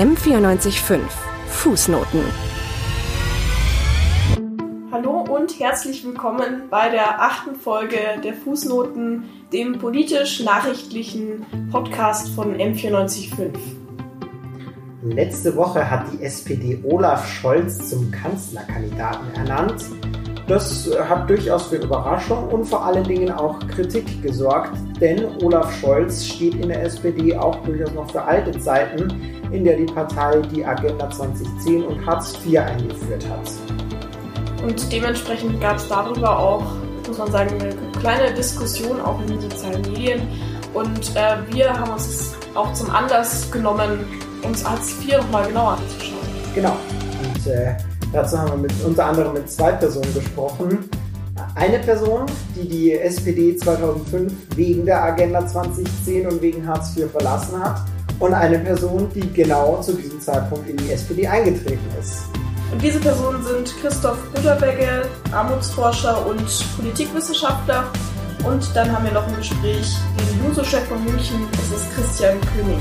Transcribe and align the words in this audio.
M945 0.00 1.00
Fußnoten. 1.48 2.20
Hallo 4.90 5.26
und 5.28 5.60
herzlich 5.60 6.02
willkommen 6.06 6.62
bei 6.70 6.88
der 6.88 7.20
achten 7.20 7.54
Folge 7.54 7.98
der 8.24 8.32
Fußnoten, 8.32 9.24
dem 9.52 9.76
politisch-nachrichtlichen 9.76 11.44
Podcast 11.70 12.30
von 12.30 12.56
M945. 12.56 13.50
Letzte 15.02 15.54
Woche 15.54 15.90
hat 15.90 16.06
die 16.14 16.22
SPD 16.22 16.82
Olaf 16.82 17.30
Scholz 17.34 17.90
zum 17.90 18.10
Kanzlerkandidaten 18.10 19.34
ernannt. 19.34 19.84
Das 20.48 20.90
hat 21.10 21.28
durchaus 21.28 21.66
für 21.66 21.76
Überraschung 21.76 22.48
und 22.48 22.64
vor 22.64 22.86
allen 22.86 23.04
Dingen 23.04 23.30
auch 23.30 23.58
Kritik 23.68 24.22
gesorgt, 24.22 24.78
denn 24.98 25.26
Olaf 25.42 25.78
Scholz 25.78 26.24
steht 26.24 26.54
in 26.54 26.68
der 26.68 26.84
SPD 26.84 27.36
auch 27.36 27.62
durchaus 27.64 27.92
noch 27.92 28.10
für 28.10 28.22
alte 28.22 28.58
Zeiten, 28.58 29.39
in 29.52 29.64
der 29.64 29.76
die 29.76 29.86
Partei 29.86 30.40
die 30.54 30.64
Agenda 30.64 31.10
2010 31.10 31.84
und 31.84 32.06
Hartz 32.06 32.38
IV 32.44 32.60
eingeführt 32.60 33.24
hat. 33.28 33.50
Und 34.62 34.92
dementsprechend 34.92 35.60
gab 35.60 35.76
es 35.76 35.88
darüber 35.88 36.38
auch, 36.38 36.64
muss 37.06 37.18
man 37.18 37.32
sagen, 37.32 37.60
eine 37.60 37.74
kleine 38.00 38.34
Diskussion 38.34 39.00
auch 39.00 39.20
in 39.22 39.28
den 39.28 39.40
sozialen 39.40 39.82
Medien. 39.82 40.22
Und 40.74 41.16
äh, 41.16 41.36
wir 41.52 41.72
haben 41.72 41.92
uns 41.92 42.34
auch 42.54 42.72
zum 42.74 42.90
Anlass 42.90 43.50
genommen, 43.50 44.04
uns 44.42 44.68
Hartz 44.68 44.94
IV 45.02 45.18
nochmal 45.18 45.46
genauer 45.46 45.78
anzuschauen. 45.78 46.20
Genau. 46.54 46.76
Und 47.22 47.46
äh, 47.46 47.74
Dazu 48.12 48.38
haben 48.38 48.50
wir 48.50 48.56
mit, 48.56 48.72
unter 48.84 49.06
anderem 49.06 49.34
mit 49.34 49.48
zwei 49.48 49.72
Personen 49.72 50.12
gesprochen. 50.12 50.90
Eine 51.54 51.78
Person, 51.78 52.26
die 52.56 52.68
die 52.68 52.92
SPD 52.92 53.56
2005 53.56 54.32
wegen 54.56 54.84
der 54.84 55.02
Agenda 55.02 55.46
2010 55.46 56.26
und 56.26 56.42
wegen 56.42 56.66
Hartz 56.66 56.96
IV 56.96 57.10
verlassen 57.10 57.62
hat. 57.62 57.82
Und 58.20 58.34
eine 58.34 58.58
Person, 58.58 59.10
die 59.14 59.32
genau 59.32 59.80
zu 59.80 59.94
diesem 59.94 60.20
Zeitpunkt 60.20 60.68
in 60.68 60.76
die 60.76 60.92
SPD 60.92 61.26
eingetreten 61.26 61.88
ist. 61.98 62.24
Und 62.70 62.80
diese 62.80 63.00
Personen 63.00 63.42
sind 63.42 63.74
Christoph 63.80 64.18
Butterbecke, 64.32 65.08
Armutsforscher 65.32 66.24
und 66.26 66.46
Politikwissenschaftler. 66.76 67.90
Und 68.44 68.64
dann 68.74 68.92
haben 68.92 69.04
wir 69.04 69.12
noch 69.12 69.26
ein 69.26 69.36
Gespräch 69.36 69.96
den 70.18 70.46
Juso-Chef 70.46 70.84
von 70.84 71.04
München, 71.04 71.48
das 71.50 71.80
ist 71.80 71.94
Christian 71.94 72.40
König. 72.40 72.78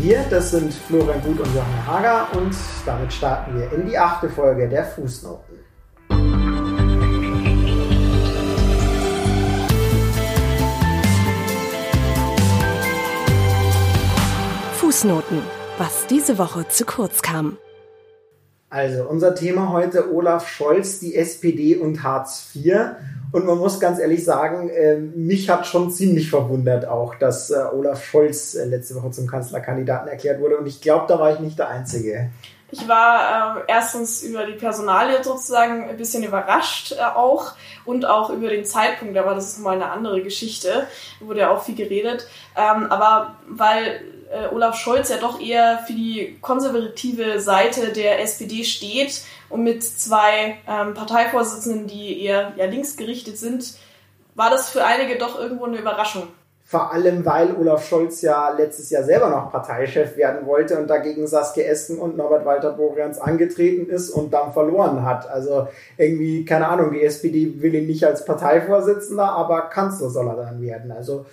Wir, 0.00 0.24
das 0.30 0.50
sind 0.50 0.72
Florian 0.72 1.22
Gut 1.22 1.38
und 1.38 1.54
Johanna 1.54 1.86
Hager 1.86 2.26
und 2.36 2.54
damit 2.84 3.12
starten 3.12 3.58
wir 3.58 3.72
in 3.72 3.88
die 3.88 3.96
achte 3.96 4.28
Folge 4.28 4.68
der 4.68 4.84
Fußnoten. 4.84 5.53
Fußnoten, 14.94 15.42
was 15.76 16.06
diese 16.06 16.38
Woche 16.38 16.68
zu 16.68 16.84
kurz 16.84 17.20
kam. 17.20 17.58
Also, 18.70 19.02
unser 19.08 19.34
Thema 19.34 19.72
heute 19.72 20.14
Olaf 20.14 20.48
Scholz, 20.48 21.00
die 21.00 21.16
SPD 21.16 21.74
und 21.74 22.04
Hartz 22.04 22.50
IV. 22.54 22.76
Und 23.32 23.44
man 23.44 23.58
muss 23.58 23.80
ganz 23.80 23.98
ehrlich 23.98 24.24
sagen, 24.24 24.68
äh, 24.68 24.98
mich 24.98 25.50
hat 25.50 25.66
schon 25.66 25.90
ziemlich 25.90 26.30
verwundert 26.30 26.86
auch, 26.86 27.16
dass 27.16 27.50
äh, 27.50 27.56
Olaf 27.72 28.04
Scholz 28.04 28.54
äh, 28.54 28.66
letzte 28.66 28.94
Woche 28.94 29.10
zum 29.10 29.26
Kanzlerkandidaten 29.26 30.06
erklärt 30.06 30.40
wurde. 30.40 30.58
Und 30.58 30.66
ich 30.66 30.80
glaube, 30.80 31.06
da 31.08 31.18
war 31.18 31.34
ich 31.34 31.40
nicht 31.40 31.58
der 31.58 31.70
Einzige. 31.70 32.30
Ich 32.74 32.88
war 32.88 33.58
äh, 33.58 33.62
erstens 33.68 34.20
über 34.24 34.46
die 34.46 34.54
Personalie 34.54 35.22
sozusagen 35.22 35.88
ein 35.88 35.96
bisschen 35.96 36.24
überrascht 36.24 36.90
äh, 36.90 37.02
auch 37.02 37.52
und 37.84 38.04
auch 38.04 38.30
über 38.30 38.48
den 38.48 38.64
Zeitpunkt, 38.64 39.16
aber 39.16 39.36
das 39.36 39.52
ist 39.52 39.58
mal 39.60 39.76
eine 39.76 39.92
andere 39.92 40.22
Geschichte, 40.22 40.88
wurde 41.20 41.40
ja 41.40 41.50
auch 41.52 41.62
viel 41.62 41.76
geredet. 41.76 42.26
Ähm, 42.56 42.90
aber 42.90 43.36
weil 43.46 44.02
äh, 44.32 44.52
Olaf 44.52 44.76
Scholz 44.76 45.08
ja 45.08 45.18
doch 45.18 45.40
eher 45.40 45.84
für 45.86 45.92
die 45.92 46.36
konservative 46.40 47.38
Seite 47.38 47.92
der 47.92 48.20
SPD 48.20 48.64
steht 48.64 49.22
und 49.50 49.62
mit 49.62 49.84
zwei 49.84 50.58
ähm, 50.66 50.94
Parteivorsitzenden, 50.94 51.86
die 51.86 52.24
eher 52.24 52.54
ja, 52.56 52.64
linksgerichtet 52.64 53.38
sind, 53.38 53.74
war 54.34 54.50
das 54.50 54.70
für 54.70 54.84
einige 54.84 55.16
doch 55.16 55.38
irgendwo 55.38 55.66
eine 55.66 55.78
Überraschung. 55.78 56.26
Vor 56.74 56.92
allem, 56.92 57.24
weil 57.24 57.54
Olaf 57.54 57.86
Scholz 57.86 58.20
ja 58.20 58.50
letztes 58.50 58.90
Jahr 58.90 59.04
selber 59.04 59.30
noch 59.30 59.52
Parteichef 59.52 60.16
werden 60.16 60.44
wollte 60.44 60.76
und 60.76 60.88
dagegen 60.88 61.24
Saskia 61.28 61.66
Esken 61.66 62.00
und 62.00 62.16
Norbert 62.16 62.44
Walter 62.44 62.72
Borjans 62.72 63.20
angetreten 63.20 63.88
ist 63.88 64.10
und 64.10 64.34
dann 64.34 64.52
verloren 64.52 65.04
hat. 65.04 65.30
Also 65.30 65.68
irgendwie, 65.96 66.44
keine 66.44 66.66
Ahnung, 66.66 66.90
die 66.92 67.04
SPD 67.04 67.62
will 67.62 67.76
ihn 67.76 67.86
nicht 67.86 68.04
als 68.04 68.24
Parteivorsitzender, 68.24 69.22
aber 69.22 69.68
Kanzler 69.70 70.10
soll 70.10 70.26
er 70.26 70.34
dann 70.34 70.60
werden. 70.60 70.90
Also 70.90 71.26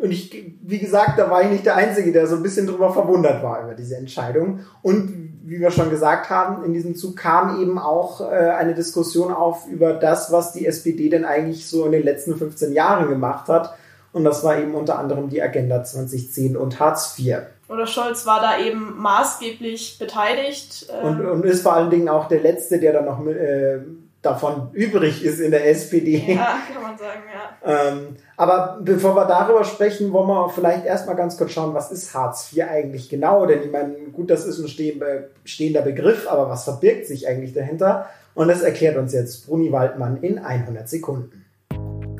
und 0.00 0.10
ich, 0.10 0.54
wie 0.62 0.78
gesagt, 0.78 1.18
da 1.18 1.28
war 1.28 1.42
ich 1.42 1.50
nicht 1.50 1.66
der 1.66 1.76
Einzige, 1.76 2.10
der 2.10 2.26
so 2.26 2.36
ein 2.36 2.42
bisschen 2.42 2.66
drüber 2.66 2.94
verwundert 2.94 3.42
war 3.42 3.64
über 3.64 3.74
diese 3.74 3.96
Entscheidung. 3.96 4.60
Und 4.80 5.32
wie 5.44 5.60
wir 5.60 5.70
schon 5.70 5.90
gesagt 5.90 6.30
haben, 6.30 6.64
in 6.64 6.72
diesem 6.72 6.96
Zug 6.96 7.16
kam 7.18 7.60
eben 7.60 7.78
auch 7.78 8.22
äh, 8.22 8.24
eine 8.24 8.74
Diskussion 8.74 9.34
auf 9.34 9.68
über 9.68 9.92
das, 9.92 10.32
was 10.32 10.54
die 10.54 10.64
SPD 10.64 11.10
denn 11.10 11.26
eigentlich 11.26 11.68
so 11.68 11.84
in 11.84 11.92
den 11.92 12.04
letzten 12.04 12.38
15 12.38 12.72
Jahren 12.72 13.10
gemacht 13.10 13.50
hat. 13.50 13.74
Und 14.12 14.24
das 14.24 14.44
war 14.44 14.58
eben 14.58 14.74
unter 14.74 14.98
anderem 14.98 15.28
die 15.28 15.42
Agenda 15.42 15.82
2010 15.82 16.56
und 16.56 16.78
Hartz 16.78 17.18
IV. 17.18 17.38
Oder 17.68 17.86
Scholz 17.86 18.26
war 18.26 18.40
da 18.40 18.58
eben 18.58 18.98
maßgeblich 18.98 19.98
beteiligt. 19.98 20.86
Äh 20.90 21.06
und, 21.06 21.24
und 21.24 21.44
ist 21.44 21.62
vor 21.62 21.72
allen 21.72 21.88
Dingen 21.88 22.08
auch 22.08 22.28
der 22.28 22.40
Letzte, 22.40 22.78
der 22.78 22.92
dann 22.92 23.06
noch 23.06 23.26
äh, 23.26 23.78
davon 24.20 24.68
übrig 24.72 25.24
ist 25.24 25.40
in 25.40 25.50
der 25.50 25.68
SPD. 25.68 26.34
Ja, 26.34 26.58
kann 26.72 26.82
man 26.82 26.98
sagen, 26.98 27.22
ja. 27.32 27.88
ähm, 27.88 28.16
aber 28.36 28.78
bevor 28.80 29.16
wir 29.16 29.24
darüber 29.24 29.64
sprechen, 29.64 30.12
wollen 30.12 30.28
wir 30.28 30.48
vielleicht 30.50 30.84
erstmal 30.84 31.16
ganz 31.16 31.36
kurz 31.36 31.52
schauen, 31.52 31.74
was 31.74 31.90
ist 31.90 32.14
Hartz 32.14 32.52
IV 32.52 32.64
eigentlich 32.68 33.08
genau? 33.08 33.46
Denn 33.46 33.62
ich 33.62 33.72
meine, 33.72 33.94
gut, 34.12 34.30
das 34.30 34.44
ist 34.44 34.58
ein 34.58 34.68
stehender 34.68 35.82
Begriff, 35.82 36.28
aber 36.28 36.48
was 36.48 36.64
verbirgt 36.64 37.06
sich 37.06 37.26
eigentlich 37.26 37.52
dahinter? 37.52 38.08
Und 38.34 38.48
das 38.48 38.62
erklärt 38.62 38.96
uns 38.96 39.12
jetzt 39.12 39.46
Bruni 39.46 39.72
Waldmann 39.72 40.18
in 40.22 40.38
100 40.38 40.88
Sekunden. 40.88 41.41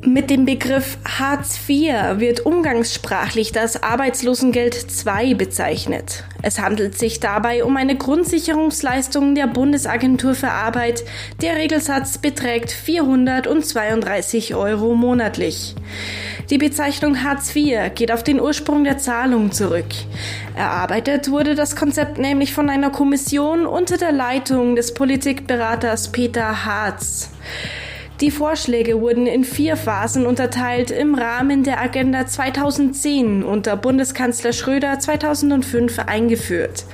Mit 0.05 0.29
dem 0.29 0.43
Begriff 0.43 0.97
Hartz 1.05 1.57
IV 1.69 2.19
wird 2.19 2.45
umgangssprachlich 2.45 3.53
das 3.53 3.83
Arbeitslosengeld 3.83 4.85
II 5.05 5.35
bezeichnet. 5.35 6.25
Es 6.41 6.59
handelt 6.59 6.97
sich 6.97 7.21
dabei 7.21 7.63
um 7.63 7.77
eine 7.77 7.95
Grundsicherungsleistung 7.95 9.33
der 9.33 9.47
Bundesagentur 9.47 10.35
für 10.35 10.49
Arbeit. 10.49 11.05
Der 11.41 11.55
Regelsatz 11.55 12.17
beträgt 12.17 12.71
432 12.71 14.55
Euro 14.55 14.93
monatlich. 14.93 15.73
Die 16.49 16.57
Bezeichnung 16.57 17.23
Hartz 17.23 17.55
IV 17.55 17.95
geht 17.95 18.11
auf 18.11 18.25
den 18.25 18.41
Ursprung 18.41 18.83
der 18.83 18.97
Zahlung 18.97 19.53
zurück. 19.53 19.85
Erarbeitet 20.53 21.31
wurde 21.31 21.55
das 21.55 21.77
Konzept 21.77 22.17
nämlich 22.17 22.53
von 22.53 22.69
einer 22.69 22.89
Kommission 22.89 23.65
unter 23.65 23.95
der 23.95 24.11
Leitung 24.11 24.75
des 24.75 24.93
Politikberaters 24.93 26.11
Peter 26.11 26.65
Hartz. 26.65 27.29
Die 28.21 28.31
Vorschläge 28.31 29.01
wurden 29.01 29.25
in 29.25 29.43
vier 29.43 29.75
Phasen 29.75 30.25
unterteilt 30.25 30.91
im 30.91 31.15
Rahmen 31.15 31.63
der 31.63 31.81
Agenda 31.81 32.27
2010 32.27 33.43
unter 33.43 33.75
Bundeskanzler 33.75 34.53
Schröder 34.53 34.99
2005 34.99 35.99
eingeführt. 35.99 36.85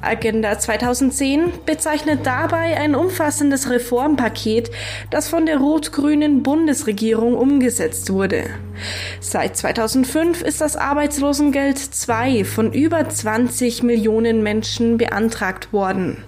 Agenda 0.00 0.58
2010 0.58 1.52
bezeichnet 1.66 2.20
dabei 2.24 2.78
ein 2.78 2.94
umfassendes 2.94 3.68
Reformpaket, 3.68 4.70
das 5.10 5.28
von 5.28 5.44
der 5.44 5.58
rot-grünen 5.58 6.42
Bundesregierung 6.42 7.34
umgesetzt 7.34 8.10
wurde. 8.10 8.44
Seit 9.20 9.56
2005 9.56 10.40
ist 10.40 10.62
das 10.62 10.76
Arbeitslosengeld 10.76 11.78
2 11.78 12.44
von 12.44 12.72
über 12.72 13.06
20 13.06 13.82
Millionen 13.82 14.42
Menschen 14.42 14.96
beantragt 14.96 15.72
worden. 15.72 16.24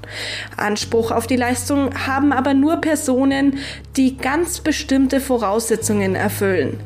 Anspruch 0.57 1.11
auf 1.11 1.27
die 1.27 1.37
Leistung 1.37 1.91
haben 2.07 2.33
aber 2.33 2.53
nur 2.53 2.77
Personen, 2.77 3.59
die 3.97 4.19
ganz 4.19 4.42
bestimmte 4.61 5.21
Voraussetzungen 5.21 6.15
erfüllen. 6.15 6.79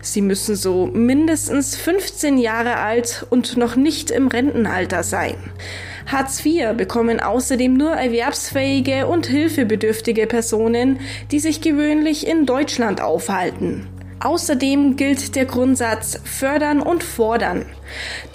Sie 0.00 0.20
müssen 0.20 0.56
so 0.56 0.86
mindestens 0.86 1.76
15 1.76 2.38
Jahre 2.38 2.76
alt 2.76 3.26
und 3.30 3.56
noch 3.56 3.76
nicht 3.76 4.10
im 4.10 4.28
Rentenalter 4.28 5.02
sein. 5.02 5.36
Hartz 6.06 6.44
IV 6.44 6.74
bekommen 6.76 7.20
außerdem 7.20 7.74
nur 7.74 7.92
erwerbsfähige 7.92 9.06
und 9.06 9.26
hilfebedürftige 9.26 10.26
Personen, 10.26 11.00
die 11.30 11.38
sich 11.38 11.60
gewöhnlich 11.60 12.26
in 12.26 12.46
Deutschland 12.46 13.00
aufhalten. 13.00 13.86
Außerdem 14.22 14.94
gilt 14.94 15.34
der 15.34 15.46
Grundsatz 15.46 16.20
fördern 16.24 16.80
und 16.80 17.02
fordern. 17.02 17.66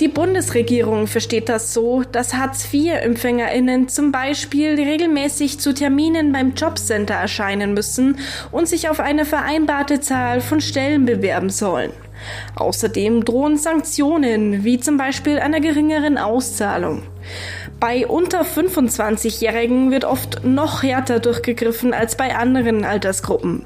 Die 0.01 0.09
Bundesregierung 0.09 1.07
versteht 1.07 1.47
das 1.47 1.73
so, 1.73 2.03
dass 2.03 2.33
Hartz-IV-EmpfängerInnen 2.33 3.87
zum 3.87 4.11
Beispiel 4.11 4.75
regelmäßig 4.75 5.61
zu 5.61 5.73
Terminen 5.73 6.33
beim 6.33 6.55
Jobcenter 6.55 7.13
erscheinen 7.13 7.73
müssen 7.73 8.19
und 8.51 8.67
sich 8.67 8.89
auf 8.89 8.99
eine 8.99 9.23
vereinbarte 9.23 10.01
Zahl 10.01 10.41
von 10.41 10.59
Stellen 10.59 11.05
bewerben 11.05 11.49
sollen. 11.49 11.91
Außerdem 12.55 13.23
drohen 13.23 13.57
Sanktionen, 13.57 14.65
wie 14.65 14.81
zum 14.81 14.97
Beispiel 14.97 15.39
einer 15.39 15.61
geringeren 15.61 16.17
Auszahlung. 16.17 17.03
Bei 17.79 18.07
unter 18.07 18.41
25-Jährigen 18.41 19.91
wird 19.91 20.03
oft 20.03 20.43
noch 20.43 20.81
härter 20.81 21.19
durchgegriffen 21.19 21.93
als 21.93 22.17
bei 22.17 22.35
anderen 22.35 22.83
Altersgruppen. 22.83 23.65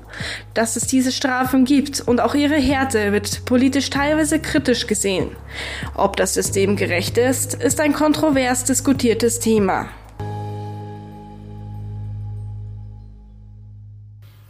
Dass 0.54 0.76
es 0.76 0.88
diese 0.88 1.14
Strafen 1.14 1.64
gibt 1.64 2.02
und 2.02 2.20
auch 2.20 2.36
ihre 2.36 2.56
Härte 2.56 3.14
wird 3.14 3.46
politisch 3.46 3.90
teilweise 3.90 4.40
kritisch 4.40 4.88
gesehen. 4.88 5.30
Ob 5.96 6.18
das 6.18 6.34
System 6.34 6.76
gerecht 6.76 7.18
ist, 7.18 7.54
ist 7.54 7.80
ein 7.80 7.94
kontrovers 7.94 8.66
diskutiertes 8.66 9.40
Thema. 9.40 9.88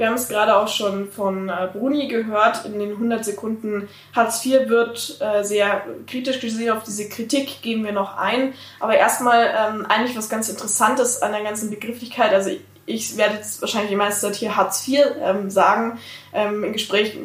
Wir 0.02 0.08
haben 0.08 0.16
es 0.16 0.30
gerade 0.30 0.58
auch 0.58 0.68
schon 0.68 1.12
von 1.12 1.48
äh, 1.48 1.70
Bruni 1.72 2.08
gehört. 2.08 2.66
In 2.66 2.80
den 2.80 2.94
100 2.94 3.24
Sekunden 3.24 3.88
Hartz 4.16 4.44
IV 4.44 4.68
wird 4.68 5.18
äh, 5.20 5.44
sehr 5.44 5.84
kritisch 6.08 6.40
gesehen. 6.40 6.72
Auf 6.72 6.82
diese 6.82 7.08
Kritik 7.08 7.62
gehen 7.62 7.86
wir 7.86 7.92
noch 7.92 8.18
ein. 8.18 8.56
Aber 8.80 8.98
erstmal 8.98 9.54
ähm, 9.56 9.86
eigentlich 9.86 10.18
was 10.18 10.28
ganz 10.28 10.50
Interessantes 10.50 11.22
an 11.22 11.34
der 11.34 11.44
ganzen 11.44 11.70
Begrifflichkeit. 11.70 12.34
Also 12.34 12.50
ich, 12.50 12.62
ich 12.88 13.16
werde 13.16 13.36
jetzt 13.36 13.62
wahrscheinlich 13.62 13.92
die 13.92 13.96
meiste 13.96 14.22
Zeit 14.22 14.38
hier 14.38 14.56
Hartz 14.56 14.88
IV 14.88 15.02
ähm, 15.22 15.52
sagen. 15.52 16.00
Ähm, 16.34 16.64
Im 16.64 16.74
Gespräch 16.74 17.16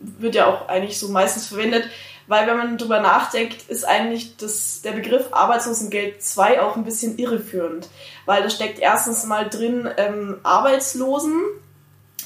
wird 0.00 0.34
ja 0.34 0.48
auch 0.48 0.66
eigentlich 0.66 0.98
so 0.98 1.10
meistens 1.10 1.46
verwendet. 1.46 1.84
Weil 2.26 2.48
wenn 2.48 2.56
man 2.56 2.78
drüber 2.78 2.98
nachdenkt, 2.98 3.68
ist 3.68 3.86
eigentlich 3.86 4.36
das, 4.38 4.82
der 4.82 4.90
Begriff 4.90 5.26
Arbeitslosengeld 5.30 6.20
2 6.20 6.62
auch 6.62 6.74
ein 6.74 6.84
bisschen 6.84 7.16
irreführend. 7.16 7.88
Weil 8.26 8.42
da 8.42 8.50
steckt 8.50 8.80
erstens 8.80 9.24
mal 9.24 9.48
drin 9.48 9.88
ähm, 9.98 10.38
Arbeitslosen, 10.42 11.40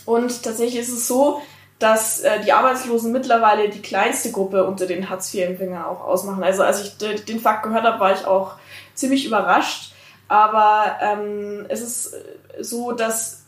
und 0.08 0.42
tatsächlich 0.42 0.80
ist 0.80 0.88
es 0.88 1.06
so, 1.06 1.42
dass 1.78 2.20
äh, 2.20 2.40
die 2.40 2.52
Arbeitslosen 2.52 3.12
mittlerweile 3.12 3.68
die 3.68 3.82
kleinste 3.82 4.32
Gruppe 4.32 4.64
unter 4.64 4.86
den 4.86 5.10
Hartz-IV-Empfängern 5.10 5.84
auch 5.84 6.00
ausmachen. 6.00 6.42
Also 6.42 6.62
als 6.62 6.82
ich 6.82 6.96
den 6.96 7.40
Fakt 7.40 7.62
gehört 7.62 7.84
habe, 7.84 8.00
war 8.00 8.14
ich 8.14 8.24
auch 8.24 8.54
ziemlich 8.94 9.26
überrascht. 9.26 9.92
Aber 10.26 10.96
ähm, 11.02 11.66
es 11.68 11.82
ist 11.82 12.14
äh, 12.14 12.64
so, 12.64 12.92
dass 12.92 13.44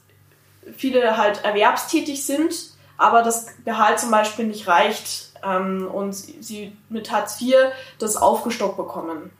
viele 0.76 1.16
halt 1.16 1.44
erwerbstätig 1.44 2.26
sind, 2.26 2.54
aber 2.98 3.22
das 3.22 3.46
Gehalt 3.64 3.98
zum 3.98 4.10
Beispiel 4.10 4.46
nicht 4.46 4.68
reicht 4.68 5.32
ähm, 5.42 5.88
und 5.90 6.12
sie 6.12 6.76
mit 6.90 7.10
Hartz 7.10 7.40
IV 7.40 7.54
das 7.98 8.16
aufgestockt 8.16 8.76
bekommen. 8.76 9.30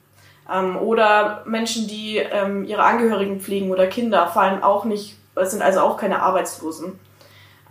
Ähm, 0.51 0.79
oder 0.79 1.43
Menschen, 1.45 1.87
die 1.87 2.17
ähm, 2.17 2.65
ihre 2.65 2.83
Angehörigen 2.83 3.41
pflegen 3.41 3.71
oder 3.71 3.87
Kinder, 3.89 4.27
fallen 4.29 4.63
auch 4.63 4.87
nicht, 4.87 5.19
sind 5.37 5.61
also 5.61 5.81
auch 5.81 5.99
keine 5.99 6.23
Arbeitslosen. 6.23 6.99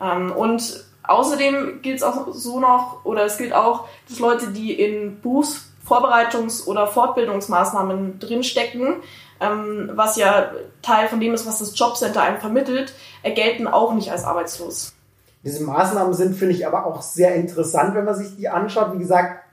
Ähm, 0.01 0.31
und 0.31 0.86
außerdem 1.04 1.81
gilt 1.81 1.98
es 1.98 2.04
auch 2.04 2.34
so 2.34 2.60
noch, 2.60 3.04
oder 3.04 3.25
es 3.25 3.38
gilt 3.38 3.54
auch, 3.54 3.88
dass 4.07 4.19
Leute, 4.19 4.48
die 4.48 4.74
in 4.74 5.22
Berufsvorbereitungs- 5.22 6.66
oder 6.66 6.88
Fortbildungsmaßnahmen 6.88 8.19
drinstecken, 8.19 8.96
ähm, 9.40 9.92
was 9.94 10.18
ja 10.18 10.51
Teil 10.81 11.07
von 11.07 11.19
dem 11.19 11.34
ist, 11.34 11.48
was 11.48 11.60
das 11.60 11.78
Jobcenter 11.78 12.22
einem 12.22 12.40
vermittelt, 12.40 12.94
gelten 13.24 13.68
auch 13.68 13.94
nicht 13.94 14.12
als 14.12 14.24
arbeitslos. 14.24 14.94
Diese 15.44 15.63
Maßnahmen 15.63 16.13
sind, 16.13 16.36
finde 16.36 16.54
ich, 16.54 16.68
aber 16.68 16.86
auch 16.86 17.02
sehr 17.02 17.36
interessant, 17.36 17.95
wenn 17.95 18.04
man 18.06 18.16
sich 18.16 18.36
die 18.36 18.50
anschaut. 18.50 18.94
Wie 18.94 19.00
gesagt, 19.00 19.45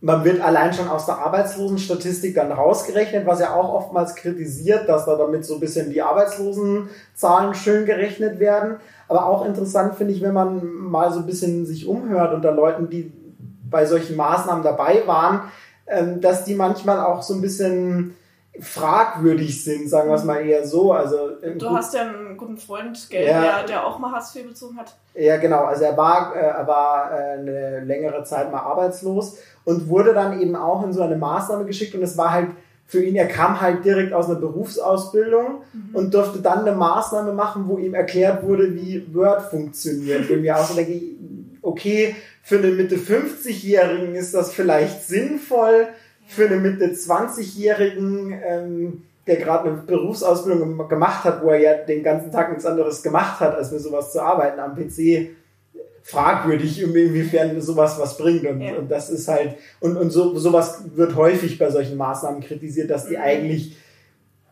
man 0.00 0.22
wird 0.22 0.40
allein 0.42 0.72
schon 0.74 0.88
aus 0.88 1.06
der 1.06 1.16
Arbeitslosenstatistik 1.18 2.34
dann 2.34 2.52
rausgerechnet, 2.52 3.26
was 3.26 3.40
ja 3.40 3.54
auch 3.54 3.72
oftmals 3.72 4.14
kritisiert, 4.14 4.86
dass 4.86 5.06
da 5.06 5.16
damit 5.16 5.46
so 5.46 5.54
ein 5.54 5.60
bisschen 5.60 5.90
die 5.90 6.02
Arbeitslosenzahlen 6.02 7.54
schön 7.54 7.86
gerechnet 7.86 8.38
werden. 8.38 8.76
Aber 9.08 9.26
auch 9.26 9.44
interessant 9.44 9.94
finde 9.94 10.12
ich, 10.12 10.22
wenn 10.22 10.32
man 10.32 10.64
mal 10.64 11.12
so 11.12 11.20
ein 11.20 11.26
bisschen 11.26 11.66
sich 11.66 11.86
umhört 11.86 12.34
unter 12.34 12.52
Leuten, 12.52 12.88
die 12.88 13.12
bei 13.68 13.86
solchen 13.86 14.16
Maßnahmen 14.16 14.62
dabei 14.62 15.02
waren, 15.06 15.42
ähm, 15.86 16.20
dass 16.20 16.44
die 16.44 16.54
manchmal 16.54 17.00
auch 17.00 17.22
so 17.22 17.34
ein 17.34 17.40
bisschen 17.40 18.16
fragwürdig 18.60 19.64
sind, 19.64 19.88
sagen 19.88 20.08
wir 20.08 20.14
es 20.14 20.24
mal 20.24 20.46
eher 20.46 20.66
so. 20.66 20.92
Also 20.92 21.30
du 21.58 21.70
hast 21.70 21.92
ja 21.92 22.02
einen 22.02 22.36
guten 22.36 22.56
Freund, 22.56 23.10
gell, 23.10 23.26
ja, 23.26 23.40
der, 23.40 23.66
der 23.66 23.86
auch 23.86 23.98
mal 23.98 24.12
Hartz 24.12 24.34
IV 24.34 24.48
bezogen 24.48 24.78
hat. 24.78 24.94
Ja, 25.14 25.38
genau. 25.38 25.64
Also 25.64 25.84
er 25.84 25.96
war, 25.96 26.34
äh, 26.36 26.38
er 26.38 26.66
war 26.66 27.10
äh, 27.10 27.32
eine 27.32 27.80
längere 27.80 28.22
Zeit 28.22 28.52
mal 28.52 28.60
arbeitslos 28.60 29.38
und 29.64 29.88
wurde 29.88 30.14
dann 30.14 30.40
eben 30.40 30.54
auch 30.54 30.84
in 30.84 30.92
so 30.92 31.02
eine 31.02 31.16
Maßnahme 31.16 31.64
geschickt 31.64 31.94
und 31.94 32.02
es 32.02 32.16
war 32.16 32.30
halt 32.30 32.50
für 32.94 33.02
ihn, 33.02 33.16
er 33.16 33.26
kam 33.26 33.60
halt 33.60 33.84
direkt 33.84 34.12
aus 34.12 34.26
einer 34.26 34.38
Berufsausbildung 34.38 35.62
mhm. 35.72 35.96
und 35.96 36.14
durfte 36.14 36.38
dann 36.38 36.60
eine 36.60 36.76
Maßnahme 36.76 37.32
machen, 37.32 37.64
wo 37.66 37.76
ihm 37.76 37.92
erklärt 37.92 38.44
wurde, 38.44 38.72
wie 38.72 39.04
Word 39.12 39.50
funktioniert. 39.50 40.30
Und 40.30 40.42
mir 40.42 40.56
auch 40.56 40.64
so 40.64 40.74
denke, 40.74 41.00
okay, 41.60 42.14
für 42.44 42.58
einen 42.58 42.76
Mitte 42.76 42.96
50-Jährigen 42.96 44.14
ist 44.14 44.32
das 44.32 44.52
vielleicht 44.52 45.08
sinnvoll, 45.08 45.88
für 46.28 46.46
einen 46.46 46.62
Mitte 46.62 46.86
20-Jährigen, 46.86 48.32
ähm, 48.46 49.02
der 49.26 49.36
gerade 49.36 49.70
eine 49.70 49.78
Berufsausbildung 49.78 50.86
gemacht 50.88 51.24
hat, 51.24 51.42
wo 51.42 51.48
er 51.48 51.58
ja 51.58 51.74
den 51.74 52.04
ganzen 52.04 52.30
Tag 52.30 52.50
nichts 52.50 52.64
anderes 52.64 53.02
gemacht 53.02 53.40
hat, 53.40 53.56
als 53.56 53.72
mit 53.72 53.80
sowas 53.80 54.12
zu 54.12 54.22
arbeiten 54.22 54.60
am 54.60 54.76
PC, 54.76 55.30
fragwürdig, 56.04 56.82
inwiefern 56.82 57.60
sowas 57.62 57.98
was 57.98 58.18
bringt. 58.18 58.46
Und, 58.46 58.60
ja. 58.60 58.76
und 58.76 58.90
das 58.90 59.08
ist 59.08 59.26
halt, 59.26 59.56
und, 59.80 59.96
und 59.96 60.10
so, 60.10 60.36
sowas 60.38 60.84
wird 60.94 61.16
häufig 61.16 61.58
bei 61.58 61.70
solchen 61.70 61.96
Maßnahmen 61.96 62.42
kritisiert, 62.42 62.90
dass 62.90 63.06
die 63.06 63.16
mhm. 63.16 63.22
eigentlich 63.22 63.76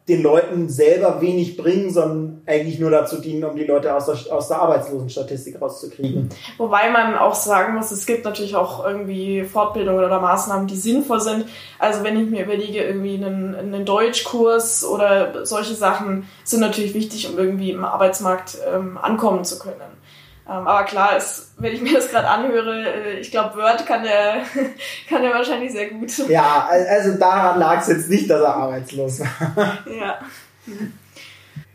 den 0.09 0.23
Leuten 0.23 0.69
selber 0.69 1.21
wenig 1.21 1.57
bringen, 1.57 1.91
sondern 1.91 2.43
eigentlich 2.47 2.81
nur 2.81 2.91
dazu 2.91 3.21
dienen, 3.21 3.45
um 3.45 3.55
die 3.55 3.65
Leute 3.65 3.95
aus 3.95 4.07
der, 4.07 4.35
aus 4.35 4.49
der 4.49 4.61
Arbeitslosenstatistik 4.61 5.61
rauszukriegen. 5.61 6.29
Wobei 6.59 6.91
man 6.91 7.15
auch 7.17 7.35
sagen 7.35 7.75
muss, 7.75 7.93
es 7.93 8.05
gibt 8.05 8.25
natürlich 8.25 8.57
auch 8.57 8.85
irgendwie 8.85 9.45
Fortbildungen 9.45 10.05
oder 10.05 10.21
Maßnahmen, 10.21 10.67
die 10.67 10.77
sinnvoll 10.77 11.21
sind. 11.21 11.45
Also 11.79 12.03
wenn 12.03 12.21
ich 12.21 12.29
mir 12.29 12.45
überlege, 12.45 12.83
irgendwie 12.83 13.15
einen, 13.15 13.55
einen 13.55 13.85
Deutschkurs 13.85 14.85
oder 14.85 15.47
solche 15.47 15.75
Sachen 15.75 16.27
sind 16.43 16.61
natürlich 16.61 16.95
wichtig, 16.95 17.31
um 17.31 17.39
irgendwie 17.39 17.71
im 17.71 17.85
Arbeitsmarkt 17.85 18.59
ähm, 18.75 18.99
ankommen 18.99 19.45
zu 19.45 19.61
können. 19.61 20.02
Ähm, 20.49 20.67
aber 20.67 20.85
klar, 20.85 21.17
ist, 21.17 21.53
wenn 21.59 21.73
ich 21.73 21.81
mir 21.81 21.95
das 21.95 22.09
gerade 22.09 22.29
anhöre, 22.29 22.85
äh, 22.85 23.21
ich 23.21 23.31
glaube, 23.31 23.57
Word 23.57 23.87
kann 23.87 24.03
der, 24.03 24.43
kann 25.09 25.23
der 25.23 25.33
wahrscheinlich 25.33 25.73
sehr 25.73 25.91
gut. 25.91 26.11
Ja, 26.29 26.69
also 26.69 27.17
daran 27.17 27.61
lag 27.61 27.81
es 27.81 27.89
jetzt 27.89 28.11
nicht, 28.11 28.29
dass 28.29 28.41
er 28.41 28.55
arbeitslos 28.55 29.21
war. 29.21 29.79
ja. 29.87 30.19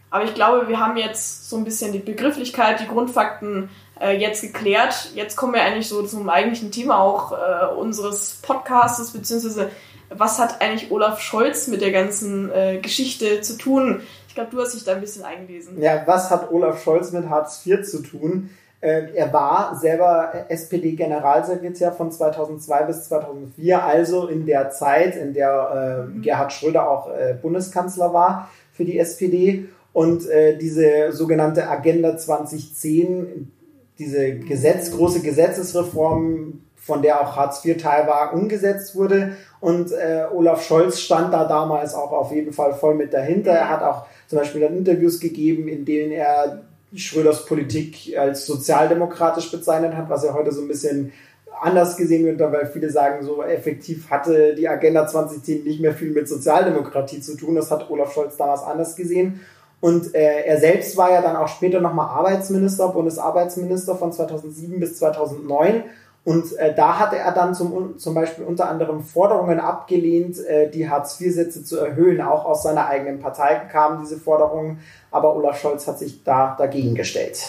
Aber 0.09 0.25
ich 0.25 0.33
glaube, 0.33 0.67
wir 0.67 0.79
haben 0.79 0.97
jetzt 0.97 1.49
so 1.49 1.57
ein 1.57 1.63
bisschen 1.63 1.93
die 1.93 1.99
Begrifflichkeit, 1.99 2.79
die 2.81 2.87
Grundfakten 2.87 3.69
äh, 4.01 4.17
jetzt 4.17 4.41
geklärt. 4.41 5.11
Jetzt 5.15 5.35
kommen 5.37 5.53
wir 5.53 5.61
eigentlich 5.61 5.87
so 5.87 6.05
zum 6.05 6.29
eigentlichen 6.29 6.71
Thema 6.71 6.99
auch 6.99 7.31
äh, 7.31 7.73
unseres 7.73 8.39
Podcasts, 8.41 9.11
beziehungsweise 9.11 9.71
was 10.09 10.39
hat 10.39 10.61
eigentlich 10.61 10.91
Olaf 10.91 11.21
Scholz 11.21 11.67
mit 11.67 11.81
der 11.81 11.91
ganzen 11.91 12.51
äh, 12.51 12.79
Geschichte 12.81 13.41
zu 13.41 13.57
tun? 13.57 14.01
Ich 14.37 14.39
glaube, 14.39 14.55
du 14.55 14.61
hast 14.61 14.75
dich 14.75 14.83
da 14.83 14.93
ein 14.93 15.01
bisschen 15.01 15.23
eingelesen. 15.23 15.81
Ja, 15.81 16.03
was 16.05 16.29
hat 16.29 16.51
Olaf 16.51 16.83
Scholz 16.83 17.11
mit 17.11 17.27
Hartz 17.27 17.65
IV 17.65 17.81
zu 17.81 18.03
tun? 18.03 18.51
Äh, 18.81 19.11
er 19.15 19.33
war 19.33 19.75
selber 19.75 20.31
SPD-Generalsekretär 20.49 21.91
von 21.91 22.11
2002 22.11 22.83
bis 22.83 23.05
2004, 23.05 23.83
also 23.83 24.27
in 24.27 24.45
der 24.45 24.69
Zeit, 24.69 25.15
in 25.15 25.33
der 25.33 26.11
äh, 26.15 26.19
Gerhard 26.19 26.53
Schröder 26.53 26.87
auch 26.87 27.09
äh, 27.09 27.35
Bundeskanzler 27.41 28.13
war 28.13 28.51
für 28.73 28.85
die 28.85 28.99
SPD. 28.99 29.69
Und 29.91 30.29
äh, 30.29 30.55
diese 30.55 31.13
sogenannte 31.13 31.67
Agenda 31.67 32.15
2010, 32.15 33.51
diese 33.97 34.35
Gesetz, 34.35 34.91
große 34.91 35.21
Gesetzesreform, 35.21 36.61
von 36.87 37.01
der 37.01 37.21
auch 37.21 37.35
Hartz 37.35 37.63
IV 37.63 37.77
Teil 37.77 38.07
war, 38.07 38.33
umgesetzt 38.33 38.95
wurde. 38.95 39.33
Und 39.59 39.91
äh, 39.91 40.23
Olaf 40.33 40.65
Scholz 40.65 40.99
stand 40.99 41.33
da 41.33 41.43
damals 41.45 41.93
auch 41.93 42.13
auf 42.13 42.31
jeden 42.31 42.53
Fall 42.53 42.73
voll 42.73 42.95
mit 42.95 43.13
dahinter. 43.13 43.51
Er 43.51 43.69
hat 43.69 43.83
auch 43.83 44.05
zum 44.27 44.39
Beispiel 44.39 44.61
dann 44.61 44.77
Interviews 44.77 45.19
gegeben, 45.19 45.67
in 45.67 45.83
denen 45.83 46.13
er 46.13 46.63
Schröders 46.95 47.45
Politik 47.45 48.17
als 48.17 48.45
sozialdemokratisch 48.45 49.51
bezeichnet 49.51 49.93
hat, 49.95 50.09
was 50.09 50.23
ja 50.23 50.33
heute 50.33 50.53
so 50.53 50.61
ein 50.61 50.69
bisschen 50.69 51.11
anders 51.59 51.97
gesehen 51.97 52.25
wird, 52.25 52.39
weil 52.39 52.67
viele 52.67 52.89
sagen, 52.89 53.25
so 53.25 53.43
effektiv 53.43 54.09
hatte 54.09 54.55
die 54.55 54.69
Agenda 54.69 55.05
2010 55.05 55.63
nicht 55.63 55.81
mehr 55.81 55.93
viel 55.93 56.11
mit 56.11 56.29
Sozialdemokratie 56.29 57.19
zu 57.19 57.35
tun. 57.35 57.55
Das 57.55 57.69
hat 57.69 57.89
Olaf 57.89 58.13
Scholz 58.13 58.37
damals 58.37 58.63
anders 58.63 58.95
gesehen. 58.95 59.41
Und 59.79 60.15
äh, 60.15 60.43
er 60.45 60.59
selbst 60.59 60.95
war 60.97 61.11
ja 61.11 61.21
dann 61.21 61.35
auch 61.35 61.47
später 61.47 61.81
nochmal 61.81 62.07
Arbeitsminister, 62.07 62.89
Bundesarbeitsminister 62.89 63.95
von 63.95 64.11
2007 64.11 64.79
bis 64.79 64.97
2009 64.97 65.83
und 66.27 66.57
äh, 66.57 66.75
da 66.75 66.99
hatte 66.99 67.17
er 67.17 67.31
dann 67.31 67.55
zum, 67.55 67.97
zum 67.97 68.13
Beispiel 68.13 68.43
unter 68.43 68.67
anderem 68.67 69.01
Forderungen 69.01 69.61
abgelehnt, 69.61 70.37
äh, 70.39 70.69
die 70.69 70.89
Hartz-IV-Sätze 70.89 71.63
zu 71.63 71.77
erhöhen. 71.77 72.19
Auch 72.19 72.43
aus 72.43 72.63
seiner 72.63 72.87
eigenen 72.87 73.21
Partei 73.21 73.55
kamen 73.71 74.01
diese 74.01 74.19
Forderungen, 74.19 74.81
aber 75.09 75.37
Olaf 75.37 75.61
Scholz 75.61 75.87
hat 75.87 75.99
sich 75.99 76.25
da 76.25 76.57
dagegen 76.59 76.95
gestellt. 76.95 77.39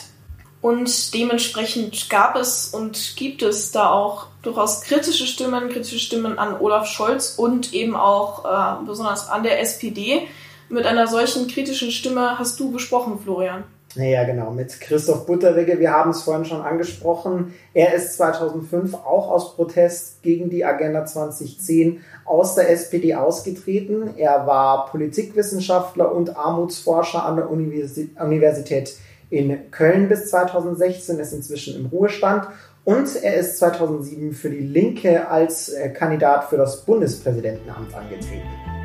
Und 0.61 1.13
dementsprechend 1.13 2.09
gab 2.09 2.37
es 2.37 2.69
und 2.69 3.17
gibt 3.17 3.43
es 3.43 3.73
da 3.73 3.91
auch 3.91 4.29
durchaus 4.43 4.83
kritische 4.83 5.27
Stimmen, 5.27 5.71
kritische 5.71 5.99
Stimmen 5.99 6.39
an 6.39 6.61
Olaf 6.61 6.87
Scholz 6.87 7.35
und 7.37 7.75
eben 7.75 7.97
auch 7.97 8.45
äh, 8.45 8.85
besonders 8.87 9.29
an 9.29 9.43
der 9.43 9.61
SPD. 9.61 10.29
Mit 10.69 10.87
einer 10.87 11.09
solchen 11.09 11.49
kritischen 11.49 11.91
Stimme 11.91 12.39
hast 12.39 12.61
du 12.61 12.71
gesprochen, 12.71 13.19
Florian. 13.19 13.65
Naja, 13.95 14.25
genau, 14.25 14.51
mit 14.51 14.81
Christoph 14.81 15.25
Butterwegge. 15.27 15.81
Wir 15.81 15.93
haben 15.93 16.11
es 16.11 16.23
vorhin 16.23 16.45
schon 16.45 16.61
angesprochen. 16.61 17.55
Er 17.73 17.95
ist 17.95 18.15
2005 18.17 18.95
auch 18.95 19.31
aus 19.31 19.57
Protest 19.57 20.23
gegen 20.23 20.51
die 20.51 20.65
Agenda 20.65 21.07
2010 21.07 22.01
aus 22.27 22.55
der 22.55 22.71
SPD 22.71 23.15
ausgetreten. 23.15 24.11
Er 24.17 24.47
war 24.47 24.87
Politikwissenschaftler 24.87 26.15
und 26.15 26.37
Armutsforscher 26.37 27.25
an 27.25 27.37
der 27.37 27.51
Universität 27.51 28.95
in 29.31 29.71
Köln 29.71 30.09
bis 30.09 30.31
2016, 30.31 31.19
ist 31.19 31.33
inzwischen 31.33 31.77
im 31.77 31.87
Ruhestand 31.87 32.47
und 32.85 33.23
er 33.23 33.35
ist 33.35 33.59
2007 33.59 34.33
für 34.33 34.51
die 34.51 34.61
Linke 34.61 35.29
als 35.29 35.69
äh, 35.69 35.91
Kandidat 35.91 36.49
für 36.49 36.57
das 36.57 36.85
Bundespräsidentenamt 36.87 37.95
angetreten. 37.95 38.78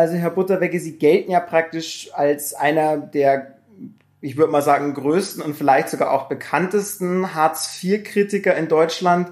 Also 0.00 0.14
Herr 0.14 0.30
Butterwecke, 0.30 0.80
Sie 0.80 0.96
gelten 0.96 1.30
ja 1.30 1.40
praktisch 1.40 2.08
als 2.14 2.54
einer 2.54 2.96
der, 2.96 3.58
ich 4.22 4.38
würde 4.38 4.50
mal 4.50 4.62
sagen, 4.62 4.94
größten 4.94 5.42
und 5.42 5.54
vielleicht 5.54 5.90
sogar 5.90 6.12
auch 6.12 6.26
bekanntesten 6.26 7.34
Hartz-IV-Kritiker 7.34 8.56
in 8.56 8.68
Deutschland. 8.68 9.28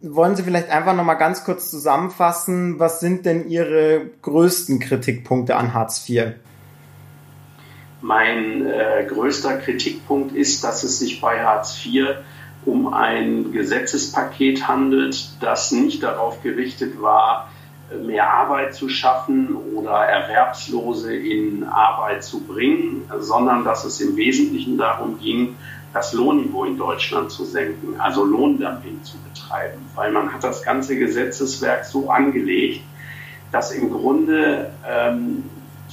Wollen 0.00 0.34
Sie 0.34 0.44
vielleicht 0.44 0.70
einfach 0.70 0.96
noch 0.96 1.04
mal 1.04 1.16
ganz 1.16 1.44
kurz 1.44 1.70
zusammenfassen, 1.70 2.78
was 2.78 3.00
sind 3.00 3.26
denn 3.26 3.50
Ihre 3.50 4.06
größten 4.22 4.78
Kritikpunkte 4.78 5.56
an 5.56 5.74
Hartz 5.74 6.08
IV? 6.08 6.36
Mein 8.00 8.64
äh, 8.64 9.04
größter 9.06 9.58
Kritikpunkt 9.58 10.34
ist, 10.34 10.64
dass 10.64 10.84
es 10.84 11.00
sich 11.00 11.20
bei 11.20 11.44
Hartz 11.44 11.84
IV 11.84 12.16
um 12.64 12.94
ein 12.94 13.52
Gesetzespaket 13.52 14.68
handelt, 14.68 15.28
das 15.42 15.70
nicht 15.70 16.02
darauf 16.02 16.42
gerichtet 16.42 16.98
war, 16.98 17.50
mehr 17.96 18.30
Arbeit 18.30 18.74
zu 18.74 18.88
schaffen 18.88 19.56
oder 19.74 19.92
Erwerbslose 19.92 21.14
in 21.14 21.64
Arbeit 21.64 22.22
zu 22.22 22.40
bringen, 22.40 23.10
sondern 23.18 23.64
dass 23.64 23.84
es 23.84 24.00
im 24.00 24.16
Wesentlichen 24.16 24.76
darum 24.76 25.18
ging, 25.18 25.56
das 25.94 26.12
Lohnniveau 26.12 26.64
in 26.64 26.76
Deutschland 26.76 27.30
zu 27.30 27.44
senken, 27.44 27.98
also 27.98 28.24
Lohndumping 28.24 29.02
zu 29.02 29.16
betreiben, 29.18 29.80
weil 29.94 30.12
man 30.12 30.32
hat 30.32 30.44
das 30.44 30.62
ganze 30.62 30.98
Gesetzeswerk 30.98 31.86
so 31.86 32.10
angelegt, 32.10 32.82
dass 33.52 33.72
im 33.72 33.90
Grunde 33.90 34.70
ähm, 34.86 35.44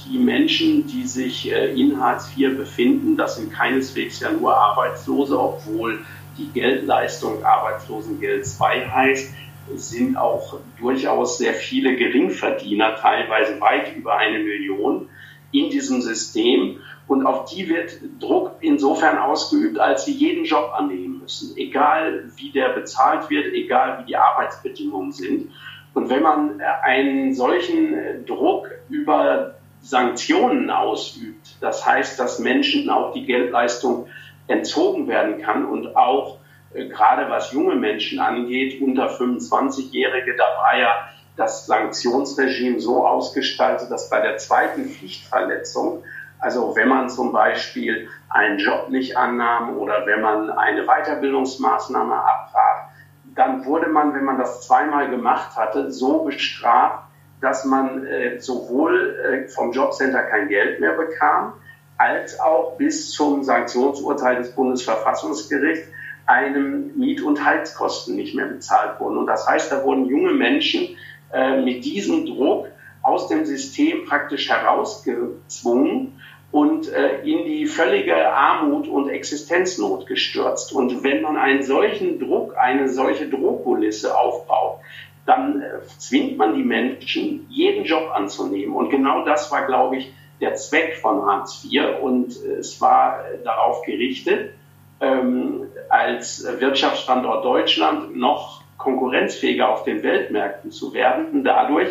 die 0.04 0.18
Menschen, 0.18 0.86
die 0.86 1.06
sich 1.06 1.50
äh, 1.50 1.74
in 1.80 1.98
Hartz 1.98 2.30
IV 2.36 2.58
befinden, 2.58 3.16
das 3.16 3.36
sind 3.36 3.52
keineswegs 3.52 4.20
ja 4.20 4.30
nur 4.30 4.54
Arbeitslose, 4.54 5.40
obwohl 5.40 6.00
die 6.36 6.48
Geldleistung 6.48 7.42
Arbeitslosengeld 7.42 8.46
II 8.46 8.88
heißt, 8.90 9.32
sind 9.74 10.16
auch 10.16 10.58
durchaus 10.78 11.38
sehr 11.38 11.54
viele 11.54 11.96
Geringverdiener, 11.96 12.96
teilweise 12.96 13.60
weit 13.60 13.96
über 13.96 14.16
eine 14.16 14.38
Million 14.38 15.08
in 15.52 15.70
diesem 15.70 16.02
System. 16.02 16.78
Und 17.08 17.24
auf 17.24 17.44
die 17.50 17.68
wird 17.68 17.98
Druck 18.20 18.56
insofern 18.60 19.18
ausgeübt, 19.18 19.78
als 19.78 20.04
sie 20.04 20.12
jeden 20.12 20.44
Job 20.44 20.72
annehmen 20.74 21.20
müssen, 21.20 21.56
egal 21.56 22.30
wie 22.36 22.50
der 22.50 22.70
bezahlt 22.70 23.30
wird, 23.30 23.52
egal 23.54 24.00
wie 24.00 24.06
die 24.06 24.16
Arbeitsbedingungen 24.16 25.12
sind. 25.12 25.52
Und 25.94 26.10
wenn 26.10 26.22
man 26.22 26.60
einen 26.82 27.34
solchen 27.34 28.26
Druck 28.26 28.70
über 28.88 29.54
Sanktionen 29.80 30.68
ausübt, 30.70 31.56
das 31.60 31.86
heißt, 31.86 32.18
dass 32.18 32.40
Menschen 32.40 32.90
auch 32.90 33.12
die 33.12 33.24
Geldleistung 33.24 34.08
entzogen 34.48 35.06
werden 35.06 35.40
kann 35.40 35.64
und 35.64 35.96
auch 35.96 36.34
äh, 36.34 36.45
gerade 36.84 37.30
was 37.30 37.52
junge 37.52 37.76
Menschen 37.76 38.20
angeht, 38.20 38.80
unter 38.80 39.08
25-Jährige, 39.08 40.36
da 40.36 40.44
war 40.44 40.78
ja 40.78 41.08
das 41.36 41.66
Sanktionsregime 41.66 42.80
so 42.80 43.06
ausgestaltet, 43.06 43.90
dass 43.90 44.08
bei 44.08 44.20
der 44.20 44.38
zweiten 44.38 44.86
Pflichtverletzung, 44.86 46.02
also 46.38 46.74
wenn 46.76 46.88
man 46.88 47.10
zum 47.10 47.32
Beispiel 47.32 48.08
einen 48.28 48.58
Job 48.58 48.88
nicht 48.88 49.16
annahm 49.16 49.76
oder 49.76 50.06
wenn 50.06 50.20
man 50.20 50.50
eine 50.50 50.86
Weiterbildungsmaßnahme 50.86 52.14
abbrach, 52.14 52.88
dann 53.34 53.64
wurde 53.66 53.88
man, 53.88 54.14
wenn 54.14 54.24
man 54.24 54.38
das 54.38 54.66
zweimal 54.66 55.10
gemacht 55.10 55.56
hatte, 55.56 55.90
so 55.90 56.24
bestraft, 56.24 57.04
dass 57.40 57.66
man 57.66 58.06
äh, 58.06 58.40
sowohl 58.40 59.44
äh, 59.46 59.48
vom 59.48 59.72
Jobcenter 59.72 60.22
kein 60.22 60.48
Geld 60.48 60.80
mehr 60.80 60.94
bekam, 60.94 61.52
als 61.98 62.40
auch 62.40 62.76
bis 62.76 63.10
zum 63.10 63.42
Sanktionsurteil 63.42 64.36
des 64.36 64.52
Bundesverfassungsgerichts 64.52 65.88
einem 66.26 66.92
Miet- 66.96 67.22
und 67.22 67.44
Heizkosten 67.44 68.16
nicht 68.16 68.34
mehr 68.34 68.46
bezahlt 68.46 69.00
wurden. 69.00 69.16
Und 69.16 69.26
das 69.26 69.48
heißt, 69.48 69.70
da 69.70 69.84
wurden 69.84 70.06
junge 70.06 70.32
Menschen 70.32 70.96
äh, 71.32 71.60
mit 71.60 71.84
diesem 71.84 72.26
Druck 72.26 72.68
aus 73.02 73.28
dem 73.28 73.44
System 73.44 74.04
praktisch 74.04 74.50
herausgezwungen 74.50 76.20
und 76.50 76.92
äh, 76.92 77.20
in 77.20 77.44
die 77.44 77.66
völlige 77.66 78.32
Armut 78.32 78.88
und 78.88 79.08
Existenznot 79.08 80.06
gestürzt. 80.06 80.72
Und 80.72 81.04
wenn 81.04 81.22
man 81.22 81.36
einen 81.36 81.62
solchen 81.62 82.18
Druck, 82.18 82.56
eine 82.56 82.88
solche 82.88 83.28
Drohkulisse 83.28 84.18
aufbaut, 84.18 84.80
dann 85.26 85.60
äh, 85.60 85.80
zwingt 85.98 86.38
man 86.38 86.54
die 86.54 86.62
Menschen, 86.62 87.46
jeden 87.50 87.84
Job 87.84 88.10
anzunehmen. 88.12 88.74
Und 88.74 88.90
genau 88.90 89.24
das 89.24 89.52
war, 89.52 89.66
glaube 89.66 89.98
ich, 89.98 90.12
der 90.40 90.54
Zweck 90.54 90.96
von 90.96 91.26
Hartz 91.26 91.64
IV. 91.64 92.00
Und 92.00 92.36
äh, 92.44 92.54
es 92.60 92.80
war 92.80 93.20
äh, 93.20 93.42
darauf 93.44 93.82
gerichtet, 93.82 94.54
ähm, 95.00 95.66
als 95.88 96.46
Wirtschaftsstandort 96.60 97.44
Deutschland 97.44 98.16
noch 98.16 98.62
konkurrenzfähiger 98.76 99.68
auf 99.68 99.84
den 99.84 100.02
Weltmärkten 100.02 100.70
zu 100.70 100.92
werden, 100.92 101.42
dadurch, 101.44 101.88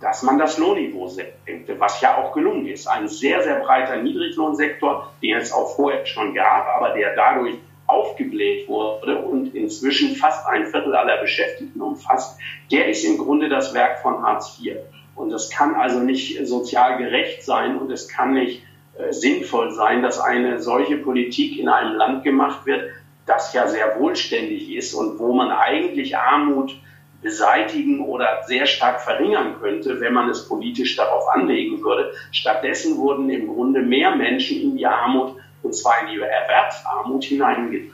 dass 0.00 0.22
man 0.22 0.38
das 0.38 0.58
Lohnniveau 0.58 1.08
senkte, 1.08 1.80
was 1.80 2.00
ja 2.00 2.18
auch 2.18 2.32
gelungen 2.32 2.66
ist. 2.66 2.86
Ein 2.86 3.08
sehr, 3.08 3.42
sehr 3.42 3.60
breiter 3.60 3.96
Niedriglohnsektor, 3.96 5.12
den 5.22 5.36
es 5.38 5.52
auch 5.52 5.74
vorher 5.74 6.04
schon 6.04 6.34
gab, 6.34 6.66
aber 6.76 6.90
der 6.90 7.14
dadurch 7.16 7.56
aufgebläht 7.86 8.68
wurde 8.68 9.18
und 9.18 9.54
inzwischen 9.54 10.16
fast 10.16 10.46
ein 10.46 10.66
Viertel 10.66 10.94
aller 10.94 11.18
Beschäftigten 11.18 11.80
umfasst, 11.80 12.38
der 12.70 12.88
ist 12.88 13.04
im 13.04 13.16
Grunde 13.18 13.48
das 13.48 13.74
Werk 13.74 14.00
von 14.00 14.22
Hartz 14.22 14.60
IV. 14.60 14.76
Und 15.14 15.32
es 15.32 15.50
kann 15.50 15.74
also 15.74 16.00
nicht 16.00 16.46
sozial 16.46 16.98
gerecht 16.98 17.42
sein 17.42 17.78
und 17.78 17.90
es 17.90 18.08
kann 18.08 18.34
nicht 18.34 18.62
äh, 18.98 19.12
sinnvoll 19.12 19.70
sein, 19.70 20.02
dass 20.02 20.20
eine 20.20 20.60
solche 20.60 20.98
Politik 20.98 21.58
in 21.58 21.68
einem 21.68 21.96
Land 21.96 22.22
gemacht 22.22 22.66
wird, 22.66 22.90
das 23.26 23.52
ja 23.52 23.66
sehr 23.66 23.98
wohlständig 23.98 24.74
ist 24.74 24.94
und 24.94 25.18
wo 25.18 25.32
man 25.32 25.50
eigentlich 25.50 26.16
Armut 26.16 26.80
beseitigen 27.22 28.04
oder 28.04 28.42
sehr 28.46 28.66
stark 28.66 29.00
verringern 29.00 29.56
könnte, 29.60 30.00
wenn 30.00 30.12
man 30.12 30.30
es 30.30 30.48
politisch 30.48 30.96
darauf 30.96 31.26
anlegen 31.28 31.82
würde. 31.82 32.12
Stattdessen 32.30 32.98
wurden 32.98 33.28
im 33.30 33.48
Grunde 33.52 33.82
mehr 33.82 34.14
Menschen 34.14 34.60
in 34.60 34.76
die 34.76 34.86
Armut, 34.86 35.36
und 35.62 35.74
zwar 35.74 36.02
in 36.02 36.14
die 36.14 36.20
Erwerbsarmut, 36.20 37.24
hineingedrängt. 37.24 37.92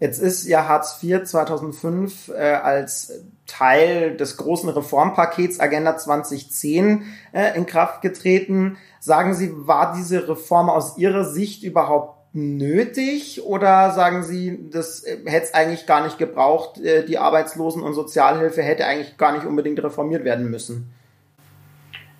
Jetzt 0.00 0.18
ist 0.18 0.46
ja 0.46 0.68
Hartz 0.68 1.02
IV 1.02 1.24
2005 1.24 2.28
äh, 2.28 2.32
als 2.32 3.24
Teil 3.46 4.16
des 4.16 4.36
großen 4.36 4.68
Reformpakets 4.68 5.60
Agenda 5.60 5.96
2010 5.96 7.04
äh, 7.32 7.56
in 7.56 7.64
Kraft 7.64 8.02
getreten. 8.02 8.76
Sagen 9.00 9.34
Sie, 9.34 9.52
war 9.54 9.94
diese 9.96 10.28
Reform 10.28 10.68
aus 10.68 10.98
Ihrer 10.98 11.24
Sicht 11.24 11.62
überhaupt 11.62 12.23
nötig 12.34 13.42
oder 13.44 13.92
sagen 13.92 14.24
Sie, 14.24 14.68
das 14.70 15.04
hätte 15.06 15.44
es 15.44 15.54
eigentlich 15.54 15.86
gar 15.86 16.04
nicht 16.04 16.18
gebraucht, 16.18 16.80
äh, 16.80 17.06
die 17.06 17.18
Arbeitslosen- 17.18 17.82
und 17.82 17.94
Sozialhilfe 17.94 18.62
hätte 18.62 18.84
eigentlich 18.86 19.16
gar 19.16 19.32
nicht 19.32 19.46
unbedingt 19.46 19.82
reformiert 19.82 20.24
werden 20.24 20.50
müssen? 20.50 20.92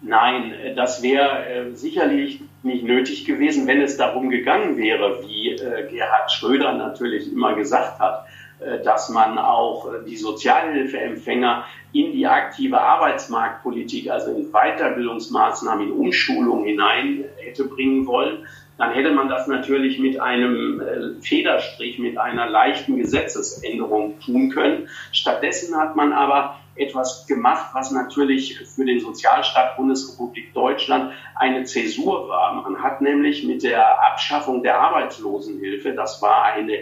Nein, 0.00 0.52
das 0.76 1.02
wäre 1.02 1.46
äh, 1.46 1.74
sicherlich 1.74 2.42
nicht 2.62 2.84
nötig 2.84 3.24
gewesen, 3.24 3.66
wenn 3.66 3.80
es 3.80 3.96
darum 3.96 4.30
gegangen 4.30 4.76
wäre, 4.76 5.22
wie 5.26 5.52
äh, 5.52 5.88
Gerhard 5.90 6.30
Schröder 6.30 6.74
natürlich 6.74 7.32
immer 7.32 7.54
gesagt 7.54 7.98
hat, 7.98 8.26
äh, 8.60 8.82
dass 8.82 9.08
man 9.08 9.38
auch 9.38 9.92
äh, 9.92 10.04
die 10.06 10.16
Sozialhilfeempfänger 10.16 11.64
in 11.92 12.12
die 12.12 12.26
aktive 12.26 12.80
Arbeitsmarktpolitik, 12.80 14.10
also 14.10 14.30
in 14.30 14.52
Weiterbildungsmaßnahmen, 14.52 15.88
in 15.88 15.92
Umschulung 15.92 16.64
hinein 16.64 17.24
hätte 17.38 17.64
bringen 17.64 18.06
wollen, 18.06 18.46
dann 18.76 18.92
hätte 18.92 19.12
man 19.12 19.28
das 19.28 19.46
natürlich 19.46 19.98
mit 19.98 20.20
einem 20.20 20.80
äh, 20.80 21.22
Federstrich, 21.22 21.98
mit 21.98 22.18
einer 22.18 22.48
leichten 22.48 22.96
Gesetzesänderung 22.96 24.18
tun 24.20 24.50
können. 24.50 24.88
Stattdessen 25.12 25.76
hat 25.76 25.94
man 25.96 26.12
aber 26.12 26.56
etwas 26.76 27.26
gemacht, 27.26 27.66
was 27.72 27.92
natürlich 27.92 28.58
für 28.58 28.84
den 28.84 28.98
Sozialstaat 28.98 29.76
Bundesrepublik 29.76 30.52
Deutschland 30.54 31.12
eine 31.36 31.64
Zäsur 31.64 32.28
war. 32.28 32.62
Man 32.62 32.82
hat 32.82 33.00
nämlich 33.00 33.44
mit 33.44 33.62
der 33.62 34.04
Abschaffung 34.10 34.62
der 34.64 34.80
Arbeitslosenhilfe, 34.80 35.92
das 35.92 36.20
war 36.20 36.44
eine 36.44 36.78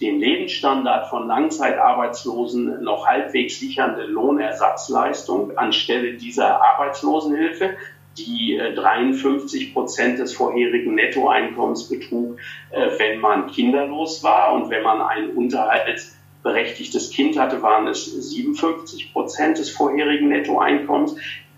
den 0.00 0.18
Lebensstandard 0.18 1.08
von 1.08 1.28
Langzeitarbeitslosen 1.28 2.82
noch 2.82 3.06
halbwegs 3.06 3.60
sichernde 3.60 4.04
Lohnersatzleistung 4.04 5.56
anstelle 5.56 6.14
dieser 6.14 6.60
Arbeitslosenhilfe 6.60 7.76
die 8.16 8.56
53 8.56 9.72
Prozent 9.72 10.18
des 10.18 10.34
vorherigen 10.34 10.94
Nettoeinkommens 10.94 11.88
betrug, 11.88 12.38
wenn 12.70 13.20
man 13.20 13.48
kinderlos 13.48 14.22
war 14.22 14.52
und 14.54 14.70
wenn 14.70 14.82
man 14.82 15.02
ein 15.02 15.30
unterhaltsberechtigtes 15.30 17.10
Kind 17.10 17.38
hatte, 17.38 17.62
waren 17.62 17.86
es 17.88 18.04
57 18.04 19.12
Prozent 19.12 19.58
des 19.58 19.70
vorherigen 19.70 20.28
Nettoeinkommens. 20.28 21.16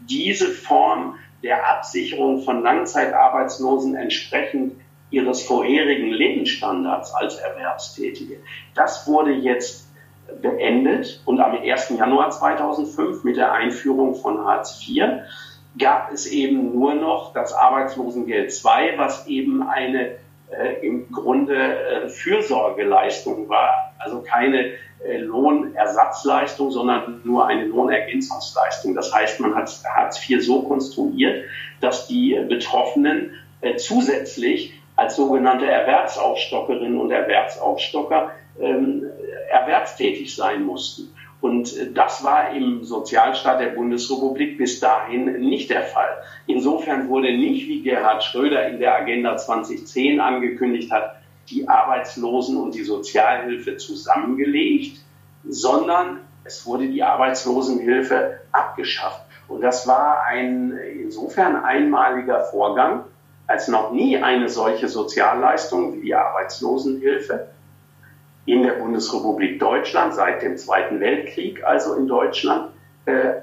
Diese 0.08 0.48
Form 0.48 1.16
der 1.42 1.68
Absicherung 1.68 2.42
von 2.42 2.62
Langzeitarbeitslosen 2.62 3.94
entsprechend 3.94 4.80
ihres 5.10 5.42
vorherigen 5.42 6.10
Lebensstandards 6.10 7.12
als 7.14 7.36
Erwerbstätige. 7.36 8.38
Das 8.74 9.06
wurde 9.06 9.32
jetzt 9.32 9.86
beendet 10.42 11.20
und 11.24 11.38
am 11.38 11.56
1. 11.56 11.90
Januar 11.90 12.30
2005 12.30 13.22
mit 13.22 13.36
der 13.36 13.52
Einführung 13.52 14.16
von 14.16 14.44
Hartz 14.44 14.82
IV 14.88 15.04
gab 15.78 16.12
es 16.12 16.26
eben 16.26 16.72
nur 16.72 16.94
noch 16.94 17.32
das 17.32 17.52
Arbeitslosengeld 17.52 18.52
II, 18.52 18.98
was 18.98 19.26
eben 19.26 19.68
eine 19.68 20.16
äh, 20.50 20.86
im 20.86 21.10
Grunde 21.10 21.54
äh, 21.54 22.08
Fürsorgeleistung 22.08 23.48
war, 23.48 23.94
also 23.98 24.22
keine 24.22 24.72
äh, 25.04 25.18
Lohnersatzleistung, 25.18 26.70
sondern 26.70 27.20
nur 27.24 27.46
eine 27.46 27.64
Lohnergänzungsleistung. 27.64 28.94
Das 28.94 29.12
heißt, 29.12 29.40
man 29.40 29.54
hat 29.54 29.70
Hartz 29.94 30.28
IV 30.28 30.44
so 30.44 30.62
konstruiert, 30.62 31.44
dass 31.80 32.06
die 32.06 32.38
Betroffenen 32.48 33.32
äh, 33.60 33.76
zusätzlich 33.76 34.72
als 34.94 35.16
sogenannte 35.16 35.66
Erwerbsaufstockerinnen 35.66 36.98
und 36.98 37.10
Erwerbsaufstocker 37.10 38.30
ähm, 38.60 39.04
erwerbstätig 39.50 40.34
sein 40.34 40.64
mussten. 40.64 41.12
Und 41.40 41.76
äh, 41.76 41.92
das 41.92 42.24
war 42.24 42.54
im 42.54 42.84
Sozialstaat 42.84 43.60
der 43.60 43.68
Bundesrepublik 43.68 44.58
bis 44.58 44.80
dahin 44.80 45.40
nicht 45.40 45.70
der 45.70 45.82
Fall. 45.82 46.22
Insofern 46.46 47.08
wurde 47.08 47.36
nicht, 47.36 47.68
wie 47.68 47.82
Gerhard 47.82 48.24
Schröder 48.24 48.66
in 48.68 48.78
der 48.78 48.96
Agenda 48.96 49.36
2010 49.36 50.20
angekündigt 50.20 50.90
hat, 50.90 51.16
die 51.48 51.68
Arbeitslosen 51.68 52.56
und 52.56 52.74
die 52.74 52.82
Sozialhilfe 52.82 53.76
zusammengelegt, 53.76 55.00
sondern 55.48 56.20
es 56.44 56.66
wurde 56.66 56.88
die 56.88 57.02
Arbeitslosenhilfe 57.02 58.40
abgeschafft. 58.52 59.22
Und 59.48 59.60
das 59.60 59.86
war 59.86 60.24
ein 60.24 60.72
insofern 60.72 61.56
einmaliger 61.56 62.40
Vorgang, 62.40 63.04
als 63.46 63.68
noch 63.68 63.92
nie 63.92 64.20
eine 64.20 64.48
solche 64.48 64.88
Sozialleistung 64.88 65.94
wie 65.94 66.00
die 66.00 66.14
Arbeitslosenhilfe 66.14 67.48
in 68.46 68.62
der 68.62 68.74
Bundesrepublik 68.74 69.58
Deutschland 69.58 70.14
seit 70.14 70.42
dem 70.42 70.56
Zweiten 70.56 71.00
Weltkrieg, 71.00 71.62
also 71.64 71.94
in 71.94 72.06
Deutschland, 72.06 72.70
äh, 73.06 73.34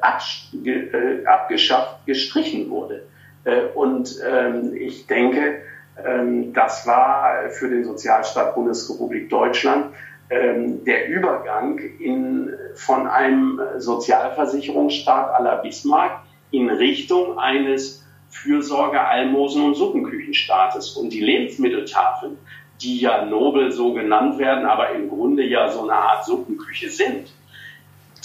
äh, 0.65 1.25
abgeschafft, 1.25 2.05
gestrichen 2.05 2.69
wurde. 2.69 3.03
Äh, 3.43 3.65
und 3.75 4.17
ähm, 4.27 4.73
ich 4.75 5.07
denke, 5.07 5.61
ähm, 6.03 6.53
das 6.53 6.87
war 6.87 7.49
für 7.49 7.69
den 7.69 7.83
Sozialstaat 7.83 8.55
Bundesrepublik 8.55 9.29
Deutschland 9.29 9.93
ähm, 10.29 10.83
der 10.85 11.07
Übergang 11.07 11.79
in, 11.99 12.53
von 12.75 13.07
einem 13.07 13.61
Sozialversicherungsstaat 13.77 15.33
à 15.33 15.43
la 15.43 15.55
Bismarck 15.55 16.23
in 16.51 16.69
Richtung 16.69 17.37
eines 17.37 18.05
Fürsorge-, 18.29 19.05
Almosen- 19.05 19.63
und 19.63 19.75
Suppenküchenstaates. 19.75 20.91
Und 20.91 21.11
die 21.11 21.21
Lebensmitteltafeln, 21.21 22.37
die 22.81 22.99
ja 22.99 23.25
nobel 23.25 23.71
so 23.71 23.93
genannt 23.93 24.39
werden, 24.39 24.65
aber 24.65 24.91
im 24.91 25.09
Grunde 25.09 25.43
ja 25.43 25.69
so 25.69 25.83
eine 25.83 25.93
Art 25.93 26.25
Suppenküche 26.25 26.89
sind, 26.89 27.31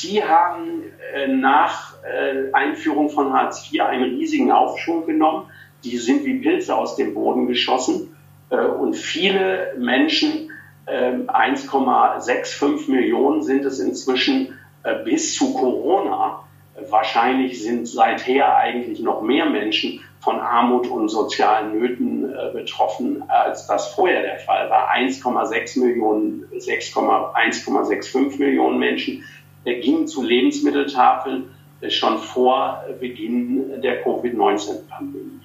die 0.02 0.22
haben 0.22 0.82
äh, 1.14 1.28
nach 1.28 1.94
äh, 2.04 2.52
Einführung 2.52 3.10
von 3.10 3.32
Hartz 3.32 3.70
IV 3.72 3.82
einen 3.82 4.16
riesigen 4.16 4.52
Aufschwung 4.52 5.06
genommen 5.06 5.50
die 5.84 5.96
sind 5.96 6.24
wie 6.24 6.40
Pilze 6.40 6.76
aus 6.76 6.96
dem 6.96 7.14
Boden 7.14 7.46
geschossen. 7.46 8.16
Äh, 8.50 8.56
und 8.56 8.94
viele 8.94 9.74
Menschen, 9.78 10.50
1,65 10.86 12.64
ähm, 12.64 12.94
Millionen 12.94 13.42
sind 13.42 13.64
es 13.66 13.78
inzwischen 13.78 14.54
äh, 14.84 15.04
bis 15.04 15.34
zu 15.34 15.52
Corona. 15.52 16.44
Wahrscheinlich 16.88 17.62
sind 17.62 17.86
seither 17.86 18.56
eigentlich 18.56 19.00
noch 19.00 19.20
mehr 19.20 19.44
Menschen 19.46 20.00
von 20.20 20.40
Armut 20.40 20.86
und 20.86 21.08
sozialen 21.08 21.78
Nöten 21.78 22.17
äh, 22.28 22.52
betroffen, 22.52 23.22
als 23.28 23.66
das 23.66 23.88
vorher 23.88 24.22
der 24.22 24.38
Fall 24.38 24.70
war. 24.70 24.90
1,6 24.94 25.80
Millionen, 25.80 26.44
1,65 26.52 28.38
Millionen 28.38 28.78
Menschen 28.78 29.24
gingen 29.64 30.06
zu 30.06 30.22
Lebensmitteltafeln 30.22 31.50
schon 31.88 32.18
vor 32.18 32.84
Beginn 33.00 33.80
der 33.82 34.02
Covid-19-Pandemie. 34.02 35.40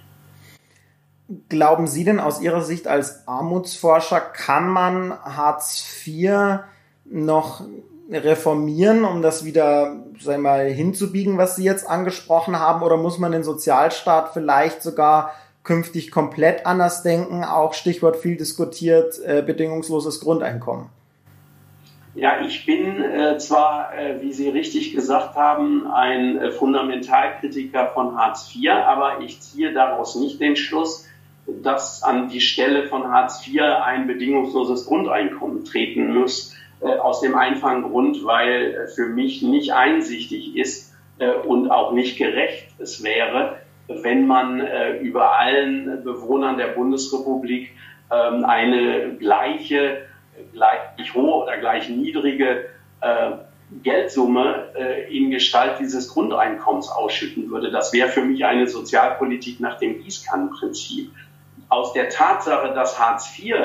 Glauben 1.49 1.87
Sie 1.87 2.03
denn 2.03 2.19
aus 2.19 2.41
Ihrer 2.41 2.61
Sicht 2.61 2.87
als 2.87 3.27
Armutsforscher, 3.27 4.19
kann 4.19 4.67
man 4.69 5.11
Hartz 5.11 5.83
IV 6.05 6.59
noch 7.05 7.63
reformieren, 8.09 9.05
um 9.05 9.21
das 9.21 9.45
wieder 9.45 10.03
sagen 10.19 10.41
mal, 10.41 10.69
hinzubiegen, 10.69 11.37
was 11.37 11.55
Sie 11.55 11.63
jetzt 11.63 11.89
angesprochen 11.89 12.59
haben? 12.59 12.83
Oder 12.83 12.97
muss 12.97 13.19
man 13.19 13.31
den 13.31 13.43
Sozialstaat 13.43 14.33
vielleicht 14.33 14.83
sogar 14.83 15.31
künftig 15.63 16.11
komplett 16.11 16.65
anders 16.65 17.03
denken? 17.03 17.43
Auch 17.43 17.73
Stichwort 17.73 18.17
viel 18.17 18.37
diskutiert, 18.37 19.19
äh, 19.25 19.41
bedingungsloses 19.45 20.19
Grundeinkommen. 20.19 20.87
Ja, 22.15 22.41
ich 22.45 22.65
bin 22.65 23.01
äh, 23.01 23.37
zwar, 23.39 23.97
äh, 23.97 24.21
wie 24.21 24.33
Sie 24.33 24.49
richtig 24.49 24.93
gesagt 24.93 25.35
haben, 25.35 25.87
ein 25.87 26.37
äh, 26.37 26.51
Fundamentalkritiker 26.51 27.87
von 27.87 28.15
Hartz 28.15 28.53
IV, 28.53 28.69
aber 28.71 29.21
ich 29.21 29.41
ziehe 29.41 29.73
daraus 29.73 30.15
nicht 30.15 30.39
den 30.39 30.55
Schluss, 30.55 31.07
dass 31.47 32.03
an 32.03 32.29
die 32.29 32.41
Stelle 32.41 32.87
von 32.87 33.11
Hartz 33.11 33.47
IV 33.47 33.61
ein 33.61 34.05
bedingungsloses 34.05 34.85
Grundeinkommen 34.85 35.65
treten 35.65 36.13
muss. 36.13 36.53
Äh, 36.83 36.97
aus 36.97 37.21
dem 37.21 37.35
einfachen 37.35 37.83
Grund, 37.83 38.25
weil 38.25 38.75
äh, 38.75 38.87
für 38.87 39.07
mich 39.07 39.41
nicht 39.41 39.71
einsichtig 39.71 40.57
ist 40.57 40.93
äh, 41.17 41.31
und 41.31 41.71
auch 41.71 41.93
nicht 41.93 42.17
gerecht 42.17 42.67
es 42.77 43.03
wäre, 43.03 43.57
wenn 43.87 44.27
man 44.27 44.61
äh, 44.61 44.97
über 44.97 45.37
allen 45.37 46.03
Bewohnern 46.03 46.57
der 46.57 46.67
Bundesrepublik 46.67 47.71
ähm, 48.11 48.45
eine 48.45 49.15
gleiche, 49.17 50.05
gleich 50.53 51.13
hohe 51.13 51.43
oder 51.43 51.57
gleich 51.57 51.89
niedrige 51.89 52.65
äh, 53.01 53.31
Geldsumme 53.81 54.69
äh, 54.75 55.15
in 55.15 55.31
Gestalt 55.31 55.79
dieses 55.79 56.09
Grundeinkommens 56.09 56.89
ausschütten 56.89 57.49
würde. 57.49 57.71
Das 57.71 57.91
wäre 57.93 58.09
für 58.09 58.21
mich 58.21 58.45
eine 58.45 58.67
Sozialpolitik 58.67 59.59
nach 59.59 59.77
dem 59.79 60.03
Gießkannenprinzip 60.03 61.11
aus 61.69 61.93
der 61.93 62.09
Tatsache, 62.09 62.73
dass 62.73 62.99
Hartz 62.99 63.37
IV 63.37 63.55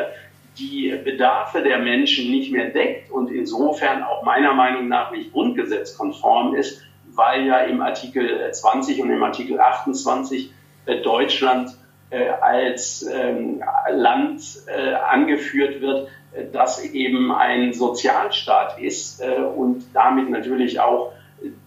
die 0.58 0.90
Bedarfe 1.04 1.62
der 1.62 1.78
Menschen 1.78 2.30
nicht 2.30 2.50
mehr 2.50 2.70
deckt 2.70 3.10
und 3.10 3.30
insofern 3.30 4.02
auch 4.02 4.24
meiner 4.24 4.54
Meinung 4.54 4.88
nach 4.88 5.12
nicht 5.12 5.32
grundgesetzkonform 5.32 6.54
ist, 6.54 6.82
weil 7.18 7.46
ja 7.46 7.58
im 7.58 7.82
Artikel 7.82 8.50
20 8.50 9.02
und 9.02 9.10
im 9.10 9.22
Artikel 9.22 9.60
28 9.60 10.52
äh, 10.86 11.02
Deutschland 11.02 11.76
äh, 12.10 12.28
als 12.28 13.02
ähm, 13.12 13.62
Land 13.90 14.42
äh, 14.66 14.94
angeführt 14.94 15.80
wird, 15.80 16.08
das 16.52 16.84
eben 16.84 17.32
ein 17.32 17.72
Sozialstaat 17.72 18.78
ist 18.78 19.22
und 19.56 19.82
damit 19.94 20.28
natürlich 20.28 20.78
auch 20.78 21.12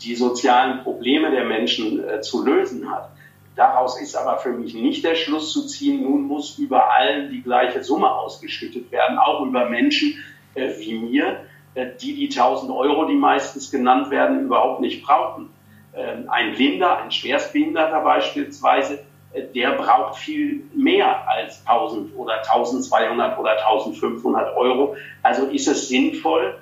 die 0.02 0.16
sozialen 0.16 0.84
Probleme 0.84 1.32
der 1.32 1.46
Menschen 1.46 2.04
zu 2.22 2.46
lösen 2.46 2.90
hat. 2.90 3.10
Daraus 3.56 4.00
ist 4.00 4.16
aber 4.16 4.38
für 4.38 4.52
mich 4.52 4.76
nicht 4.76 5.04
der 5.04 5.16
Schluss 5.16 5.52
zu 5.52 5.66
ziehen, 5.66 6.04
nun 6.04 6.28
muss 6.28 6.60
über 6.60 6.94
allen 6.94 7.32
die 7.32 7.42
gleiche 7.42 7.84
Summe 7.84 8.12
ausgeschüttet 8.12 8.92
werden, 8.92 9.18
auch 9.18 9.44
über 9.46 9.68
Menschen 9.68 10.24
äh, 10.54 10.78
wie 10.80 10.96
mir, 10.96 11.28
äh, 11.28 11.36
die 11.76 12.16
die 12.16 12.30
1000 12.30 12.72
Euro, 12.72 13.06
die 13.06 13.16
meistens 13.16 13.72
genannt 13.72 14.10
werden, 14.10 14.42
überhaupt 14.42 14.82
nicht 14.82 15.04
brauchen. 15.04 15.50
Ähm, 15.94 16.30
ein 16.30 16.54
Blinder, 16.54 16.98
ein 17.00 17.12
Schwerstbehinderter 17.12 18.02
beispielsweise, 18.02 19.00
äh, 19.34 19.44
der 19.54 19.72
braucht 19.72 20.18
viel 20.18 20.64
mehr 20.76 21.28
als 21.30 21.66
1000 21.66 22.16
oder 22.16 22.42
1200 22.42 23.38
oder 23.38 23.52
1500 23.68 24.56
Euro. 24.56 24.96
Also 25.22 25.48
ist 25.48 25.68
es 25.68 25.88
sinnvoll, 25.88 26.58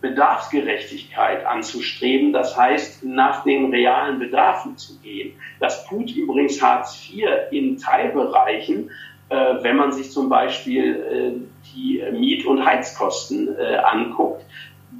Bedarfsgerechtigkeit 0.00 1.44
anzustreben, 1.44 2.32
das 2.32 2.56
heißt, 2.56 3.04
nach 3.04 3.44
den 3.44 3.70
realen 3.70 4.18
Bedarfen 4.18 4.78
zu 4.78 4.98
gehen. 5.00 5.34
Das 5.60 5.86
tut 5.86 6.10
übrigens 6.10 6.62
Hartz 6.62 7.10
IV 7.12 7.28
in 7.50 7.76
Teilbereichen, 7.76 8.90
äh, 9.30 9.62
wenn 9.62 9.76
man 9.76 9.92
sich 9.92 10.12
zum 10.12 10.28
Beispiel 10.28 10.94
äh, 10.94 11.72
die 11.74 12.02
Miet- 12.12 12.46
und 12.46 12.64
Heizkosten 12.64 13.48
äh, 13.56 13.76
anguckt, 13.76 14.44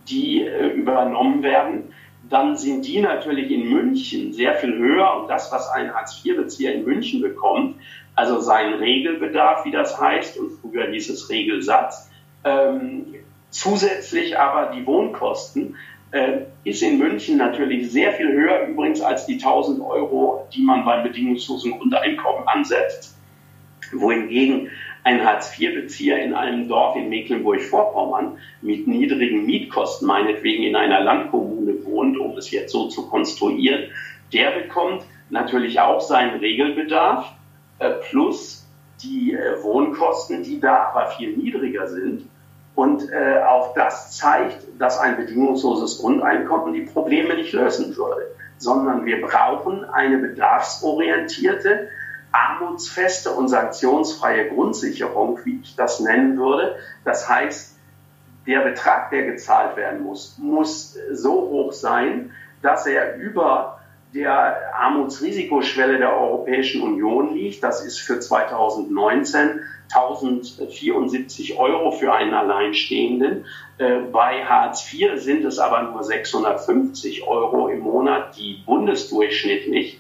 die 0.08 0.42
äh, 0.42 0.68
übernommen 0.68 1.42
werden, 1.42 1.92
dann 2.28 2.56
sind 2.56 2.86
die 2.86 3.00
natürlich 3.00 3.50
in 3.50 3.68
München 3.70 4.32
sehr 4.32 4.54
viel 4.54 4.78
höher 4.78 5.20
und 5.20 5.28
das, 5.28 5.52
was 5.52 5.68
ein 5.68 5.92
Hartz-IV-Bezieher 5.92 6.74
in 6.74 6.84
München 6.84 7.20
bekommt, 7.20 7.76
also 8.14 8.40
sein 8.40 8.74
Regelbedarf, 8.74 9.64
wie 9.64 9.70
das 9.70 10.00
heißt, 10.00 10.38
und 10.38 10.50
früher 10.60 10.90
hieß 10.90 11.10
es 11.10 11.28
Regelsatz, 11.28 12.10
ähm, 12.44 13.06
Zusätzlich 13.50 14.38
aber 14.38 14.72
die 14.74 14.86
Wohnkosten 14.86 15.76
äh, 16.12 16.42
ist 16.64 16.82
in 16.82 16.98
München 16.98 17.36
natürlich 17.36 17.90
sehr 17.90 18.12
viel 18.12 18.32
höher 18.32 18.68
übrigens 18.68 19.00
als 19.00 19.26
die 19.26 19.34
1000 19.34 19.80
Euro, 19.80 20.46
die 20.54 20.62
man 20.62 20.84
beim 20.84 21.02
bedingungslosen 21.02 21.72
Grundeinkommen 21.72 22.46
ansetzt. 22.46 23.16
Wohingegen 23.92 24.70
ein 25.02 25.24
Hartz-IV-Bezieher 25.24 26.22
in 26.22 26.34
einem 26.34 26.68
Dorf 26.68 26.96
in 26.96 27.08
Mecklenburg-Vorpommern 27.08 28.38
mit 28.60 28.86
niedrigen 28.86 29.46
Mietkosten, 29.46 30.06
meinetwegen 30.06 30.64
in 30.64 30.76
einer 30.76 31.00
Landkommune 31.00 31.84
wohnt, 31.84 32.18
um 32.18 32.36
es 32.36 32.50
jetzt 32.50 32.72
so 32.72 32.88
zu 32.88 33.08
konstruieren, 33.08 33.90
der 34.32 34.50
bekommt 34.52 35.04
natürlich 35.30 35.80
auch 35.80 36.00
seinen 36.00 36.38
Regelbedarf 36.40 37.32
äh, 37.78 37.90
plus 38.10 38.66
die 39.02 39.32
äh, 39.32 39.62
Wohnkosten, 39.62 40.42
die 40.42 40.60
da 40.60 40.90
aber 40.92 41.10
viel 41.12 41.36
niedriger 41.36 41.86
sind. 41.86 42.28
Und 42.74 43.10
äh, 43.10 43.42
auch 43.42 43.74
das 43.74 44.16
zeigt, 44.16 44.66
dass 44.78 44.98
ein 44.98 45.16
bedingungsloses 45.16 45.98
Grundeinkommen 45.98 46.72
die 46.74 46.82
Probleme 46.82 47.34
nicht 47.34 47.52
lösen 47.52 47.96
würde, 47.96 48.34
sondern 48.58 49.04
wir 49.04 49.20
brauchen 49.20 49.84
eine 49.84 50.18
bedarfsorientierte, 50.18 51.88
armutsfeste 52.32 53.30
und 53.30 53.48
sanktionsfreie 53.48 54.48
Grundsicherung, 54.48 55.38
wie 55.44 55.60
ich 55.62 55.76
das 55.76 56.00
nennen 56.00 56.38
würde. 56.38 56.76
Das 57.04 57.28
heißt, 57.28 57.76
der 58.46 58.60
Betrag, 58.60 59.10
der 59.10 59.24
gezahlt 59.24 59.76
werden 59.76 60.02
muss, 60.02 60.38
muss 60.38 60.96
so 61.12 61.32
hoch 61.32 61.72
sein, 61.72 62.32
dass 62.62 62.86
er 62.86 63.16
über 63.16 63.80
der 64.14 64.74
Armutsrisikoschwelle 64.74 65.98
der 65.98 66.16
Europäischen 66.16 66.82
Union 66.82 67.34
liegt. 67.34 67.62
Das 67.62 67.84
ist 67.84 67.98
für 67.98 68.18
2019 68.18 69.60
1074 69.92 71.58
Euro 71.58 71.90
für 71.90 72.12
einen 72.12 72.34
Alleinstehenden. 72.34 73.46
Äh, 73.78 74.00
bei 74.12 74.44
Hartz 74.44 74.92
IV 74.92 75.20
sind 75.20 75.44
es 75.44 75.58
aber 75.58 75.82
nur 75.82 76.04
650 76.04 77.26
Euro 77.26 77.68
im 77.68 77.80
Monat, 77.80 78.36
die 78.36 78.62
bundesdurchschnittlich 78.64 79.99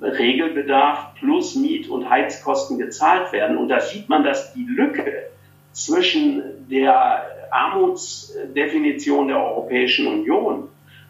Regelbedarf 0.00 1.14
plus 1.14 1.54
Miet- 1.54 1.88
und 1.88 2.08
Heizkosten 2.08 2.78
gezahlt 2.78 3.32
werden. 3.32 3.56
Und 3.56 3.68
da 3.68 3.80
sieht 3.80 4.08
man, 4.08 4.24
dass 4.24 4.52
die 4.52 4.64
Lücke 4.64 5.28
zwischen 5.72 6.68
der 6.68 7.22
Armutsdefinition 7.50 9.28
der 9.28 9.42
Europäischen 9.42 10.06
Union 10.06 10.68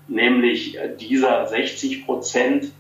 nämlich 0.09 0.79
dieser 1.01 1.47
60 1.47 2.05
Prozent 2.05 2.73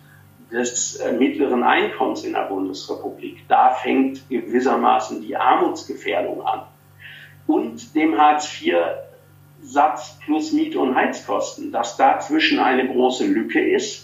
des 0.51 0.97
äh, 0.97 1.12
mittleren 1.12 1.62
Einkommens 1.62 2.25
in 2.25 2.35
der 2.35 2.49
Bundesrepublik. 2.49 3.45
Da 3.49 3.71
fängt 3.71 4.29
gewissermaßen 4.29 5.23
die 5.23 5.37
Armutsgefährdung 5.37 6.43
an. 6.43 6.62
Und 7.47 7.95
dem 7.95 8.17
Hartz-IV-Satz 8.17 10.19
plus 10.25 10.53
Miet- 10.53 10.77
und 10.77 10.95
Heizkosten, 10.95 11.73
dass 11.73 11.97
dazwischen 11.97 12.59
eine 12.59 12.87
große 12.87 13.27
Lücke 13.27 13.61
ist, 13.61 14.04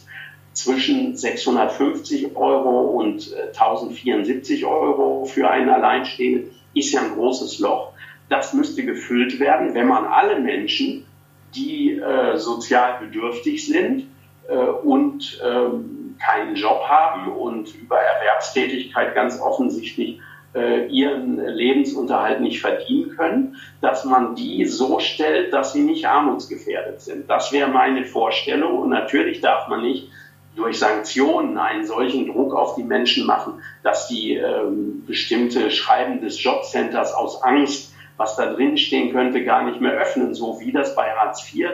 zwischen 0.62 1.16
650 1.16 2.37
Euro 2.37 2.99
und 3.01 3.35
1074 3.35 4.62
äh, 4.62 4.64
Euro 4.64 5.25
für 5.25 5.51
einen 5.51 5.70
Alleinstehenden, 5.70 6.51
ist 6.75 6.92
ja 6.92 7.01
ein 7.01 7.14
großes 7.14 7.59
Loch. 7.59 7.92
Das 8.29 8.53
müsste 8.53 8.85
gefüllt 8.85 9.40
werden, 9.40 9.75
wenn 9.75 9.88
man 9.88 10.05
alle 10.05 10.38
Menschen 10.38 11.07
die 11.55 11.99
äh, 11.99 12.37
sozial 12.37 13.01
bedürftig 13.01 13.66
sind 13.66 14.07
äh, 14.49 14.55
und 14.55 15.40
ähm, 15.44 16.14
keinen 16.25 16.55
Job 16.55 16.85
haben 16.87 17.33
und 17.33 17.75
über 17.75 17.99
Erwerbstätigkeit 17.99 19.16
ganz 19.16 19.40
offensichtlich 19.40 20.20
äh, 20.55 20.87
ihren 20.87 21.44
Lebensunterhalt 21.44 22.40
nicht 22.40 22.61
verdienen 22.61 23.16
können, 23.16 23.57
dass 23.81 24.05
man 24.05 24.37
die 24.37 24.64
so 24.64 25.01
stellt, 25.01 25.53
dass 25.53 25.73
sie 25.73 25.83
nicht 25.83 26.07
armutsgefährdet 26.07 27.01
sind. 27.01 27.29
Das 27.29 27.53
wäre 27.53 27.68
meine 27.68 28.05
Vorstellung. 28.05 28.79
Und 28.79 28.90
natürlich 28.90 29.40
darf 29.40 29.68
man 29.68 29.83
nicht 29.83 30.09
durch 30.57 30.79
Sanktionen 30.79 31.59
einen 31.59 31.87
solchen 31.87 32.27
Druck 32.27 32.55
auf 32.55 32.75
die 32.75 32.83
Menschen 32.83 33.27
machen, 33.27 33.63
dass 33.83 34.09
die 34.09 34.35
ähm, 34.35 35.05
bestimmte 35.07 35.71
Schreiben 35.71 36.21
des 36.21 36.43
Jobcenters 36.43 37.13
aus 37.13 37.43
Angst 37.43 37.91
was 38.21 38.37
da 38.37 38.53
drin 38.53 38.77
stehen 38.77 39.13
könnte, 39.13 39.43
gar 39.45 39.65
nicht 39.65 39.81
mehr 39.81 39.93
öffnen, 39.93 40.35
so 40.35 40.61
wie 40.61 40.73
das 40.73 40.95
bei 40.95 41.11
Hartz 41.11 41.51
IV 41.55 41.71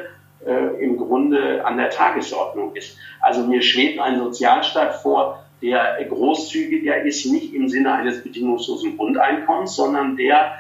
äh, 0.47 0.53
im 0.81 0.97
Grunde 0.97 1.67
an 1.67 1.77
der 1.77 1.91
Tagesordnung 1.91 2.77
ist. 2.77 2.97
Also 3.21 3.43
mir 3.43 3.63
schwebt 3.63 3.99
ein 3.99 4.21
Sozialstaat 4.21 4.95
vor, 5.03 5.45
der 5.61 5.97
großzügiger 6.09 7.03
ist, 7.03 7.27
nicht 7.27 7.53
im 7.53 7.69
Sinne 7.69 7.95
eines 7.95 8.23
bedingungslosen 8.23 8.97
Grundeinkommens, 8.97 9.75
sondern 9.75 10.17
der 10.17 10.53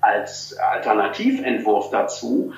als 0.00 0.56
Alternativentwurf 0.56 1.90
dazu 1.90 2.54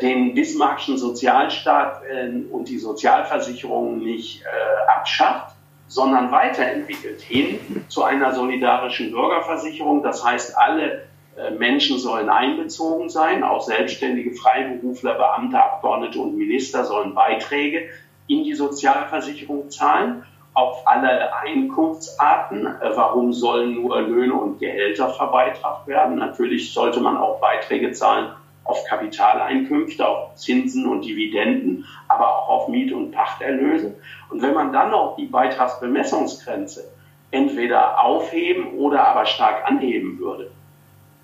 den 0.00 0.34
bismarckschen 0.34 0.98
Sozialstaat 0.98 2.02
äh, 2.04 2.30
und 2.50 2.68
die 2.68 2.78
Sozialversicherungen 2.78 3.98
nicht 3.98 4.42
äh, 4.42 4.90
abschafft, 4.96 5.56
sondern 5.88 6.30
weiterentwickelt 6.30 7.20
hin 7.20 7.58
zu 7.88 8.04
einer 8.04 8.32
solidarischen 8.32 9.10
Bürgerversicherung. 9.10 10.02
Das 10.02 10.24
heißt, 10.24 10.56
alle 10.56 11.02
äh, 11.36 11.50
Menschen 11.50 11.98
sollen 11.98 12.28
einbezogen 12.28 13.08
sein, 13.08 13.42
auch 13.42 13.62
selbstständige 13.62 14.32
Freiberufler, 14.34 15.14
Beamte, 15.14 15.60
Abgeordnete 15.60 16.20
und 16.20 16.36
Minister 16.36 16.84
sollen 16.84 17.14
Beiträge 17.14 17.88
in 18.28 18.44
die 18.44 18.54
Sozialversicherung 18.54 19.70
zahlen, 19.70 20.24
auf 20.54 20.86
alle 20.86 21.34
Einkunftsarten. 21.34 22.66
Äh, 22.66 22.90
warum 22.94 23.32
sollen 23.32 23.74
nur 23.74 24.00
Löhne 24.02 24.34
und 24.34 24.60
Gehälter 24.60 25.10
verbeitragt 25.10 25.88
werden? 25.88 26.16
Natürlich 26.16 26.72
sollte 26.72 27.00
man 27.00 27.16
auch 27.16 27.40
Beiträge 27.40 27.90
zahlen 27.90 28.28
auf 28.64 28.84
Kapitaleinkünfte, 28.84 30.06
auf 30.06 30.34
Zinsen 30.36 30.86
und 30.86 31.04
Dividenden, 31.04 31.86
aber 32.08 32.28
auch 32.28 32.48
auf 32.48 32.68
Miet- 32.68 32.92
und 32.92 33.12
Pachterlöse. 33.12 33.94
Und 34.30 34.42
wenn 34.42 34.54
man 34.54 34.72
dann 34.72 34.90
noch 34.90 35.16
die 35.16 35.26
Beitragsbemessungsgrenze 35.26 36.88
entweder 37.30 38.02
aufheben 38.02 38.74
oder 38.74 39.06
aber 39.06 39.26
stark 39.26 39.66
anheben 39.66 40.18
würde, 40.18 40.50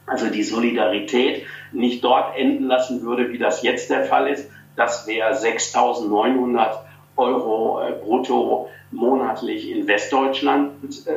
also 0.07 0.29
die 0.29 0.43
Solidarität 0.43 1.47
nicht 1.73 2.05
dort 2.05 2.37
enden 2.37 2.65
lassen 2.65 3.03
würde, 3.03 3.31
wie 3.31 3.39
das 3.39 3.63
jetzt 3.63 3.91
der 3.91 4.05
Fall 4.05 4.29
ist, 4.29 4.51
dass 4.77 5.07
wer 5.07 5.37
6.900 5.37 6.79
Euro 7.21 7.81
äh, 7.81 7.93
brutto 7.93 8.69
monatlich 8.91 9.71
in 9.71 9.87
Westdeutschland 9.87 11.07
äh, 11.07 11.13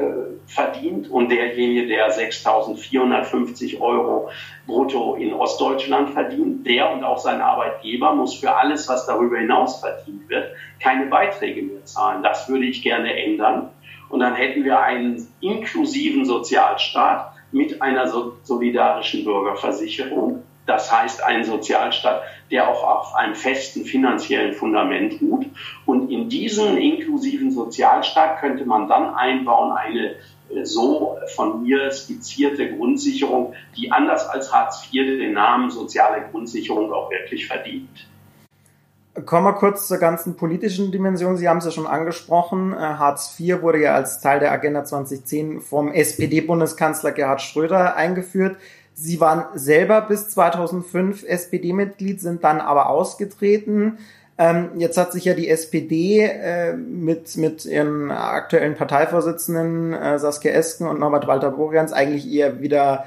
verdient 0.46 1.10
und 1.10 1.30
derjenige, 1.30 1.88
der 1.88 2.12
6.450 2.16 3.82
Euro 3.82 4.30
brutto 4.68 5.16
in 5.16 5.34
Ostdeutschland 5.34 6.12
verdient, 6.12 6.68
der 6.68 6.92
und 6.92 7.04
auch 7.04 7.18
sein 7.18 7.42
Arbeitgeber 7.42 8.14
muss 8.14 8.36
für 8.36 8.56
alles, 8.56 8.88
was 8.88 9.08
darüber 9.08 9.40
hinaus 9.40 9.80
verdient 9.80 10.30
wird, 10.30 10.52
keine 10.80 11.08
Beiträge 11.08 11.64
mehr 11.64 11.84
zahlen. 11.86 12.22
Das 12.22 12.48
würde 12.48 12.66
ich 12.66 12.84
gerne 12.84 13.12
ändern. 13.16 13.70
Und 14.10 14.20
dann 14.20 14.36
hätten 14.36 14.64
wir 14.64 14.80
einen 14.80 15.28
inklusiven 15.42 16.26
Sozialstaat, 16.26 17.34
mit 17.54 17.82
einer 17.82 18.08
solidarischen 18.44 19.24
Bürgerversicherung. 19.24 20.44
Das 20.66 20.92
heißt, 20.92 21.24
ein 21.24 21.44
Sozialstaat, 21.44 22.24
der 22.54 22.70
auch 22.70 22.84
auf 22.84 23.16
einem 23.16 23.34
festen 23.34 23.84
finanziellen 23.84 24.54
Fundament 24.54 25.20
ruht. 25.20 25.48
Und 25.88 26.12
in 26.12 26.30
diesen 26.30 26.78
inklusiven 26.78 27.52
Sozialstaat 27.52 28.40
könnte 28.40 28.64
man 28.66 28.88
dann 28.88 29.16
einbauen 29.16 29.72
eine 29.72 30.12
äh, 30.50 30.64
so 30.64 31.18
von 31.36 31.64
mir 31.64 31.90
skizzierte 31.92 32.76
Grundsicherung, 32.76 33.56
die 33.76 33.92
anders 33.92 34.28
als 34.28 34.54
Hartz 34.54 34.88
IV 34.94 35.18
den 35.18 35.34
Namen 35.34 35.72
soziale 35.72 36.26
Grundsicherung 36.32 36.94
auch 36.94 37.10
wirklich 37.10 37.48
verdient. 37.48 38.08
Kommen 39.26 39.46
wir 39.46 39.54
kurz 39.54 39.88
zur 39.88 39.98
ganzen 39.98 40.36
politischen 40.36 40.92
Dimension. 40.92 41.38
Sie 41.38 41.50
haben 41.50 41.58
es 41.58 41.66
ja 41.66 41.72
schon 41.72 41.88
angesprochen. 41.88 42.74
Äh, 42.74 42.78
Hartz 42.78 43.36
IV 43.40 43.64
wurde 43.64 43.82
ja 43.82 43.96
als 43.96 44.22
Teil 44.22 44.40
der 44.40 44.52
Agenda 44.52 44.84
2010 44.84 45.62
vom 45.62 45.92
SPD-Bundeskanzler 45.92 47.14
Gerhard 47.14 47.42
Schröder 47.42 47.96
eingeführt. 47.96 48.58
Sie 48.96 49.20
waren 49.20 49.46
selber 49.56 50.02
bis 50.02 50.30
2005 50.30 51.24
SPD-Mitglied, 51.24 52.22
sind 52.22 52.44
dann 52.44 52.62
aber 52.62 52.90
ausgetreten. 52.90 53.98
Ähm, 54.38 54.72
jetzt 54.78 54.98
hat 54.98 55.12
sich 55.12 55.26
ja 55.26 55.34
die 55.34 55.50
SPD 55.50 56.22
äh, 56.22 56.74
mit, 56.74 57.38
mit 57.38 57.66
ihren 57.66 58.12
aktuellen 58.12 58.76
Parteivorsitzenden 58.76 59.94
äh, 59.94 60.20
Saskia 60.20 60.52
Esken 60.54 60.88
und 60.88 61.00
Norbert 61.00 61.28
Walter-Borjans 61.28 61.94
eigentlich 61.94 62.32
eher 62.32 62.60
wieder 62.60 63.06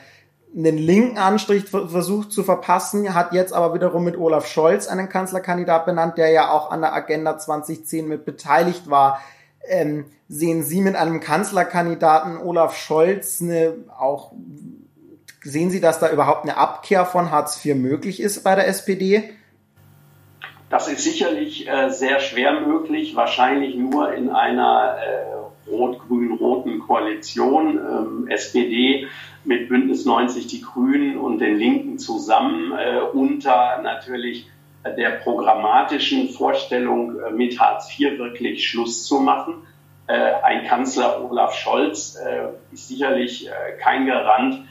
einen 0.57 0.79
linken 0.79 1.19
Anstrich 1.19 1.65
versucht 1.67 2.33
zu 2.33 2.43
verpassen, 2.43 3.13
hat 3.15 3.33
jetzt 3.33 3.53
aber 3.53 3.75
wiederum 3.75 4.05
mit 4.05 4.17
Olaf 4.17 4.47
Scholz 4.47 4.87
einen 4.87 5.09
Kanzlerkandidat 5.09 5.85
benannt, 5.85 6.17
der 6.17 6.31
ja 6.31 6.51
auch 6.51 6.71
an 6.71 6.81
der 6.81 6.95
Agenda 6.95 7.37
2010 7.37 8.09
mit 8.09 8.25
beteiligt 8.25 8.89
war. 8.89 9.21
Ähm, 9.69 10.07
sehen 10.29 10.63
Sie 10.63 10.81
mit 10.81 10.97
einem 10.97 11.21
Kanzlerkandidaten 11.21 12.39
Olaf 12.39 12.77
Scholz 12.77 13.43
eine 13.43 13.75
auch 13.99 14.33
sehen 15.47 15.71
Sie, 15.71 15.81
dass 15.81 16.01
da 16.01 16.11
überhaupt 16.11 16.45
eine 16.45 16.57
Abkehr 16.57 17.05
von 17.05 17.31
Hartz 17.31 17.65
IV 17.65 17.77
möglich 17.77 18.21
ist 18.21 18.43
bei 18.43 18.55
der 18.55 18.69
SPD? 18.69 19.31
Das 20.69 20.89
ist 20.89 21.05
sicherlich 21.05 21.69
äh, 21.69 21.91
sehr 21.91 22.19
schwer 22.19 22.61
möglich, 22.61 23.15
wahrscheinlich 23.15 23.77
nur 23.77 24.13
in 24.13 24.31
einer 24.31 24.97
äh, 24.99 25.71
rot-grün-roten 25.71 26.81
Koalition. 26.81 27.79
Ähm, 27.79 28.29
SPD 28.29 29.07
mit 29.45 29.69
Bündnis 29.69 30.05
90 30.05 30.49
Die 30.49 30.61
Grünen 30.61 31.19
und 31.19 31.39
den 31.39 31.57
Linken 31.57 31.99
zusammen 31.99 32.73
äh, 32.73 32.99
unter 33.01 33.81
natürlich 33.83 34.51
der 34.85 35.11
programmatischen 35.11 36.29
Vorstellung 36.29 37.17
mit 37.35 37.59
Hartz 37.59 37.91
IV 37.99 38.19
wirklich 38.19 38.69
Schluss 38.69 39.05
zu 39.05 39.19
machen. 39.19 39.55
Ein 40.07 40.65
Kanzler 40.65 41.29
Olaf 41.29 41.55
Scholz 41.55 42.17
ist 42.71 42.87
sicherlich 42.87 43.51
kein 43.81 44.07
Garant 44.07 44.63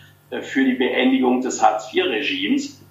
für 0.41 0.65
die 0.65 0.73
Beendigung 0.73 1.41
des 1.41 1.61
Hartz-IV-Regimes, 1.61 2.81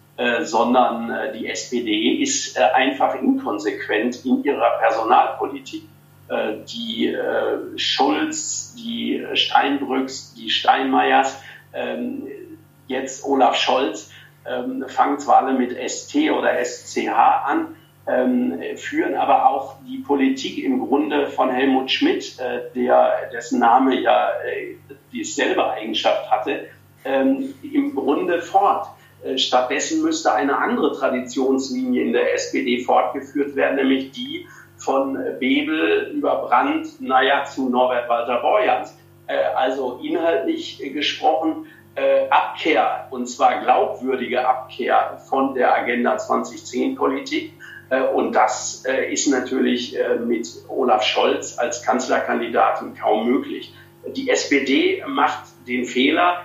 sondern 0.43 1.33
die 1.37 1.49
SPD 1.49 2.23
ist 2.23 2.57
einfach 2.57 3.17
inkonsequent 3.21 4.25
in 4.25 4.45
ihrer 4.45 4.79
Personalpolitik. 4.79 5.83
Die 6.69 7.17
Schulz, 7.77 8.77
die 8.79 9.27
Steinbrücks, 9.35 10.35
die 10.35 10.49
Steinmeiers, 10.51 11.43
ähm, 11.75 12.29
jetzt 12.87 13.25
Olaf 13.25 13.57
Scholz, 13.57 14.11
ähm, 14.47 14.85
fangen 14.89 15.19
zwar 15.19 15.45
alle 15.45 15.55
mit 15.55 15.77
ST 15.77 16.31
oder 16.31 16.53
SCH 16.65 17.09
an, 17.09 17.77
ähm, 18.07 18.61
führen 18.77 19.15
aber 19.15 19.49
auch 19.49 19.77
die 19.87 19.99
Politik 19.99 20.63
im 20.63 20.87
Grunde 20.87 21.29
von 21.29 21.51
Helmut 21.51 21.91
Schmidt, 21.91 22.39
äh, 22.39 22.61
der, 22.75 23.31
dessen 23.33 23.61
Name 23.61 23.99
ja 24.01 24.29
äh, 24.47 24.77
dieselbe 25.13 25.71
Eigenschaft 25.71 26.31
hatte, 26.31 26.67
ähm, 27.05 27.55
im 27.63 27.95
Grunde 27.95 28.41
fort. 28.41 28.89
Äh, 29.23 29.39
stattdessen 29.39 30.03
müsste 30.03 30.33
eine 30.33 30.59
andere 30.59 30.97
Traditionslinie 30.97 32.03
in 32.03 32.13
der 32.13 32.35
SPD 32.35 32.83
fortgeführt 32.83 33.57
werden, 33.57 33.77
nämlich 33.77 34.13
die 34.13 34.47
von 34.77 35.19
Bebel 35.39 36.13
über 36.15 36.47
Brandt, 36.47 37.01
naja, 37.01 37.45
zu 37.45 37.69
Norbert 37.69 38.09
Walter 38.09 38.41
Borjans. 38.41 38.95
Äh, 39.27 39.37
also 39.57 40.01
inhaltlich 40.03 40.79
gesprochen 40.93 41.67
äh, 41.95 42.29
Abkehr, 42.29 43.07
und 43.11 43.27
zwar 43.27 43.61
glaubwürdige 43.63 44.47
Abkehr 44.47 45.21
von 45.29 45.55
der 45.55 45.75
Agenda 45.75 46.17
2010-Politik. 46.17 47.53
Äh, 47.91 48.03
und 48.03 48.33
das 48.35 48.85
ist 49.11 49.29
natürlich 49.29 49.97
mit 50.27 50.49
Olaf 50.69 51.05
Scholz 51.05 51.59
als 51.59 51.83
Kanzlerkandidatin 51.83 52.95
kaum 52.95 53.31
möglich. 53.31 53.75
Die 54.07 54.29
SPD 54.29 55.03
macht 55.07 55.45
den 55.67 55.87
Fehler, 55.87 56.43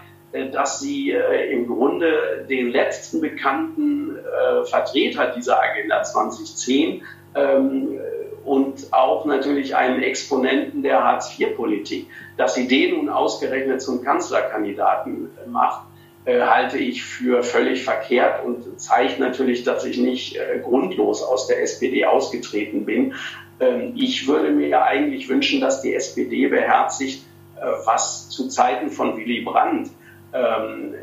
dass 0.51 0.79
sie 0.79 1.11
äh, 1.11 1.51
im 1.51 1.67
Grunde 1.67 2.45
den 2.49 2.69
letzten 2.69 3.21
bekannten 3.21 4.17
Vertreter 4.65 5.33
dieser 5.35 5.61
Agenda 5.61 6.03
2010 6.03 7.01
ähm, 7.35 7.99
und 8.45 8.93
auch 8.93 9.25
natürlich 9.25 9.75
einen 9.75 10.01
Exponenten 10.01 10.81
der 10.81 11.03
Hartz-IV-Politik. 11.03 12.07
Dass 12.37 12.55
sie 12.55 12.67
den 12.67 12.95
nun 12.95 13.09
ausgerechnet 13.09 13.81
zum 13.81 14.03
Kanzlerkandidaten 14.03 15.29
äh, 15.45 15.49
macht, 15.49 15.85
äh, 16.25 16.41
halte 16.41 16.77
ich 16.77 17.03
für 17.03 17.43
völlig 17.43 17.83
verkehrt 17.83 18.43
und 18.43 18.79
zeigt 18.79 19.19
natürlich, 19.19 19.63
dass 19.63 19.85
ich 19.85 19.97
nicht 19.97 20.35
äh, 20.35 20.59
grundlos 20.63 21.21
aus 21.21 21.47
der 21.47 21.61
SPD 21.61 22.05
ausgetreten 22.05 22.85
bin. 22.85 23.13
Ähm, 23.59 23.93
ich 23.95 24.27
würde 24.27 24.51
mir 24.51 24.83
eigentlich 24.83 25.29
wünschen, 25.29 25.61
dass 25.61 25.81
die 25.81 25.93
SPD 25.93 26.47
beherzigt, 26.47 27.23
äh, 27.57 27.61
was 27.85 28.29
zu 28.29 28.47
Zeiten 28.47 28.89
von 28.89 29.17
Willy 29.17 29.41
Brandt 29.41 29.91
ähm, 30.33 30.95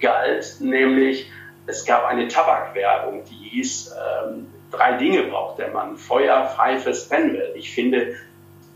galt, 0.00 0.56
nämlich 0.60 1.30
es 1.66 1.84
gab 1.84 2.04
eine 2.04 2.28
Tabakwerbung, 2.28 3.24
die 3.24 3.48
hieß, 3.48 3.94
ähm, 3.94 4.46
drei 4.70 4.96
Dinge 4.96 5.24
braucht 5.24 5.58
der 5.58 5.70
Mann. 5.70 5.96
Feuer, 5.96 6.46
Pfeife, 6.54 6.94
Spenwell. 6.94 7.52
Ich 7.56 7.74
finde, 7.74 8.16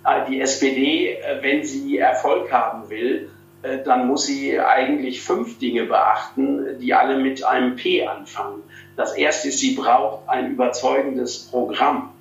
äh, 0.05 0.25
die 0.29 0.41
SPD, 0.41 1.15
äh, 1.15 1.43
wenn 1.43 1.65
sie 1.65 1.99
Erfolg 1.99 2.51
haben 2.51 2.89
will, 2.89 3.31
äh, 3.63 3.79
dann 3.85 4.07
muss 4.07 4.27
sie 4.27 4.59
eigentlich 4.59 5.23
fünf 5.23 5.59
Dinge 5.59 5.85
beachten, 5.85 6.79
die 6.79 6.95
alle 6.95 7.19
mit 7.19 7.45
einem 7.45 7.77
P 7.77 8.07
anfangen. 8.07 8.63
Das 8.97 9.17
erste 9.17 9.49
ist, 9.49 9.59
sie 9.59 9.75
braucht 9.75 10.29
ein 10.29 10.53
überzeugendes 10.53 11.51
Programm 11.51 12.15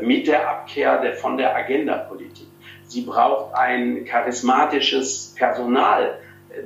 mit 0.00 0.26
der 0.26 0.48
Abkehr 0.48 1.14
von 1.14 1.36
der 1.36 1.54
Agendapolitik. 1.56 2.48
Sie 2.86 3.02
braucht 3.02 3.54
ein 3.54 4.04
charismatisches 4.04 5.34
Personal, 5.36 6.18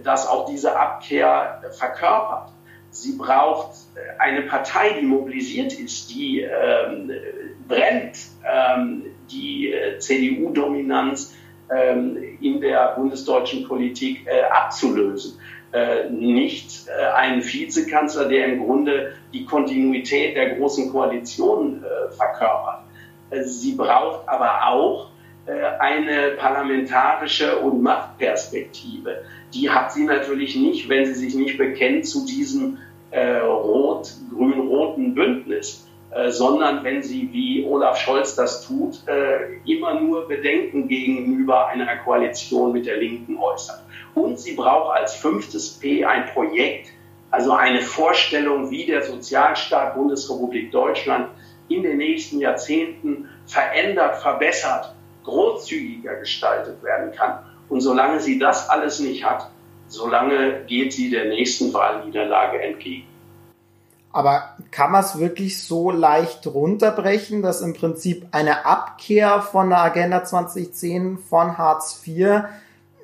das 0.03 0.27
auch 0.27 0.47
diese 0.47 0.77
Abkehr 0.79 1.63
verkörpert. 1.71 2.53
Sie 2.91 3.17
braucht 3.17 3.71
eine 4.19 4.43
Partei, 4.43 4.99
die 5.01 5.07
mobilisiert 5.07 5.73
ist, 5.73 6.11
die 6.11 6.43
ähm, 6.43 7.11
brennt, 7.67 8.19
ähm, 8.45 9.05
die 9.31 9.73
äh, 9.73 9.99
CDU-Dominanz 9.99 11.35
ähm, 11.71 12.19
in 12.41 12.61
der 12.61 12.95
bundesdeutschen 12.97 13.67
Politik 13.67 14.27
äh, 14.27 14.43
abzulösen. 14.43 15.39
Äh, 15.73 16.11
nicht 16.11 16.87
äh, 16.89 17.13
einen 17.15 17.43
Vizekanzler, 17.43 18.29
der 18.29 18.47
im 18.47 18.67
Grunde 18.67 19.15
die 19.33 19.47
Kontinuität 19.47 20.37
der 20.37 20.57
großen 20.57 20.93
Koalition 20.93 21.83
äh, 21.83 22.13
verkörpert. 22.13 22.81
Äh, 23.31 23.43
sie 23.45 23.73
braucht 23.75 24.29
aber 24.29 24.69
auch 24.69 25.09
eine 25.81 26.37
parlamentarische 26.39 27.59
und 27.59 27.83
Machtperspektive. 27.83 29.25
Die 29.55 29.71
hat 29.71 29.93
sie 29.93 30.05
natürlich 30.05 30.57
nicht, 30.57 30.89
wenn 30.89 31.07
sie 31.07 31.15
sich 31.15 31.35
nicht 31.35 31.59
bekennt 31.59 32.07
zu 32.07 32.27
diesem 32.27 32.79
äh, 33.11 33.39
rot-grün-roten 33.39 35.15
Bündnis, 35.15 35.87
äh, 36.11 36.31
sondern 36.31 36.85
wenn 36.85 37.03
sie, 37.03 37.29
wie 37.33 37.65
Olaf 37.65 37.99
Scholz 37.99 38.35
das 38.35 38.67
tut, 38.67 39.07
äh, 39.07 39.57
immer 39.65 40.01
nur 40.01 40.29
Bedenken 40.29 40.89
gegenüber 40.89 41.69
einer 41.69 41.97
Koalition 41.99 42.73
mit 42.73 42.87
der 42.87 42.97
Linken 42.97 43.39
äußert. 43.39 43.83
Und 44.15 44.39
sie 44.39 44.55
braucht 44.55 44.97
als 44.97 45.15
fünftes 45.15 45.79
P 45.79 46.05
ein 46.05 46.27
Projekt, 46.27 46.89
also 47.31 47.53
eine 47.53 47.81
Vorstellung, 47.81 48.71
wie 48.71 48.85
der 48.85 49.03
Sozialstaat 49.03 49.95
Bundesrepublik 49.95 50.71
Deutschland 50.71 51.29
in 51.69 51.83
den 51.83 51.97
nächsten 51.97 52.41
Jahrzehnten 52.41 53.29
verändert, 53.47 54.17
verbessert, 54.17 54.95
großzügiger 55.25 56.17
gestaltet 56.17 56.83
werden 56.83 57.13
kann. 57.13 57.39
Und 57.73 57.81
solange 57.81 58.21
sie 58.21 58.39
das 58.39 58.69
alles 58.69 59.01
nicht 59.01 59.25
hat, 59.25 59.49
solange 59.89 60.63
geht 60.67 60.93
sie 60.93 61.09
der 61.09 61.25
nächsten 61.25 61.73
Wahlniederlage 61.73 62.61
entgegen. 62.61 63.07
Aber 64.13 64.59
kann 64.71 64.93
man 64.93 65.03
es 65.03 65.19
wirklich 65.19 65.63
so 65.63 65.91
leicht 65.91 66.47
runterbrechen, 66.47 67.41
dass 67.41 67.63
im 67.63 67.73
Prinzip 67.73 68.27
eine 68.33 68.67
Abkehr 68.67 69.41
von 69.41 69.71
der 69.71 69.79
Agenda 69.79 70.23
2010 70.23 71.17
von 71.17 71.57
Hartz 71.57 72.03
IV 72.07 72.43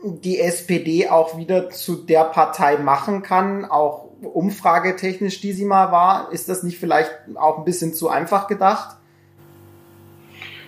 die 0.04 0.38
SPD 0.38 1.08
auch 1.08 1.38
wieder 1.38 1.70
zu 1.70 1.94
der 1.94 2.24
Partei 2.24 2.76
machen 2.76 3.22
kann, 3.22 3.64
auch 3.64 4.04
umfragetechnisch, 4.20 5.40
die 5.40 5.54
sie 5.54 5.64
mal 5.64 5.92
war? 5.92 6.30
Ist 6.30 6.50
das 6.50 6.62
nicht 6.62 6.78
vielleicht 6.78 7.10
auch 7.36 7.56
ein 7.56 7.64
bisschen 7.64 7.94
zu 7.94 8.10
einfach 8.10 8.48
gedacht? 8.48 8.97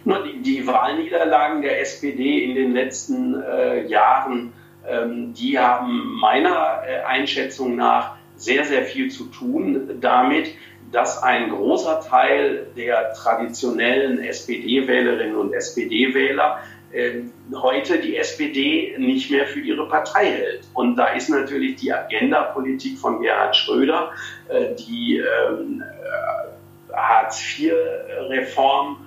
Die, 0.04 0.42
die 0.42 0.66
Wahlniederlagen 0.66 1.62
der 1.62 1.80
SPD 1.80 2.44
in 2.44 2.54
den 2.54 2.72
letzten 2.72 3.42
äh, 3.42 3.86
Jahren 3.86 4.52
ähm, 4.88 5.34
die 5.34 5.58
haben 5.58 6.18
meiner 6.20 6.82
äh, 6.86 7.02
Einschätzung 7.02 7.76
nach 7.76 8.16
sehr, 8.36 8.64
sehr 8.64 8.84
viel 8.84 9.10
zu 9.10 9.26
tun 9.26 9.98
damit, 10.00 10.54
dass 10.90 11.22
ein 11.22 11.50
großer 11.50 12.00
Teil 12.00 12.66
der 12.76 13.12
traditionellen 13.12 14.20
SPD-Wählerinnen 14.20 15.36
und 15.36 15.52
SPD-Wähler 15.52 16.60
äh, 16.92 17.20
heute 17.54 17.98
die 17.98 18.16
SPD 18.16 18.96
nicht 18.98 19.30
mehr 19.30 19.46
für 19.46 19.60
ihre 19.60 19.86
Partei 19.88 20.26
hält. 20.26 20.62
Und 20.72 20.96
da 20.96 21.08
ist 21.08 21.28
natürlich 21.28 21.76
die 21.76 21.92
Agenda-Politik 21.92 22.98
von 22.98 23.20
Gerhard 23.20 23.54
Schröder, 23.54 24.12
äh, 24.48 24.74
die 24.74 25.18
ähm, 25.18 25.84
Hartz-IV-Reform, 26.92 28.96
äh, 28.96 28.99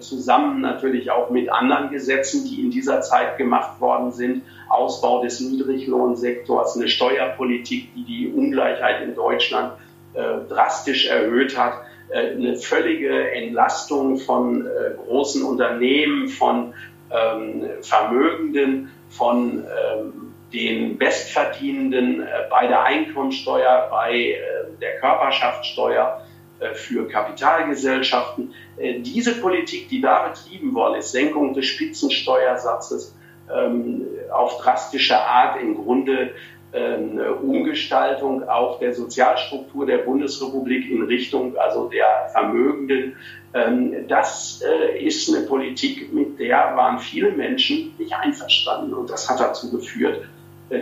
zusammen 0.00 0.60
natürlich 0.60 1.10
auch 1.10 1.30
mit 1.30 1.50
anderen 1.50 1.90
Gesetzen, 1.90 2.44
die 2.44 2.60
in 2.60 2.70
dieser 2.70 3.00
Zeit 3.00 3.36
gemacht 3.38 3.80
worden 3.80 4.12
sind. 4.12 4.42
Ausbau 4.68 5.22
des 5.22 5.40
Niedriglohnsektors, 5.40 6.76
eine 6.76 6.88
Steuerpolitik, 6.88 7.94
die 7.94 8.04
die 8.04 8.32
Ungleichheit 8.32 9.02
in 9.02 9.14
Deutschland 9.14 9.74
äh, 10.14 10.22
drastisch 10.48 11.06
erhöht 11.06 11.56
hat, 11.58 11.74
äh, 12.10 12.32
eine 12.32 12.56
völlige 12.56 13.32
Entlastung 13.32 14.18
von 14.18 14.66
äh, 14.66 14.94
großen 15.06 15.44
Unternehmen, 15.44 16.28
von 16.28 16.74
ähm, 17.10 17.64
Vermögenden, 17.82 18.90
von 19.10 19.64
ähm, 19.64 20.32
den 20.52 20.98
Bestverdienenden 20.98 22.22
äh, 22.22 22.26
bei 22.50 22.66
der 22.66 22.84
Einkommensteuer, 22.84 23.88
bei 23.90 24.12
äh, 24.12 24.36
der 24.80 24.98
Körperschaftssteuer 25.00 26.20
äh, 26.20 26.31
für 26.74 27.08
Kapitalgesellschaften. 27.08 28.54
Äh, 28.76 29.00
diese 29.00 29.40
Politik, 29.40 29.88
die 29.88 30.00
da 30.00 30.28
betrieben 30.28 30.74
worden 30.74 30.96
ist, 30.96 31.12
Senkung 31.12 31.54
des 31.54 31.66
Spitzensteuersatzes 31.66 33.16
ähm, 33.54 34.06
auf 34.32 34.58
drastische 34.58 35.18
Art 35.18 35.60
im 35.60 35.74
Grunde 35.74 36.30
ähm, 36.72 37.20
Umgestaltung 37.42 38.48
auch 38.48 38.78
der 38.78 38.94
Sozialstruktur 38.94 39.84
der 39.84 39.98
Bundesrepublik 39.98 40.90
in 40.90 41.02
Richtung 41.02 41.56
also 41.56 41.88
der 41.88 42.30
Vermögenden. 42.32 43.16
Ähm, 43.52 44.08
das 44.08 44.62
äh, 44.62 45.04
ist 45.04 45.28
eine 45.28 45.46
Politik, 45.46 46.12
mit 46.12 46.38
der 46.38 46.74
waren 46.74 46.98
viele 46.98 47.30
Menschen 47.32 47.94
nicht 47.98 48.14
einverstanden 48.14 48.94
und 48.94 49.10
das 49.10 49.28
hat 49.28 49.40
dazu 49.40 49.70
geführt, 49.70 50.24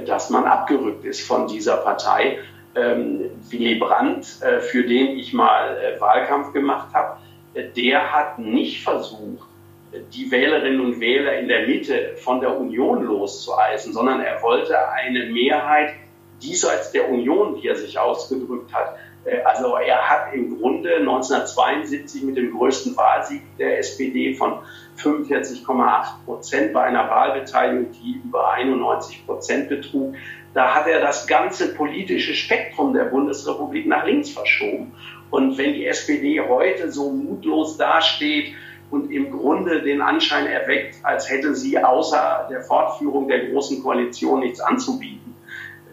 dass 0.06 0.30
man 0.30 0.44
abgerückt 0.44 1.04
ist 1.04 1.26
von 1.26 1.48
dieser 1.48 1.78
Partei 1.78 2.38
ähm, 2.74 3.30
Willy 3.48 3.76
Brandt, 3.76 4.40
äh, 4.42 4.60
für 4.60 4.84
den 4.84 5.18
ich 5.18 5.32
mal 5.32 5.76
äh, 5.76 6.00
Wahlkampf 6.00 6.52
gemacht 6.52 6.94
habe, 6.94 7.18
äh, 7.54 7.64
der 7.64 8.12
hat 8.12 8.38
nicht 8.38 8.82
versucht, 8.82 9.48
die 10.12 10.30
Wählerinnen 10.30 10.80
und 10.80 11.00
Wähler 11.00 11.38
in 11.38 11.48
der 11.48 11.66
Mitte 11.66 12.14
von 12.16 12.40
der 12.40 12.56
Union 12.56 13.02
loszueisen, 13.02 13.92
sondern 13.92 14.20
er 14.20 14.40
wollte 14.40 14.76
eine 14.88 15.26
Mehrheit 15.26 15.94
diesseits 16.40 16.92
der 16.92 17.10
Union, 17.10 17.60
wie 17.60 17.66
er 17.66 17.76
sich 17.76 17.98
ausgedrückt 17.98 18.72
hat. 18.72 18.96
Äh, 19.24 19.42
also 19.42 19.76
er 19.76 20.08
hat 20.08 20.34
im 20.34 20.58
Grunde 20.58 20.96
1972 20.96 22.22
mit 22.22 22.36
dem 22.36 22.56
größten 22.56 22.96
Wahlsieg 22.96 23.42
der 23.58 23.78
SPD 23.78 24.34
von 24.34 24.60
45,8 24.98 26.24
Prozent 26.24 26.72
bei 26.72 26.82
einer 26.82 27.08
Wahlbeteiligung, 27.08 27.92
die 27.92 28.20
über 28.24 28.50
91 28.52 29.26
Prozent 29.26 29.68
betrug, 29.68 30.14
da 30.54 30.74
hat 30.74 30.86
er 30.86 31.00
das 31.00 31.26
ganze 31.26 31.74
politische 31.74 32.34
Spektrum 32.34 32.92
der 32.92 33.04
Bundesrepublik 33.04 33.86
nach 33.86 34.04
links 34.04 34.30
verschoben. 34.30 34.92
Und 35.30 35.56
wenn 35.58 35.74
die 35.74 35.86
SPD 35.86 36.40
heute 36.40 36.90
so 36.90 37.10
mutlos 37.10 37.76
dasteht 37.76 38.54
und 38.90 39.12
im 39.12 39.30
Grunde 39.30 39.82
den 39.82 40.00
Anschein 40.00 40.46
erweckt, 40.46 40.96
als 41.04 41.30
hätte 41.30 41.54
sie 41.54 41.78
außer 41.78 42.48
der 42.50 42.62
Fortführung 42.62 43.28
der 43.28 43.46
Großen 43.46 43.80
Koalition 43.82 44.40
nichts 44.40 44.60
anzubieten, 44.60 45.36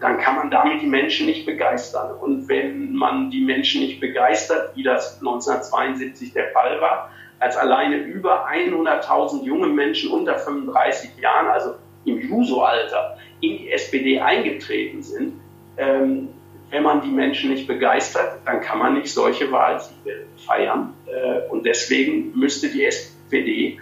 dann 0.00 0.18
kann 0.18 0.36
man 0.36 0.50
damit 0.50 0.82
die 0.82 0.86
Menschen 0.86 1.26
nicht 1.26 1.46
begeistern. 1.46 2.16
Und 2.20 2.48
wenn 2.48 2.94
man 2.94 3.30
die 3.30 3.40
Menschen 3.40 3.80
nicht 3.80 4.00
begeistert, 4.00 4.76
wie 4.76 4.82
das 4.82 5.18
1972 5.18 6.32
der 6.32 6.48
Fall 6.50 6.80
war, 6.80 7.10
als 7.40 7.56
alleine 7.56 7.96
über 7.96 8.48
100.000 8.48 9.44
junge 9.44 9.68
Menschen 9.68 10.10
unter 10.10 10.36
35 10.36 11.16
Jahren, 11.20 11.46
also 11.46 11.74
im 12.04 12.20
Juso-Alter, 12.20 13.16
in 13.40 13.58
die 13.58 13.70
SPD 13.70 14.20
eingetreten 14.20 15.02
sind, 15.02 15.34
ähm, 15.76 16.28
wenn 16.70 16.82
man 16.82 17.00
die 17.00 17.10
Menschen 17.10 17.50
nicht 17.50 17.66
begeistert, 17.66 18.40
dann 18.44 18.60
kann 18.60 18.78
man 18.78 18.94
nicht 18.94 19.12
solche 19.12 19.50
Wahlsiege 19.50 20.26
feiern. 20.46 20.94
Äh, 21.06 21.48
und 21.48 21.64
deswegen 21.64 22.38
müsste 22.38 22.68
die 22.68 22.84
SPD 22.84 23.78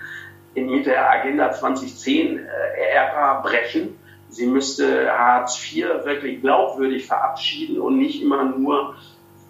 mit 0.54 0.86
der 0.86 1.10
Agenda 1.10 1.50
2010-Ära 1.50 3.40
äh, 3.40 3.42
brechen. 3.42 3.98
Sie 4.28 4.46
müsste 4.46 5.10
Hartz 5.10 5.60
IV 5.72 6.04
wirklich 6.04 6.40
glaubwürdig 6.40 7.06
verabschieden 7.06 7.80
und 7.80 7.98
nicht 7.98 8.22
immer 8.22 8.44
nur 8.44 8.96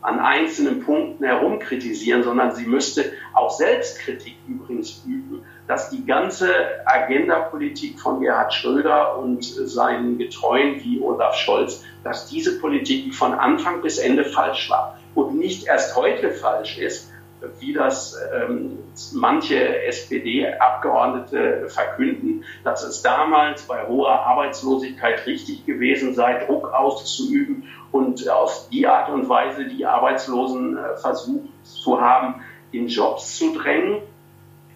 an 0.02 0.20
einzelnen 0.20 0.80
Punkten 0.80 1.24
herumkritisieren, 1.24 2.22
sondern 2.22 2.54
sie 2.54 2.66
müsste 2.66 3.12
auch 3.34 3.50
Selbstkritik 3.50 4.36
übrigens 4.46 5.04
üben, 5.04 5.42
dass 5.66 5.90
die 5.90 6.04
ganze 6.04 6.48
Agendapolitik 6.84 7.98
von 7.98 8.20
Gerhard 8.20 8.54
Schröder 8.54 9.18
und 9.18 9.44
seinen 9.44 10.18
Getreuen 10.18 10.82
wie 10.84 11.00
Olaf 11.00 11.34
Scholz, 11.36 11.84
dass 12.04 12.28
diese 12.28 12.60
Politik 12.60 13.14
von 13.14 13.34
Anfang 13.34 13.82
bis 13.82 13.98
Ende 13.98 14.24
falsch 14.24 14.70
war 14.70 14.98
und 15.14 15.36
nicht 15.36 15.66
erst 15.66 15.96
heute 15.96 16.30
falsch 16.30 16.78
ist, 16.78 17.10
wie 17.58 17.72
das 17.72 18.18
ähm, 18.34 18.78
manche 19.12 19.84
SPD-Abgeordnete 19.84 21.68
verkünden, 21.68 22.44
dass 22.64 22.82
es 22.82 23.02
damals 23.02 23.62
bei 23.62 23.86
hoher 23.86 24.26
Arbeitslosigkeit 24.26 25.26
richtig 25.26 25.66
gewesen 25.66 26.14
sei, 26.14 26.44
Druck 26.44 26.72
auszuüben 26.72 27.64
und 27.92 28.28
auf 28.28 28.68
die 28.70 28.86
Art 28.86 29.10
und 29.10 29.28
Weise 29.28 29.66
die 29.66 29.84
Arbeitslosen 29.84 30.78
äh, 30.78 30.96
versucht 30.96 31.48
zu 31.62 32.00
haben, 32.00 32.42
in 32.72 32.88
Jobs 32.88 33.38
zu 33.38 33.52
drängen. 33.52 34.02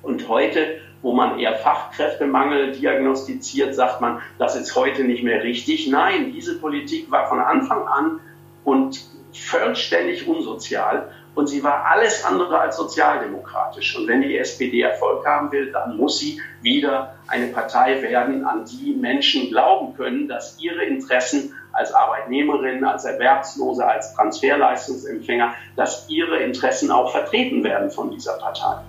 Und 0.03 0.29
heute, 0.29 0.79
wo 1.03 1.13
man 1.13 1.39
eher 1.39 1.55
Fachkräftemangel 1.57 2.73
diagnostiziert, 2.73 3.75
sagt 3.75 4.01
man, 4.01 4.21
das 4.39 4.57
ist 4.57 4.75
heute 4.77 5.05
nicht 5.05 5.23
mehr 5.23 5.43
richtig. 5.43 5.89
Nein, 5.89 6.33
diese 6.33 6.59
Politik 6.59 7.11
war 7.11 7.29
von 7.29 7.41
Anfang 7.41 7.87
an 7.87 8.21
und 8.65 9.01
vollständig 9.33 10.27
unsozial 10.27 11.11
und 11.35 11.47
sie 11.47 11.63
war 11.63 11.87
alles 11.87 12.25
andere 12.25 12.59
als 12.59 12.77
sozialdemokratisch. 12.77 13.97
Und 13.97 14.09
wenn 14.09 14.23
die 14.23 14.37
SPD 14.37 14.81
Erfolg 14.81 15.25
haben 15.25 15.53
will, 15.53 15.71
dann 15.73 15.97
muss 15.97 16.19
sie 16.19 16.41
wieder 16.61 17.15
eine 17.29 17.47
Partei 17.47 18.03
werden, 18.03 18.45
an 18.45 18.65
die 18.65 18.93
Menschen 18.93 19.49
glauben 19.49 19.97
können, 19.97 20.29
dass 20.29 20.59
ihre 20.61 20.85
Interessen 20.85 21.55
als 21.73 21.93
Arbeitnehmerin, 21.95 22.85
als 22.85 23.05
Erwerbslose, 23.05 23.87
als 23.87 24.15
Transferleistungsempfänger, 24.15 25.55
dass 25.77 26.09
ihre 26.09 26.39
Interessen 26.41 26.91
auch 26.91 27.13
vertreten 27.13 27.63
werden 27.63 27.91
von 27.91 28.11
dieser 28.11 28.37
Partei. 28.39 28.83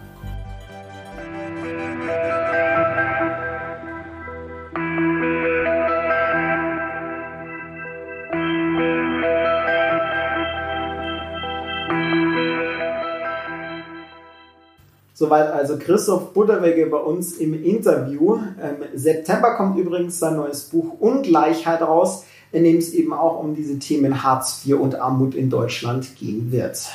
Soweit 15.21 15.51
also 15.51 15.77
Christoph 15.77 16.33
Butterwege 16.33 16.87
bei 16.87 16.97
uns 16.97 17.33
im 17.37 17.63
Interview. 17.63 18.39
Ähm, 18.59 18.77
September 18.95 19.53
kommt 19.55 19.77
übrigens 19.77 20.17
sein 20.17 20.35
neues 20.35 20.63
Buch 20.63 20.99
Ungleichheit 20.99 21.83
raus, 21.83 22.25
in 22.51 22.63
dem 22.63 22.77
es 22.77 22.91
eben 22.91 23.13
auch 23.13 23.37
um 23.37 23.53
diese 23.53 23.77
Themen 23.77 24.23
Hartz 24.23 24.63
IV 24.65 24.77
und 24.77 24.95
Armut 24.95 25.35
in 25.35 25.51
Deutschland 25.51 26.15
gehen 26.17 26.51
wird. 26.51 26.87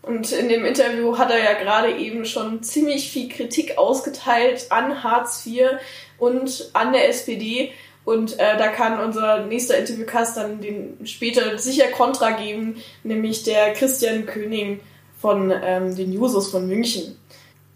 Und 0.00 0.32
in 0.32 0.48
dem 0.48 0.64
Interview 0.64 1.18
hat 1.18 1.30
er 1.30 1.36
ja 1.36 1.52
gerade 1.52 1.94
eben 1.94 2.24
schon 2.24 2.62
ziemlich 2.62 3.10
viel 3.10 3.28
Kritik 3.28 3.76
ausgeteilt 3.76 4.68
an 4.70 5.04
Hartz 5.04 5.44
IV 5.44 5.66
und 6.16 6.70
an 6.72 6.94
der 6.94 7.10
SPD. 7.10 7.72
Und 8.06 8.38
äh, 8.38 8.56
da 8.56 8.68
kann 8.68 8.98
unser 9.00 9.44
nächster 9.44 9.76
Interviewcast 9.76 10.38
dann 10.38 10.62
den 10.62 10.96
später 11.04 11.58
sicher 11.58 11.88
Kontra 11.88 12.30
geben, 12.30 12.76
nämlich 13.02 13.42
der 13.42 13.74
Christian 13.74 14.24
König 14.24 14.80
von 15.20 15.52
ähm, 15.62 15.94
den 15.94 16.10
Jusos 16.10 16.50
von 16.50 16.66
München. 16.66 17.18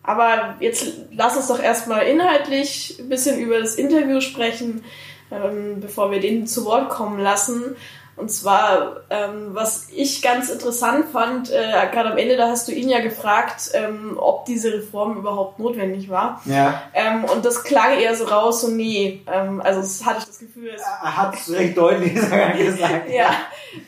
Aber 0.02 0.54
jetzt 0.60 0.86
lass 1.12 1.36
uns 1.36 1.48
doch 1.48 1.62
erstmal 1.62 2.06
inhaltlich 2.06 2.96
ein 2.98 3.08
bisschen 3.08 3.38
über 3.38 3.58
das 3.58 3.74
Interview 3.74 4.20
sprechen, 4.20 4.84
ähm, 5.30 5.80
bevor 5.80 6.10
wir 6.10 6.20
den 6.20 6.46
zu 6.46 6.64
Wort 6.64 6.88
kommen 6.88 7.18
lassen. 7.20 7.76
Und 8.16 8.30
zwar, 8.32 9.02
ähm, 9.10 9.50
was 9.54 9.88
ich 9.94 10.22
ganz 10.22 10.50
interessant 10.50 11.06
fand, 11.12 11.50
äh, 11.52 11.86
gerade 11.92 12.10
am 12.10 12.18
Ende, 12.18 12.36
da 12.36 12.48
hast 12.48 12.66
du 12.66 12.72
ihn 12.72 12.88
ja 12.88 13.00
gefragt, 13.00 13.70
ähm, 13.74 14.16
ob 14.18 14.44
diese 14.44 14.72
Reform 14.72 15.16
überhaupt 15.16 15.60
notwendig 15.60 16.08
war. 16.08 16.42
Ja. 16.44 16.82
Ähm, 16.94 17.24
und 17.24 17.44
das 17.44 17.62
klang 17.62 17.96
eher 17.96 18.16
so 18.16 18.24
raus, 18.24 18.62
so 18.62 18.68
nee. 18.68 19.22
Ähm, 19.32 19.60
also 19.60 19.80
das 19.82 20.04
hatte 20.04 20.18
ich 20.20 20.24
das 20.24 20.38
Gefühl. 20.40 20.70
Es 20.74 20.82
er 20.82 21.16
hat 21.16 21.34
es 21.36 21.52
recht 21.52 21.78
deutlich 21.78 22.14
gesagt. 22.56 23.08
ja. 23.08 23.30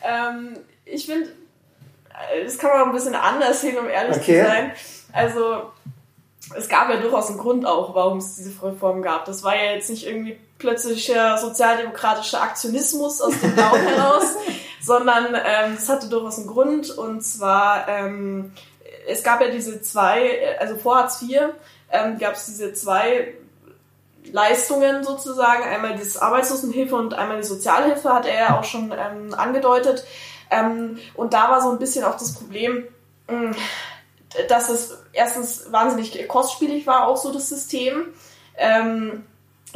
Ähm, 0.05 0.57
ich 0.85 1.07
finde, 1.07 1.31
äh, 2.33 2.45
das 2.45 2.57
kann 2.57 2.71
man 2.71 2.89
ein 2.89 2.93
bisschen 2.93 3.17
anders 3.17 3.63
sehen, 3.63 3.79
um 3.79 3.89
ehrlich 3.89 4.17
Okay. 4.17 4.43
zu 4.43 4.47
sein. 4.47 4.73
Also 5.13 5.63
es 6.57 6.69
gab 6.69 6.91
ja 6.91 6.97
durchaus 6.97 7.29
einen 7.29 7.39
Grund 7.39 7.67
auch, 7.67 7.95
warum 7.95 8.19
es 8.19 8.37
diese 8.37 8.51
Reform 8.63 9.03
gab. 9.03 9.25
Das 9.27 9.45
war 9.45 9.55
ja 9.55 9.73
jetzt 9.73 9.91
nicht 9.91 10.07
irgendwie 10.07 10.39
plötzlicher 10.59 11.39
sozialdemokratischer 11.39 12.43
Aktionismus 12.43 13.21
aus 13.21 13.39
dem 13.41 13.55
Blauen 13.55 13.81
heraus, 13.87 14.37
sondern 14.81 15.35
ähm, 15.35 15.75
es 15.77 15.89
hatte 15.89 16.09
durchaus 16.09 16.39
einen 16.39 16.47
Grund. 16.49 16.91
Und 16.91 17.23
zwar, 17.23 17.89
ähm, 17.89 18.53
es 19.07 19.23
gab 19.23 19.41
ja 19.41 19.49
diese 19.49 19.81
zwei, 19.83 20.59
also 20.59 20.77
vor 20.77 20.97
Hartz 20.97 21.23
IV 21.23 21.41
ähm, 21.93 22.19
gab 22.19 22.35
es 22.35 22.47
diese 22.47 22.73
zwei 22.73 23.35
Leistungen 24.33 25.05
sozusagen, 25.05 25.63
einmal 25.65 25.97
dieses 25.97 26.17
Arbeitslosenhilfe 26.17 26.95
und 26.95 27.15
einmal 27.15 27.39
die 27.39 27.47
Sozialhilfe, 27.47 28.13
hat 28.13 28.27
er 28.27 28.35
ja 28.35 28.59
auch 28.59 28.65
schon 28.65 28.93
ähm, 28.93 29.35
angedeutet. 29.35 30.05
Ähm, 30.51 30.99
und 31.15 31.33
da 31.33 31.51
war 31.51 31.63
so 31.63 31.71
ein 31.71 31.79
bisschen 31.79 32.05
auch 32.05 32.17
das 32.17 32.35
Problem, 32.35 32.87
mh, 33.29 33.53
dass 34.49 34.69
es 34.69 35.03
erstens 35.13 35.73
wahnsinnig 35.73 36.29
kostspielig 36.29 36.87
war, 36.87 37.09
auch 37.09 37.17
so 37.17 37.33
das 37.33 37.49
System. 37.49 38.09
Ähm, 38.57 39.27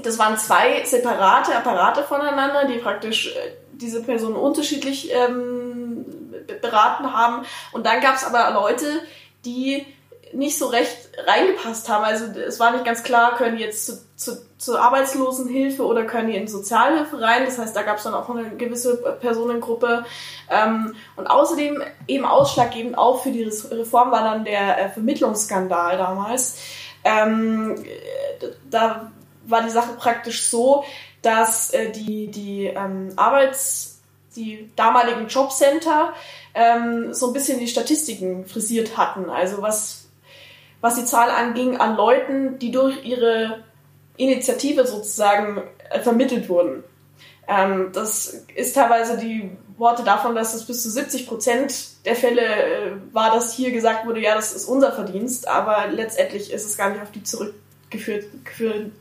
das 0.02 0.18
waren 0.18 0.36
zwei 0.36 0.84
separate 0.84 1.54
Apparate 1.54 2.02
voneinander, 2.02 2.66
die 2.66 2.78
praktisch 2.78 3.34
äh, 3.34 3.52
diese 3.72 4.02
Personen 4.02 4.36
unterschiedlich 4.36 5.12
ähm, 5.12 6.04
be- 6.46 6.54
beraten 6.54 7.12
haben. 7.12 7.44
Und 7.72 7.86
dann 7.86 8.00
gab 8.00 8.16
es 8.16 8.24
aber 8.24 8.52
Leute, 8.52 8.86
die 9.44 9.86
nicht 10.34 10.58
so 10.58 10.66
recht 10.66 10.96
reingepasst 11.26 11.88
haben. 11.88 12.04
Also 12.04 12.26
es 12.40 12.60
war 12.60 12.72
nicht 12.72 12.84
ganz 12.84 13.02
klar, 13.02 13.36
können 13.36 13.56
die 13.56 13.62
jetzt 13.62 13.86
zu, 13.86 13.98
zu, 14.16 14.58
zur 14.58 14.80
Arbeitslosenhilfe 14.80 15.84
oder 15.84 16.04
können 16.04 16.28
die 16.28 16.36
in 16.36 16.48
Sozialhilfe 16.48 17.20
rein. 17.20 17.44
Das 17.44 17.58
heißt, 17.58 17.74
da 17.74 17.82
gab 17.82 17.98
es 17.98 18.04
dann 18.04 18.14
auch 18.14 18.28
eine 18.28 18.50
gewisse 18.56 18.96
Personengruppe. 19.20 20.04
Ähm, 20.50 20.94
und 21.16 21.26
außerdem 21.26 21.82
eben 22.08 22.24
ausschlaggebend 22.24 22.98
auch 22.98 23.22
für 23.22 23.30
die 23.30 23.44
Reform 23.44 24.10
war 24.10 24.24
dann 24.24 24.44
der 24.44 24.78
äh, 24.78 24.88
Vermittlungsskandal 24.90 25.96
damals. 25.96 26.58
Ähm, 27.04 27.76
äh, 27.84 28.46
da 28.70 29.12
war 29.46 29.62
die 29.62 29.70
Sache 29.70 29.92
praktisch 29.98 30.46
so, 30.46 30.84
dass 31.22 31.70
äh, 31.70 31.90
die, 31.90 32.28
die 32.28 32.66
ähm, 32.66 33.12
Arbeits, 33.16 34.00
die 34.36 34.70
damaligen 34.76 35.28
Jobcenter 35.28 36.12
ähm, 36.54 37.12
so 37.12 37.28
ein 37.28 37.32
bisschen 37.32 37.58
die 37.58 37.68
Statistiken 37.68 38.46
frisiert 38.46 38.96
hatten. 38.96 39.30
Also 39.30 39.62
was, 39.62 40.03
was 40.84 40.96
die 40.96 41.06
Zahl 41.06 41.30
anging 41.30 41.78
an 41.78 41.96
Leuten, 41.96 42.58
die 42.58 42.70
durch 42.70 43.06
ihre 43.06 43.64
Initiative 44.18 44.86
sozusagen 44.86 45.62
äh, 45.88 46.00
vermittelt 46.00 46.50
wurden. 46.50 46.84
Ähm, 47.48 47.88
das 47.94 48.44
ist 48.54 48.74
teilweise, 48.74 49.16
die 49.16 49.50
Worte 49.78 50.04
davon, 50.04 50.34
dass 50.34 50.52
es 50.52 50.66
bis 50.66 50.82
zu 50.82 50.90
70 50.90 51.26
Prozent 51.26 52.04
der 52.04 52.14
Fälle 52.14 52.42
äh, 52.42 52.90
war, 53.12 53.34
dass 53.34 53.54
hier 53.54 53.72
gesagt 53.72 54.06
wurde, 54.06 54.20
ja, 54.20 54.34
das 54.34 54.52
ist 54.52 54.66
unser 54.66 54.92
Verdienst, 54.92 55.48
aber 55.48 55.86
letztendlich 55.90 56.52
ist 56.52 56.66
es 56.66 56.76
gar 56.76 56.90
nicht 56.90 57.00
auf 57.00 57.12
die 57.12 57.22
zurückgeführt, 57.22 58.26
geführt, 58.44 58.92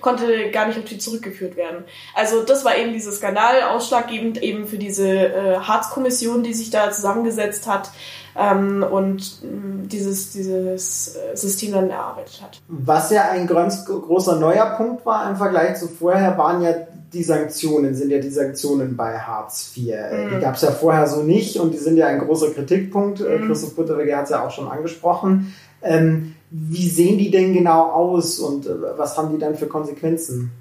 konnte 0.00 0.50
gar 0.50 0.66
nicht 0.66 0.78
auf 0.78 0.86
die 0.86 0.96
zurückgeführt 0.96 1.56
werden. 1.56 1.84
Also 2.14 2.42
das 2.42 2.64
war 2.64 2.78
eben 2.78 2.94
dieser 2.94 3.12
Skandal 3.12 3.64
ausschlaggebend 3.64 4.42
eben 4.42 4.66
für 4.66 4.78
diese 4.78 5.06
äh, 5.06 5.58
Harz-Kommission, 5.58 6.42
die 6.42 6.54
sich 6.54 6.70
da 6.70 6.90
zusammengesetzt 6.90 7.66
hat 7.66 7.90
ähm, 8.38 8.84
und 8.88 9.42
mh, 9.42 9.86
dieses, 9.86 10.30
dieses 10.30 11.16
äh, 11.16 11.36
System 11.36 11.72
dann 11.72 11.90
erarbeitet 11.90 12.40
hat. 12.42 12.60
Was 12.68 13.10
ja 13.10 13.30
ein 13.30 13.46
ganz 13.46 13.84
großer 13.84 14.36
neuer 14.36 14.76
Punkt 14.76 15.04
war 15.04 15.28
im 15.28 15.36
Vergleich 15.36 15.76
zu 15.76 15.88
vorher, 15.88 16.38
waren 16.38 16.62
ja 16.62 16.72
die 17.12 17.22
Sanktionen, 17.22 17.94
sind 17.94 18.10
ja 18.10 18.18
die 18.18 18.30
Sanktionen 18.30 18.96
bei 18.96 19.18
Hartz 19.18 19.72
IV. 19.76 19.94
Mhm. 19.94 20.30
Die 20.34 20.40
gab 20.40 20.54
es 20.54 20.62
ja 20.62 20.70
vorher 20.70 21.06
so 21.06 21.22
nicht 21.22 21.58
und 21.58 21.72
die 21.72 21.78
sind 21.78 21.96
ja 21.96 22.06
ein 22.06 22.20
großer 22.20 22.50
Kritikpunkt. 22.50 23.20
Äh, 23.20 23.38
mhm. 23.38 23.46
Christoph 23.46 23.74
Butterwege 23.74 24.16
hat 24.16 24.24
es 24.24 24.30
ja 24.30 24.46
auch 24.46 24.50
schon 24.50 24.68
angesprochen. 24.68 25.54
Ähm, 25.82 26.34
wie 26.50 26.88
sehen 26.88 27.18
die 27.18 27.30
denn 27.30 27.52
genau 27.54 27.90
aus 27.90 28.38
und 28.38 28.66
äh, 28.66 28.70
was 28.96 29.16
haben 29.18 29.32
die 29.32 29.38
dann 29.38 29.56
für 29.56 29.66
Konsequenzen? 29.66 30.52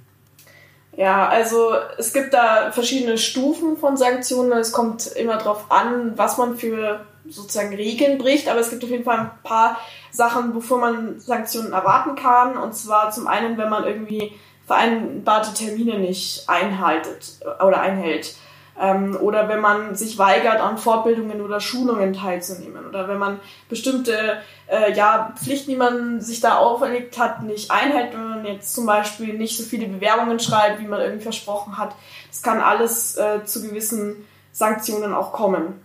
Ja, 0.95 1.27
also 1.27 1.73
es 1.99 2.11
gibt 2.11 2.33
da 2.33 2.71
verschiedene 2.71 3.19
Stufen 3.19 3.77
von 3.77 3.97
Sanktionen. 3.97 4.51
Es 4.53 4.71
kommt 4.71 5.05
immer 5.05 5.37
darauf 5.37 5.65
an, 5.69 6.13
was 6.15 6.39
man 6.39 6.57
für 6.57 7.01
sozusagen 7.29 7.75
Regeln 7.75 8.17
bricht, 8.17 8.49
aber 8.49 8.59
es 8.59 8.69
gibt 8.69 8.83
auf 8.83 8.89
jeden 8.89 9.03
Fall 9.03 9.19
ein 9.19 9.31
paar 9.43 9.77
Sachen, 10.11 10.55
wofür 10.55 10.77
man 10.77 11.19
Sanktionen 11.19 11.73
erwarten 11.73 12.15
kann. 12.15 12.57
Und 12.57 12.75
zwar 12.75 13.11
zum 13.11 13.27
einen, 13.27 13.57
wenn 13.57 13.69
man 13.69 13.85
irgendwie 13.85 14.33
vereinbarte 14.67 15.53
Termine 15.53 15.97
nicht 15.97 16.47
einhaltet 16.47 17.39
äh, 17.41 17.63
oder 17.63 17.79
einhält. 17.79 18.35
Ähm, 18.79 19.17
oder 19.19 19.49
wenn 19.49 19.61
man 19.61 19.95
sich 19.95 20.19
weigert, 20.19 20.59
an 20.59 20.77
Fortbildungen 20.77 21.41
oder 21.41 21.59
Schulungen 21.59 22.13
teilzunehmen. 22.13 22.85
Oder 22.87 23.07
wenn 23.07 23.17
man 23.17 23.39
bestimmte 23.69 24.37
äh, 24.67 24.93
ja, 24.93 25.33
Pflichten, 25.41 25.71
die 25.71 25.77
man 25.77 26.21
sich 26.21 26.41
da 26.41 26.57
auferlegt 26.57 27.17
hat, 27.17 27.41
nicht 27.41 27.71
einhält. 27.71 28.13
Wenn 28.13 28.29
man 28.29 28.45
jetzt 28.45 28.75
zum 28.75 28.85
Beispiel 28.85 29.33
nicht 29.33 29.57
so 29.57 29.63
viele 29.63 29.87
Bewerbungen 29.87 30.39
schreibt, 30.39 30.79
wie 30.79 30.87
man 30.87 31.01
irgendwie 31.01 31.23
versprochen 31.23 31.77
hat. 31.77 31.95
Das 32.29 32.43
kann 32.43 32.61
alles 32.61 33.17
äh, 33.17 33.45
zu 33.45 33.63
gewissen 33.63 34.27
Sanktionen 34.51 35.13
auch 35.13 35.31
kommen. 35.31 35.81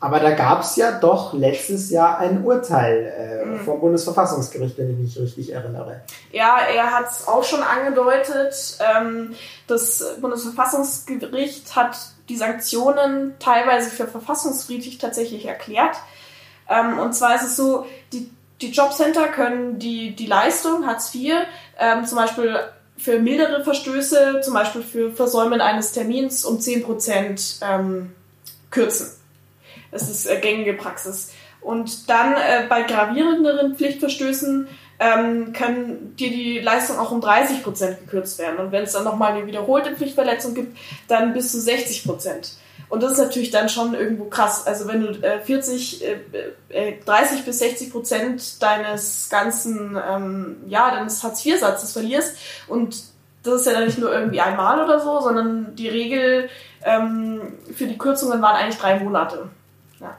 Aber 0.00 0.20
da 0.20 0.30
gab 0.30 0.62
es 0.62 0.76
ja 0.76 0.92
doch 0.92 1.32
letztes 1.32 1.90
Jahr 1.90 2.18
ein 2.18 2.44
Urteil 2.44 3.42
äh, 3.42 3.44
mhm. 3.44 3.60
vom 3.60 3.80
Bundesverfassungsgericht, 3.80 4.78
wenn 4.78 4.90
ich 4.92 4.98
mich 4.98 5.18
richtig 5.18 5.52
erinnere. 5.52 6.02
Ja, 6.30 6.58
er 6.72 6.92
hat 6.92 7.10
es 7.10 7.26
auch 7.26 7.42
schon 7.42 7.62
angedeutet. 7.62 8.78
Ähm, 8.78 9.34
das 9.66 10.16
Bundesverfassungsgericht 10.20 11.74
hat 11.74 11.96
die 12.28 12.36
Sanktionen 12.36 13.34
teilweise 13.40 13.90
für 13.90 14.06
verfassungsfriedlich 14.06 14.98
tatsächlich 14.98 15.46
erklärt. 15.46 15.96
Ähm, 16.68 17.00
und 17.00 17.14
zwar 17.14 17.34
ist 17.34 17.44
es 17.44 17.56
so, 17.56 17.86
die, 18.12 18.30
die 18.60 18.70
Jobcenter 18.70 19.28
können 19.28 19.80
die, 19.80 20.14
die 20.14 20.26
Leistung 20.26 20.86
Hartz 20.86 21.12
IV 21.12 21.34
ähm, 21.78 22.04
zum 22.06 22.18
Beispiel 22.18 22.56
für 22.96 23.18
mildere 23.18 23.64
Verstöße, 23.64 24.40
zum 24.42 24.54
Beispiel 24.54 24.82
für 24.82 25.12
Versäumen 25.12 25.60
eines 25.60 25.92
Termins 25.92 26.44
um 26.44 26.60
10 26.60 26.84
Prozent 26.84 27.60
ähm, 27.62 28.12
kürzen. 28.70 29.17
Das 29.90 30.08
ist 30.08 30.26
äh, 30.26 30.38
gängige 30.40 30.74
Praxis. 30.74 31.32
Und 31.60 32.08
dann 32.08 32.34
äh, 32.34 32.66
bei 32.68 32.82
gravierenderen 32.82 33.74
Pflichtverstößen 33.74 34.68
ähm, 35.00 35.52
können 35.52 36.16
dir 36.16 36.30
die 36.30 36.58
Leistung 36.58 36.98
auch 36.98 37.10
um 37.10 37.20
30 37.20 37.62
Prozent 37.62 38.00
gekürzt 38.00 38.38
werden. 38.38 38.58
Und 38.58 38.72
wenn 38.72 38.84
es 38.84 38.92
dann 38.92 39.04
nochmal 39.04 39.32
eine 39.32 39.46
wiederholte 39.46 39.94
Pflichtverletzung 39.94 40.54
gibt, 40.54 40.76
dann 41.08 41.32
bis 41.32 41.52
zu 41.52 41.60
60 41.60 42.04
Prozent. 42.04 42.52
Und 42.88 43.02
das 43.02 43.12
ist 43.12 43.18
natürlich 43.18 43.50
dann 43.50 43.68
schon 43.68 43.94
irgendwo 43.94 44.24
krass. 44.24 44.66
Also 44.66 44.88
wenn 44.88 45.02
du 45.02 45.08
äh, 45.22 45.40
40, 45.40 46.04
äh, 46.04 46.16
äh, 46.70 46.94
30 47.04 47.44
bis 47.44 47.58
60 47.58 47.92
Prozent 47.92 48.62
deines 48.62 49.28
ganzen, 49.28 49.98
ähm, 50.10 50.56
ja, 50.66 50.90
deines 50.90 51.22
Hartz-IV-Satzes 51.22 51.92
verlierst 51.92 52.36
und 52.66 53.02
das 53.42 53.60
ist 53.60 53.66
ja 53.66 53.72
dann 53.72 53.84
nicht 53.84 53.98
nur 53.98 54.12
irgendwie 54.12 54.40
einmal 54.40 54.82
oder 54.82 55.00
so, 55.00 55.20
sondern 55.20 55.74
die 55.76 55.88
Regel 55.88 56.48
ähm, 56.84 57.54
für 57.74 57.86
die 57.86 57.96
Kürzungen 57.96 58.42
waren 58.42 58.56
eigentlich 58.56 58.78
drei 58.78 58.98
Monate. 58.98 59.48
Ja. 60.00 60.16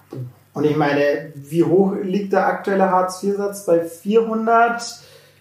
Und 0.54 0.64
ich 0.66 0.76
meine, 0.76 1.32
wie 1.36 1.64
hoch 1.64 1.94
liegt 2.02 2.34
der 2.34 2.48
aktuelle 2.48 2.90
Hartz-IV-Satz? 2.90 3.66
Bei 3.66 3.86
400? 3.86 4.82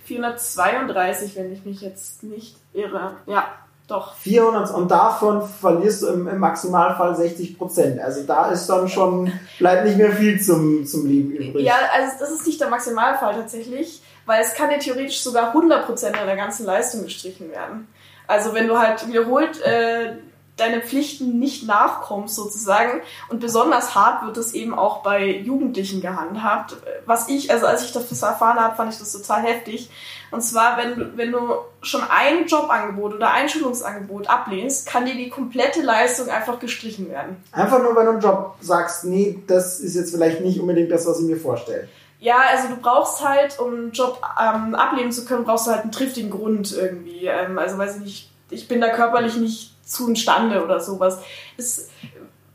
432, 0.04 1.36
wenn 1.36 1.52
ich 1.52 1.64
mich 1.64 1.80
jetzt 1.80 2.22
nicht 2.22 2.56
irre. 2.72 3.16
Ja, 3.26 3.44
doch. 3.88 4.14
400 4.16 4.70
und 4.70 4.90
davon 4.90 5.48
verlierst 5.48 6.02
du 6.02 6.08
im, 6.08 6.28
im 6.28 6.38
Maximalfall 6.38 7.16
60 7.16 7.56
Prozent. 7.56 8.00
Also 8.00 8.22
da 8.22 8.50
ist 8.50 8.66
dann 8.66 8.88
schon, 8.88 9.32
bleibt 9.58 9.86
nicht 9.86 9.96
mehr 9.96 10.12
viel 10.12 10.40
zum, 10.40 10.84
zum 10.84 11.06
Leben 11.06 11.30
übrig. 11.32 11.64
Ja, 11.64 11.76
also 11.94 12.12
das 12.20 12.30
ist 12.30 12.46
nicht 12.46 12.60
der 12.60 12.68
Maximalfall 12.68 13.34
tatsächlich, 13.34 14.02
weil 14.26 14.42
es 14.42 14.54
kann 14.54 14.68
dir 14.68 14.78
theoretisch 14.78 15.20
sogar 15.22 15.48
100 15.48 15.86
Prozent 15.86 16.16
deiner 16.16 16.36
ganzen 16.36 16.66
Leistung 16.66 17.02
gestrichen 17.02 17.50
werden. 17.50 17.88
Also 18.26 18.52
wenn 18.52 18.68
du 18.68 18.78
halt 18.78 19.08
wiederholt 19.08 19.60
äh, 19.62 20.16
deine 20.58 20.80
Pflichten 20.80 21.38
nicht 21.38 21.66
nachkommst 21.66 22.34
sozusagen. 22.34 23.00
Und 23.28 23.40
besonders 23.40 23.94
hart 23.94 24.26
wird 24.26 24.36
es 24.36 24.52
eben 24.54 24.74
auch 24.74 25.02
bei 25.02 25.26
Jugendlichen 25.26 26.00
gehandhabt. 26.00 26.76
Was 27.06 27.28
ich, 27.28 27.50
also 27.50 27.66
als 27.66 27.84
ich 27.84 27.92
das 27.92 28.22
erfahren 28.22 28.58
habe, 28.58 28.76
fand 28.76 28.92
ich 28.92 28.98
das 28.98 29.12
total 29.12 29.42
heftig. 29.42 29.90
Und 30.30 30.42
zwar, 30.42 30.76
wenn, 30.76 31.16
wenn 31.16 31.32
du 31.32 31.38
schon 31.80 32.02
ein 32.02 32.46
Jobangebot 32.46 33.14
oder 33.14 33.30
ein 33.30 33.48
Schulungsangebot 33.48 34.28
ablehnst, 34.28 34.86
kann 34.86 35.06
dir 35.06 35.14
die 35.14 35.30
komplette 35.30 35.80
Leistung 35.80 36.28
einfach 36.28 36.58
gestrichen 36.58 37.08
werden. 37.08 37.42
Einfach 37.52 37.82
nur, 37.82 37.96
weil 37.96 38.04
du 38.04 38.12
einen 38.12 38.20
Job 38.20 38.56
sagst, 38.60 39.04
nee, 39.04 39.42
das 39.46 39.80
ist 39.80 39.94
jetzt 39.94 40.10
vielleicht 40.10 40.40
nicht 40.42 40.60
unbedingt 40.60 40.90
das, 40.90 41.06
was 41.06 41.20
ich 41.20 41.26
mir 41.26 41.38
vorstelle. 41.38 41.88
Ja, 42.20 42.36
also 42.50 42.68
du 42.68 42.76
brauchst 42.76 43.26
halt, 43.26 43.58
um 43.60 43.72
einen 43.72 43.92
Job 43.92 44.20
ähm, 44.40 44.74
ablehnen 44.74 45.12
zu 45.12 45.24
können, 45.24 45.44
brauchst 45.44 45.66
du 45.66 45.70
halt 45.70 45.82
einen 45.82 45.92
triftigen 45.92 46.30
Grund 46.30 46.72
irgendwie. 46.72 47.26
Ähm, 47.26 47.58
also 47.58 47.78
weiß 47.78 47.96
ich 47.96 48.02
nicht, 48.02 48.30
ich 48.50 48.68
bin 48.68 48.80
da 48.80 48.88
körperlich 48.88 49.36
nicht 49.36 49.74
zustande 49.88 50.62
oder 50.62 50.80
sowas. 50.80 51.18
Es, 51.56 51.88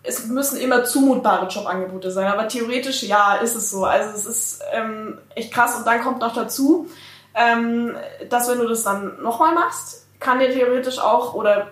es 0.04 0.28
müssen 0.28 0.60
immer 0.60 0.84
zumutbare 0.84 1.48
Jobangebote 1.48 2.12
sein, 2.12 2.28
aber 2.28 2.48
theoretisch 2.48 3.04
ja, 3.04 3.36
ist 3.36 3.56
es 3.56 3.70
so. 3.70 3.86
Also 3.86 4.16
es 4.16 4.26
ist 4.26 4.62
ähm, 4.72 5.18
echt 5.36 5.54
krass 5.54 5.76
und 5.78 5.88
dann 5.88 6.02
kommt 6.02 6.20
noch 6.20 6.34
dazu, 6.34 6.88
ähm, 7.34 7.96
dass 8.30 8.50
wenn 8.50 8.60
du 8.60 8.68
das 8.68 8.84
dann 8.84 9.22
nochmal 9.22 9.56
machst, 9.56 10.06
kann 10.20 10.40
dir 10.40 10.52
theoretisch 10.52 11.00
auch, 11.00 11.34
oder 11.34 11.68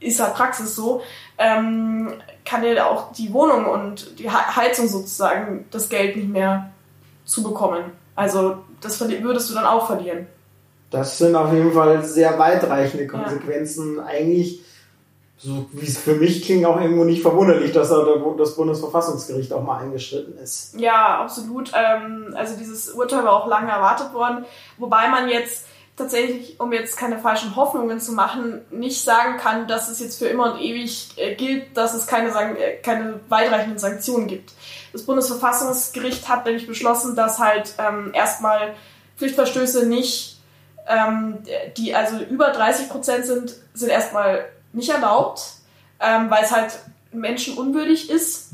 ist 0.00 0.20
halt 0.20 0.34
Praxis 0.34 0.74
so, 0.74 1.02
ähm, 1.38 2.12
kann 2.44 2.62
dir 2.62 2.86
auch 2.86 3.12
die 3.12 3.32
Wohnung 3.32 3.66
und 3.66 4.18
die 4.18 4.30
Heizung 4.30 4.88
sozusagen 4.88 5.66
das 5.70 5.88
Geld 5.88 6.16
nicht 6.16 6.28
mehr 6.28 6.70
zubekommen. 7.24 7.92
Also 8.14 8.58
das 8.80 9.00
würdest 9.00 9.50
du 9.50 9.54
dann 9.54 9.64
auch 9.64 9.86
verlieren. 9.86 10.26
Das 10.90 11.18
sind 11.18 11.34
auf 11.34 11.52
jeden 11.52 11.72
Fall 11.72 12.04
sehr 12.04 12.38
weitreichende 12.38 13.06
Konsequenzen. 13.06 13.96
Ja. 13.96 14.04
Eigentlich 14.04 14.63
so 15.44 15.66
wie 15.72 15.86
es 15.86 15.98
für 15.98 16.14
mich 16.14 16.42
klingt, 16.42 16.64
auch 16.64 16.80
irgendwo 16.80 17.04
nicht 17.04 17.20
verwunderlich, 17.20 17.70
dass 17.70 17.90
da 17.90 18.06
das 18.38 18.56
Bundesverfassungsgericht 18.56 19.52
auch 19.52 19.62
mal 19.62 19.78
eingeschritten 19.78 20.38
ist. 20.38 20.74
Ja, 20.78 21.20
absolut. 21.20 21.70
Ähm, 21.74 22.34
also 22.34 22.56
dieses 22.56 22.88
Urteil 22.90 23.24
war 23.24 23.34
auch 23.34 23.46
lange 23.46 23.70
erwartet 23.70 24.14
worden, 24.14 24.46
wobei 24.78 25.08
man 25.08 25.28
jetzt 25.28 25.66
tatsächlich, 25.96 26.58
um 26.58 26.72
jetzt 26.72 26.96
keine 26.96 27.18
falschen 27.18 27.56
Hoffnungen 27.56 28.00
zu 28.00 28.12
machen, 28.12 28.62
nicht 28.70 29.04
sagen 29.04 29.36
kann, 29.36 29.68
dass 29.68 29.90
es 29.90 30.00
jetzt 30.00 30.18
für 30.18 30.26
immer 30.28 30.54
und 30.54 30.62
ewig 30.62 31.10
äh, 31.16 31.34
gilt, 31.34 31.76
dass 31.76 31.92
es 31.92 32.06
keine, 32.06 32.30
äh, 32.58 32.76
keine 32.80 33.20
weitreichenden 33.28 33.78
Sanktionen 33.78 34.26
gibt. 34.26 34.52
Das 34.94 35.02
Bundesverfassungsgericht 35.02 36.26
hat 36.26 36.46
nämlich 36.46 36.66
beschlossen, 36.66 37.16
dass 37.16 37.38
halt 37.38 37.74
ähm, 37.78 38.12
erstmal 38.14 38.74
Pflichtverstöße 39.18 39.86
nicht, 39.86 40.40
ähm, 40.88 41.42
die 41.76 41.94
also 41.94 42.16
über 42.18 42.48
30 42.48 42.88
Prozent 42.88 43.26
sind, 43.26 43.56
sind 43.74 43.90
erstmal 43.90 44.46
nicht 44.74 44.90
erlaubt, 44.90 45.42
ähm, 46.00 46.30
weil 46.30 46.44
es 46.44 46.50
halt 46.50 46.78
menschenunwürdig 47.12 48.10
ist. 48.10 48.50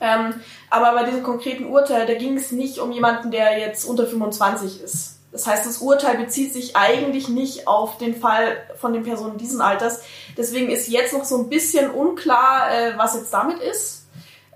Ähm, 0.00 0.34
aber 0.70 0.92
bei 0.92 1.04
diesem 1.04 1.22
konkreten 1.22 1.66
Urteil, 1.66 2.06
da 2.06 2.14
ging 2.14 2.36
es 2.36 2.52
nicht 2.52 2.78
um 2.78 2.92
jemanden, 2.92 3.30
der 3.30 3.58
jetzt 3.58 3.84
unter 3.84 4.06
25 4.06 4.82
ist. 4.82 5.16
Das 5.32 5.46
heißt, 5.46 5.64
das 5.64 5.78
Urteil 5.78 6.16
bezieht 6.16 6.52
sich 6.52 6.76
eigentlich 6.76 7.28
nicht 7.28 7.68
auf 7.68 7.98
den 7.98 8.16
Fall 8.16 8.56
von 8.76 8.92
den 8.92 9.04
Personen 9.04 9.38
dieses 9.38 9.60
Alters. 9.60 10.02
Deswegen 10.36 10.70
ist 10.70 10.88
jetzt 10.88 11.12
noch 11.12 11.24
so 11.24 11.38
ein 11.38 11.48
bisschen 11.48 11.90
unklar, 11.90 12.72
äh, 12.72 12.98
was 12.98 13.14
jetzt 13.14 13.32
damit 13.32 13.60
ist, 13.60 14.06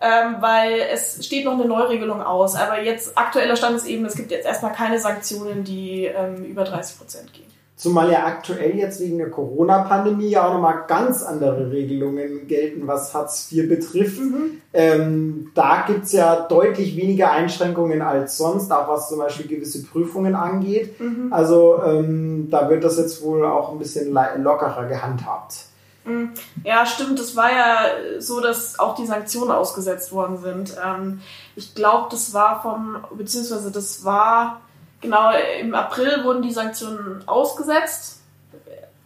ähm, 0.00 0.36
weil 0.40 0.80
es 0.92 1.24
steht 1.24 1.44
noch 1.44 1.52
eine 1.52 1.66
Neuregelung 1.66 2.22
aus. 2.22 2.56
Aber 2.56 2.80
jetzt 2.80 3.16
aktueller 3.16 3.56
Stand 3.56 3.76
ist 3.76 3.86
eben, 3.86 4.04
es 4.04 4.16
gibt 4.16 4.32
jetzt 4.32 4.46
erstmal 4.46 4.72
keine 4.72 4.98
Sanktionen, 4.98 5.62
die 5.62 6.06
ähm, 6.06 6.44
über 6.44 6.64
30 6.64 6.98
Prozent 6.98 7.32
gehen. 7.32 7.53
Zumal 7.76 8.12
ja 8.12 8.24
aktuell 8.24 8.76
jetzt 8.76 9.00
wegen 9.00 9.18
der 9.18 9.30
Corona-Pandemie 9.30 10.28
ja 10.28 10.46
auch 10.46 10.54
nochmal 10.54 10.84
ganz 10.86 11.24
andere 11.24 11.72
Regelungen 11.72 12.46
gelten, 12.46 12.86
was 12.86 13.12
Hartz 13.12 13.50
IV 13.50 13.68
betrifft. 13.68 14.20
Mhm. 14.20 14.60
Ähm, 14.72 15.50
da 15.54 15.84
gibt's 15.84 16.12
ja 16.12 16.46
deutlich 16.46 16.96
weniger 16.96 17.32
Einschränkungen 17.32 18.00
als 18.00 18.38
sonst, 18.38 18.70
auch 18.70 18.88
was 18.88 19.08
zum 19.08 19.18
Beispiel 19.18 19.48
gewisse 19.48 19.82
Prüfungen 19.82 20.36
angeht. 20.36 21.00
Mhm. 21.00 21.32
Also 21.32 21.82
ähm, 21.84 22.48
da 22.48 22.70
wird 22.70 22.84
das 22.84 22.96
jetzt 22.96 23.22
wohl 23.22 23.44
auch 23.44 23.72
ein 23.72 23.78
bisschen 23.78 24.12
lockerer 24.12 24.86
gehandhabt. 24.86 25.66
Mhm. 26.04 26.30
Ja, 26.62 26.86
stimmt. 26.86 27.18
Es 27.18 27.34
war 27.34 27.50
ja 27.50 28.20
so, 28.20 28.40
dass 28.40 28.78
auch 28.78 28.94
die 28.94 29.06
Sanktionen 29.06 29.50
ausgesetzt 29.50 30.12
worden 30.12 30.38
sind. 30.38 30.76
Ähm, 30.84 31.20
ich 31.56 31.74
glaube, 31.74 32.08
das 32.10 32.32
war 32.34 32.62
vom, 32.62 32.98
beziehungsweise 33.16 33.70
das 33.70 34.04
war, 34.04 34.60
genau, 35.04 35.30
im 35.60 35.74
April 35.74 36.24
wurden 36.24 36.42
die 36.42 36.50
Sanktionen 36.50 37.22
ausgesetzt. 37.26 38.22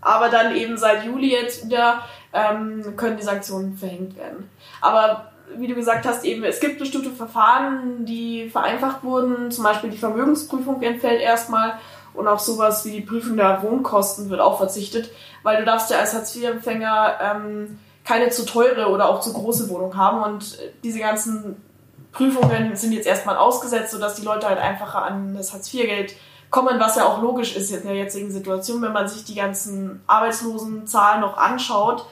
Aber 0.00 0.28
dann 0.28 0.54
eben 0.54 0.78
seit 0.78 1.04
Juli 1.04 1.32
jetzt 1.32 1.66
wieder 1.66 2.02
ähm, 2.32 2.94
können 2.96 3.16
die 3.16 3.24
Sanktionen 3.24 3.76
verhängt 3.76 4.16
werden. 4.16 4.48
Aber 4.80 5.32
wie 5.56 5.66
du 5.66 5.74
gesagt 5.74 6.06
hast, 6.06 6.24
eben, 6.24 6.44
es 6.44 6.60
gibt 6.60 6.78
bestimmte 6.78 7.10
Verfahren, 7.10 8.04
die 8.04 8.48
vereinfacht 8.48 9.02
wurden. 9.02 9.50
Zum 9.50 9.64
Beispiel 9.64 9.90
die 9.90 9.98
Vermögensprüfung 9.98 10.80
entfällt 10.82 11.20
erstmal 11.20 11.74
und 12.14 12.28
auch 12.28 12.38
sowas 12.38 12.84
wie 12.84 12.92
die 12.92 13.00
Prüfung 13.00 13.36
der 13.36 13.62
Wohnkosten 13.62 14.30
wird 14.30 14.40
auch 14.40 14.58
verzichtet, 14.58 15.10
weil 15.42 15.58
du 15.58 15.64
darfst 15.64 15.90
ja 15.90 15.98
als 15.98 16.14
Hartz-IV-Empfänger 16.14 17.18
ähm, 17.20 17.78
keine 18.04 18.30
zu 18.30 18.46
teure 18.46 18.88
oder 18.88 19.08
auch 19.08 19.20
zu 19.20 19.32
große 19.32 19.68
Wohnung 19.68 19.96
haben 19.96 20.22
und 20.22 20.58
diese 20.82 20.98
ganzen 20.98 21.56
Prüfungen 22.18 22.74
sind 22.74 22.92
jetzt 22.92 23.06
erstmal 23.06 23.36
ausgesetzt, 23.36 23.92
sodass 23.92 24.16
die 24.16 24.24
Leute 24.24 24.48
halt 24.48 24.58
einfacher 24.58 25.04
an 25.04 25.36
das 25.36 25.52
Hartz-IV-Geld 25.52 26.14
kommen, 26.50 26.80
was 26.80 26.96
ja 26.96 27.06
auch 27.06 27.22
logisch 27.22 27.54
ist 27.54 27.70
in 27.70 27.84
der 27.84 27.94
jetzigen 27.94 28.32
Situation, 28.32 28.82
wenn 28.82 28.92
man 28.92 29.06
sich 29.06 29.24
die 29.24 29.36
ganzen 29.36 30.02
Arbeitslosenzahlen 30.08 31.20
noch 31.20 31.36
anschaut. 31.36 32.06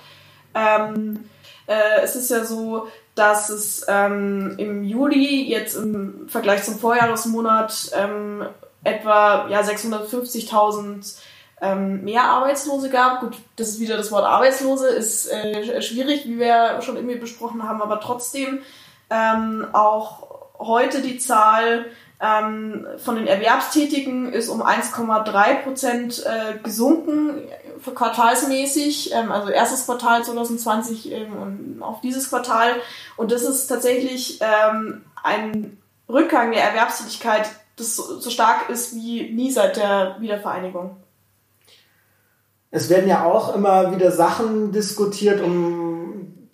Ähm, 0.55 1.29
äh, 1.67 2.03
es 2.03 2.15
ist 2.15 2.31
ja 2.31 2.45
so, 2.45 2.87
dass 3.17 3.49
es 3.49 3.85
ähm, 3.89 4.55
im 4.59 4.85
Juli 4.85 5.43
jetzt 5.51 5.75
im 5.75 6.29
Vergleich 6.29 6.63
zum 6.63 6.79
Vorjahresmonat 6.79 7.91
ähm, 7.95 8.47
etwa 8.85 9.49
ja, 9.49 9.63
650.000 9.63 11.17
ähm, 11.63 12.05
mehr 12.05 12.23
Arbeitslose 12.23 12.91
gab. 12.91 13.21
Gut, 13.21 13.39
das 13.57 13.71
ist 13.71 13.81
wieder 13.81 13.97
das 13.97 14.13
Wort 14.13 14.25
Arbeitslose, 14.25 14.89
ist 14.89 15.33
äh, 15.33 15.83
schwierig, 15.83 16.27
wie 16.27 16.39
wir 16.39 16.81
schon 16.83 16.95
irgendwie 16.95 17.17
besprochen 17.17 17.65
haben, 17.65 17.83
aber 17.83 18.01
trotzdem 18.01 18.61
ähm, 19.11 19.67
auch 19.73 20.27
heute 20.59 21.03
die 21.03 21.19
Zahl 21.19 21.87
ähm, 22.21 22.87
von 22.97 23.17
den 23.17 23.27
Erwerbstätigen 23.27 24.33
ist 24.33 24.49
um 24.49 24.63
1,3 24.63 25.63
Prozent 25.63 26.25
äh, 26.25 26.59
gesunken, 26.63 27.43
quartalsmäßig, 27.95 29.13
ähm, 29.13 29.31
also 29.31 29.51
erstes 29.51 29.85
Quartal 29.85 30.25
2020 30.25 31.13
ähm, 31.13 31.33
und 31.37 31.83
auf 31.83 32.01
dieses 32.01 32.31
Quartal. 32.31 32.71
Und 33.17 33.33
das 33.33 33.43
ist 33.43 33.67
tatsächlich 33.67 34.41
ähm, 34.41 35.03
ein 35.23 35.79
Rückgang 36.09 36.53
der 36.53 36.63
Erwerbstätigkeit, 36.63 37.49
das 37.77 37.97
so, 37.97 38.19
so 38.19 38.31
stark 38.31 38.71
ist 38.71 38.95
wie 38.95 39.31
nie 39.33 39.51
seit 39.51 39.77
der 39.77 40.17
Wiedervereinigung. 40.21 40.97
Es 42.71 42.89
werden 42.89 43.09
ja 43.09 43.25
auch 43.25 43.55
immer 43.55 43.95
wieder 43.95 44.11
Sachen 44.11 44.73
diskutiert, 44.73 45.43
um 45.43 45.96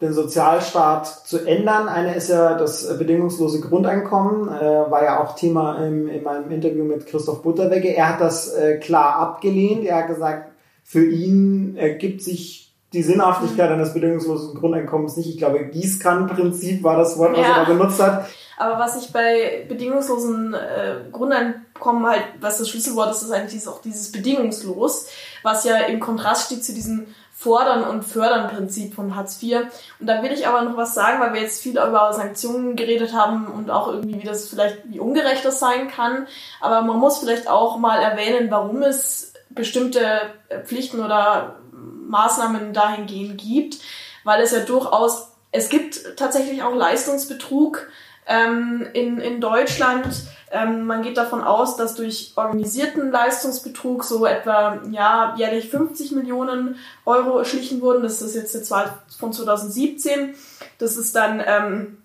den 0.03 0.12
Sozialstaat 0.12 1.07
zu 1.07 1.46
ändern. 1.46 1.88
Eine 1.88 2.14
ist 2.14 2.28
ja 2.28 2.59
das 2.59 2.98
bedingungslose 2.98 3.61
Grundeinkommen, 3.61 4.48
äh, 4.48 4.90
war 4.90 5.05
ja 5.05 5.22
auch 5.22 5.36
Thema 5.36 5.84
im, 5.86 6.09
in 6.09 6.22
meinem 6.22 6.50
Interview 6.50 6.84
mit 6.84 7.07
Christoph 7.07 7.42
Butterwegge. 7.42 7.96
Er 7.96 8.11
hat 8.11 8.20
das 8.20 8.53
äh, 8.53 8.78
klar 8.78 9.16
abgelehnt. 9.16 9.84
Er 9.84 9.98
hat 9.98 10.09
gesagt, 10.09 10.50
für 10.82 11.05
ihn 11.05 11.76
ergibt 11.76 12.22
sich 12.22 12.74
die 12.92 13.03
Sinnhaftigkeit 13.03 13.70
eines 13.70 13.94
bedingungslosen 13.94 14.55
Grundeinkommens 14.55 15.16
nicht. 15.16 15.30
Ich 15.30 15.38
glaube, 15.38 15.64
Gießkannenprinzip 15.64 16.82
war 16.82 16.98
das 16.98 17.16
Wort, 17.16 17.32
was 17.32 17.46
ja. 17.46 17.59
er 17.59 17.64
da 17.64 17.72
benutzt 17.72 18.03
hat. 18.03 18.26
Aber 18.59 18.78
was 18.78 19.03
ich 19.03 19.12
bei 19.12 19.64
bedingungslosen 19.68 20.55
äh, 20.55 20.96
Grundeinkommen 21.11 22.07
halt, 22.07 22.22
was 22.40 22.59
das 22.59 22.68
Schlüsselwort 22.68 23.11
ist, 23.12 23.22
ist 23.22 23.30
eigentlich 23.30 23.53
dieses, 23.53 23.68
auch 23.68 23.80
dieses 23.80 24.12
bedingungslos, 24.12 25.07
was 25.42 25.64
ja 25.64 25.78
im 25.78 26.00
Kontrast 26.00 26.46
steht 26.46 26.64
zu 26.64 26.74
diesem 26.74 27.07
Fordern 27.43 27.82
und 27.84 28.05
Fördern 28.05 28.49
Prinzip 28.51 28.95
von 28.95 29.16
Hartz 29.16 29.43
IV. 29.43 29.62
Und 29.99 30.07
da 30.07 30.22
will 30.22 30.30
ich 30.30 30.47
aber 30.47 30.62
noch 30.62 30.76
was 30.76 30.95
sagen, 30.95 31.20
weil 31.20 31.34
wir 31.34 31.40
jetzt 31.40 31.61
viel 31.62 31.72
über 31.72 32.12
Sanktionen 32.12 32.76
geredet 32.76 33.14
haben 33.14 33.47
und 33.47 33.70
auch 33.70 33.88
irgendwie, 33.88 34.22
wie 34.22 34.26
das 34.26 34.49
vielleicht, 34.49 34.78
wie 34.84 35.01
ungerecht 35.01 35.45
das 35.45 35.59
sein 35.59 35.88
kann. 35.88 36.28
Aber 36.61 36.82
man 36.82 36.99
muss 36.99 37.18
vielleicht 37.18 37.49
auch 37.49 37.78
mal 37.78 38.01
erwähnen, 38.01 38.51
warum 38.51 38.82
es 38.82 39.32
bestimmte 39.51 40.20
Pflichten 40.64 41.01
oder 41.01 41.57
Maßnahmen 41.72 42.72
dahingehend 42.72 43.38
gibt, 43.38 43.78
weil 44.24 44.40
es 44.40 44.53
ja 44.53 44.61
durchaus, 44.61 45.32
es 45.51 45.68
gibt 45.68 46.16
tatsächlich 46.16 46.62
auch 46.62 46.74
Leistungsbetrug 46.74 47.88
ähm, 48.26 48.86
in, 48.93 49.18
in 49.18 49.40
Deutschland. 49.40 50.07
Ähm, 50.53 50.84
man 50.84 51.03
geht 51.03 51.16
davon 51.16 51.42
aus, 51.42 51.76
dass 51.76 51.94
durch 51.94 52.34
organisierten 52.36 53.11
Leistungsbetrug 53.11 54.05
so 54.05 54.26
etwa 54.26 54.82
ja, 54.90 55.34
jährlich 55.38 55.70
50 55.70 56.12
Millionen 56.12 56.76
Euro 57.07 57.38
erschlichen 57.38 57.80
wurden. 57.80 58.03
Das 58.03 58.20
ist 58.20 58.34
jetzt 58.34 58.72
von 59.18 59.32
2017. 59.32 60.34
Das 60.78 60.98
ist 60.98 61.16
dann 61.16 61.42
ähm, 61.44 62.03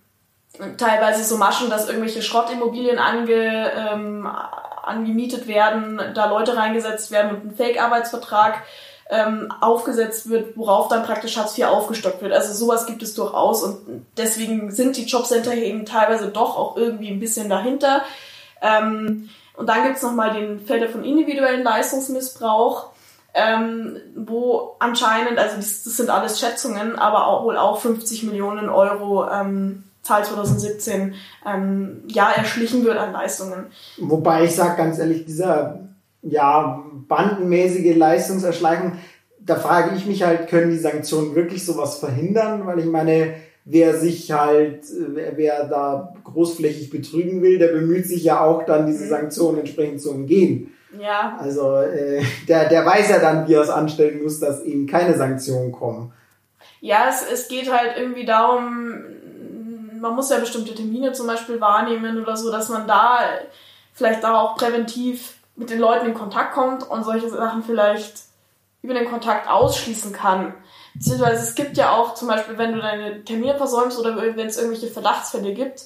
teilweise 0.78 1.26
so 1.26 1.36
Maschen, 1.36 1.70
dass 1.70 1.90
irgendwelche 1.90 2.22
Schrottimmobilien 2.22 3.00
ange, 3.00 3.72
ähm, 3.76 4.26
angemietet 4.82 5.48
werden, 5.48 6.00
da 6.16 6.30
Leute 6.30 6.56
reingesetzt 6.56 7.12
werden 7.12 7.32
und 7.32 7.46
ein 7.46 7.56
Fake-Arbeitsvertrag 7.56 8.64
ähm, 9.10 9.52
aufgesetzt 9.60 10.30
wird, 10.30 10.58
worauf 10.58 10.88
dann 10.88 11.04
praktisch 11.04 11.38
Hartz 11.38 11.58
IV 11.58 11.66
aufgestockt 11.66 12.22
wird. 12.22 12.34
Also 12.34 12.54
sowas 12.54 12.86
gibt 12.86 13.04
es 13.04 13.14
durchaus 13.14 13.64
und 13.64 14.06
deswegen 14.18 14.72
sind 14.72 14.98
die 14.98 15.06
Jobcenter 15.06 15.54
eben 15.54 15.86
teilweise 15.86 16.30
doch 16.30 16.58
auch 16.58 16.78
irgendwie 16.78 17.10
ein 17.10 17.20
bisschen 17.20 17.50
dahinter. 17.50 18.04
Ähm, 18.62 19.30
und 19.56 19.68
dann 19.68 19.84
gibt's 19.84 20.04
nochmal 20.04 20.34
den 20.34 20.60
Fälle 20.60 20.88
von 20.90 21.04
individuellen 21.04 21.64
Leistungsmissbrauch, 21.64 22.92
ähm, 23.34 23.98
wo 24.16 24.76
anscheinend, 24.80 25.38
also 25.40 25.58
das, 25.58 25.84
das, 25.84 25.98
sind 25.98 26.10
alles 26.10 26.40
Schätzungen, 26.40 26.96
aber 26.96 27.28
auch, 27.28 27.44
wohl 27.44 27.58
auch 27.58 27.80
50 27.80 28.24
Millionen 28.24 28.70
Euro 28.70 29.30
ähm, 29.30 29.84
Zahl 30.02 30.24
2017 30.24 31.16
ähm, 31.46 32.04
ja 32.08 32.32
erschlichen 32.32 32.86
wird 32.86 32.98
an 32.98 33.12
Leistungen. 33.12 33.68
Wobei 33.98 34.46
ich 34.46 34.56
sage 34.56 34.78
ganz 34.78 35.00
ehrlich, 35.00 35.26
dieser 35.26 35.80
ja, 36.22 36.84
bandenmäßige 37.08 37.96
Leistungserschleichung, 37.96 38.94
da 39.40 39.56
frage 39.56 39.96
ich 39.96 40.06
mich 40.06 40.24
halt, 40.24 40.50
können 40.50 40.72
die 40.72 40.78
Sanktionen 40.78 41.36
wirklich 41.36 41.66
sowas 41.66 42.00
verhindern? 42.00 42.66
Weil 42.66 42.80
ich 42.80 42.86
meine, 42.86 43.36
wer 43.70 43.98
sich 43.98 44.32
halt, 44.32 44.86
wer, 45.10 45.38
wer 45.38 45.64
da 45.66 46.14
großflächig 46.24 46.90
betrügen 46.90 47.42
will, 47.42 47.60
der 47.60 47.68
bemüht 47.68 48.08
sich 48.08 48.24
ja 48.24 48.42
auch 48.42 48.64
dann, 48.66 48.88
diese 48.88 49.06
mhm. 49.06 49.10
Sanktionen 49.10 49.60
entsprechend 49.60 50.02
zu 50.02 50.12
umgehen. 50.12 50.74
Ja. 50.98 51.38
Also 51.40 51.76
äh, 51.82 52.24
der, 52.48 52.70
der 52.70 52.86
weiß 52.86 53.10
ja 53.10 53.20
dann, 53.20 53.48
wie 53.48 53.54
er 53.54 53.62
es 53.62 53.70
anstellen 53.70 54.24
muss, 54.24 54.40
dass 54.40 54.64
eben 54.64 54.88
keine 54.88 55.16
Sanktionen 55.18 55.72
kommen. 55.72 56.14
Ja, 56.80 57.08
es, 57.10 57.26
es 57.30 57.48
geht 57.50 57.72
halt 57.72 57.98
irgendwie 57.98 58.26
darum, 58.26 58.94
man 60.00 60.16
muss 60.16 60.30
ja 60.30 60.40
bestimmte 60.40 60.74
Termine 60.74 61.12
zum 61.12 61.28
Beispiel 61.28 61.60
wahrnehmen 61.60 62.22
oder 62.22 62.38
so, 62.38 62.52
dass 62.52 62.70
man 62.70 62.88
da 62.88 63.20
vielleicht 63.94 64.24
auch 64.24 64.56
präventiv 64.56 65.36
mit 65.56 65.70
den 65.70 65.80
Leuten 65.80 66.06
in 66.06 66.14
Kontakt 66.14 66.54
kommt 66.54 66.90
und 66.90 67.04
solche 67.04 67.30
Sachen 67.30 67.64
vielleicht 67.64 68.22
über 68.82 68.94
den 68.94 69.10
Kontakt 69.10 69.50
ausschließen 69.50 70.14
kann. 70.14 70.54
Beziehungsweise 70.98 71.44
es 71.44 71.56
gibt 71.56 71.78
ja 71.78 71.94
auch 71.94 72.16
zum 72.16 72.28
Beispiel, 72.28 72.58
wenn 72.58 72.74
du 72.74 72.82
deine 72.82 73.24
Termine 73.24 73.56
versäumst 73.56 74.00
oder 74.00 74.18
wenn 74.18 74.48
es 74.48 74.58
irgendwelche 74.58 74.88
Verdachtsfälle 74.88 75.54
gibt, 75.54 75.84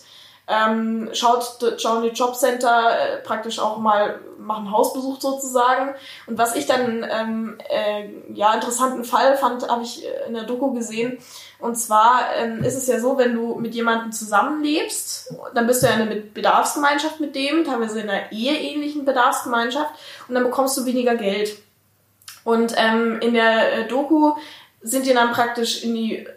ähm, 0.47 1.09
schaut, 1.13 1.59
schauen 1.77 2.03
die 2.03 2.09
Jobcenter 2.09 2.89
äh, 2.89 3.17
praktisch 3.17 3.59
auch 3.59 3.77
mal, 3.77 4.19
machen 4.37 4.71
Hausbesuch 4.71 5.21
sozusagen. 5.21 5.93
Und 6.25 6.37
was 6.37 6.55
ich 6.55 6.65
dann 6.65 7.05
ähm, 7.09 7.57
äh, 7.69 8.09
ja 8.33 8.53
interessanten 8.53 9.03
Fall 9.03 9.37
fand, 9.37 9.69
habe 9.69 9.83
ich 9.83 10.03
in 10.27 10.33
der 10.33 10.43
Doku 10.43 10.73
gesehen. 10.73 11.19
Und 11.59 11.75
zwar 11.75 12.35
ähm, 12.35 12.63
ist 12.63 12.75
es 12.75 12.87
ja 12.87 12.99
so, 12.99 13.17
wenn 13.17 13.35
du 13.35 13.55
mit 13.55 13.75
jemandem 13.75 14.11
zusammenlebst, 14.11 15.35
dann 15.53 15.67
bist 15.67 15.83
du 15.83 15.87
ja 15.87 15.93
in 15.93 16.01
einer 16.01 16.15
Bedarfsgemeinschaft 16.15 17.19
mit 17.19 17.35
dem, 17.35 17.63
teilweise 17.63 18.01
in 18.01 18.09
einer 18.09 18.31
eheähnlichen 18.31 19.05
Bedarfsgemeinschaft, 19.05 19.91
und 20.27 20.35
dann 20.35 20.43
bekommst 20.43 20.75
du 20.77 20.85
weniger 20.85 21.15
Geld. 21.15 21.57
Und 22.43 22.73
ähm, 22.75 23.19
in 23.21 23.35
der 23.35 23.73
äh, 23.73 23.87
Doku 23.87 24.33
sind 24.81 25.05
die 25.05 25.13
dann 25.13 25.31
praktisch 25.31 25.83
in 25.83 25.93
die 25.93 26.17
äh, 26.17 26.27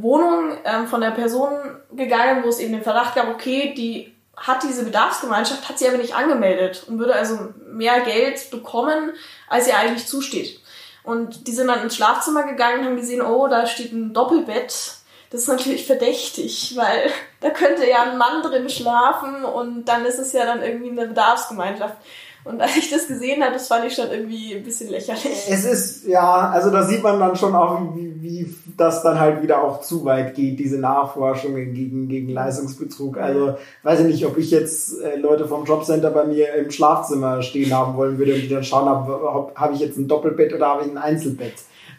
Wohnung 0.00 0.58
ähm, 0.64 0.86
von 0.86 1.00
der 1.00 1.10
Person 1.10 1.52
gegangen, 1.92 2.44
wo 2.44 2.48
es 2.48 2.58
eben 2.58 2.72
den 2.72 2.82
Verdacht 2.82 3.14
gab, 3.14 3.28
okay, 3.28 3.74
die 3.76 4.14
hat 4.36 4.62
diese 4.62 4.84
Bedarfsgemeinschaft, 4.84 5.68
hat 5.68 5.78
sie 5.78 5.88
aber 5.88 5.96
nicht 5.96 6.14
angemeldet 6.14 6.84
und 6.88 6.98
würde 6.98 7.14
also 7.14 7.52
mehr 7.66 8.00
Geld 8.00 8.50
bekommen, 8.50 9.12
als 9.48 9.68
ihr 9.68 9.76
eigentlich 9.76 10.06
zusteht. 10.06 10.60
Und 11.02 11.46
die 11.46 11.52
sind 11.52 11.68
dann 11.68 11.82
ins 11.82 11.96
Schlafzimmer 11.96 12.44
gegangen 12.44 12.80
und 12.80 12.84
haben 12.86 12.96
gesehen, 12.96 13.22
oh, 13.22 13.46
da 13.46 13.66
steht 13.66 13.92
ein 13.92 14.12
Doppelbett. 14.12 14.94
Das 15.30 15.42
ist 15.42 15.48
natürlich 15.48 15.86
verdächtig, 15.86 16.74
weil 16.76 17.10
da 17.40 17.50
könnte 17.50 17.88
ja 17.88 18.02
ein 18.02 18.18
Mann 18.18 18.42
drin 18.42 18.68
schlafen 18.68 19.44
und 19.44 19.84
dann 19.84 20.04
ist 20.04 20.18
es 20.18 20.32
ja 20.32 20.44
dann 20.46 20.62
irgendwie 20.62 20.90
eine 20.90 21.08
Bedarfsgemeinschaft. 21.08 21.96
Und 22.44 22.60
als 22.60 22.76
ich 22.76 22.90
das 22.90 23.08
gesehen 23.08 23.42
habe, 23.42 23.54
das 23.54 23.68
fand 23.68 23.86
ich 23.86 23.94
schon 23.94 24.10
irgendwie 24.10 24.54
ein 24.54 24.62
bisschen 24.62 24.90
lächerlich. 24.90 25.46
Es 25.48 25.64
ist, 25.64 26.06
ja, 26.06 26.50
also 26.50 26.70
da 26.70 26.82
sieht 26.82 27.02
man 27.02 27.18
dann 27.18 27.36
schon 27.36 27.54
auch, 27.54 27.94
wie, 27.94 28.22
wie 28.22 28.54
das 28.76 29.02
dann 29.02 29.18
halt 29.18 29.42
wieder 29.42 29.62
auch 29.62 29.80
zu 29.80 30.04
weit 30.04 30.34
geht, 30.34 30.58
diese 30.58 30.78
Nachforschungen 30.78 31.72
gegen, 31.72 32.08
gegen 32.08 32.28
Leistungsbetrug. 32.28 33.16
Also 33.16 33.56
weiß 33.82 34.00
ich 34.00 34.06
nicht, 34.06 34.26
ob 34.26 34.36
ich 34.36 34.50
jetzt 34.50 35.00
äh, 35.00 35.16
Leute 35.16 35.48
vom 35.48 35.64
Jobcenter 35.64 36.10
bei 36.10 36.24
mir 36.24 36.52
im 36.54 36.70
Schlafzimmer 36.70 37.42
stehen 37.42 37.72
haben 37.72 37.96
wollen 37.96 38.18
würde 38.18 38.34
und 38.34 38.42
die 38.42 38.48
dann 38.48 38.64
schauen, 38.64 38.88
habe 38.88 39.52
hab 39.54 39.72
ich 39.72 39.80
jetzt 39.80 39.96
ein 39.96 40.06
Doppelbett 40.06 40.52
oder 40.52 40.68
habe 40.68 40.84
ich 40.84 40.90
ein 40.90 40.98
Einzelbett. 40.98 41.54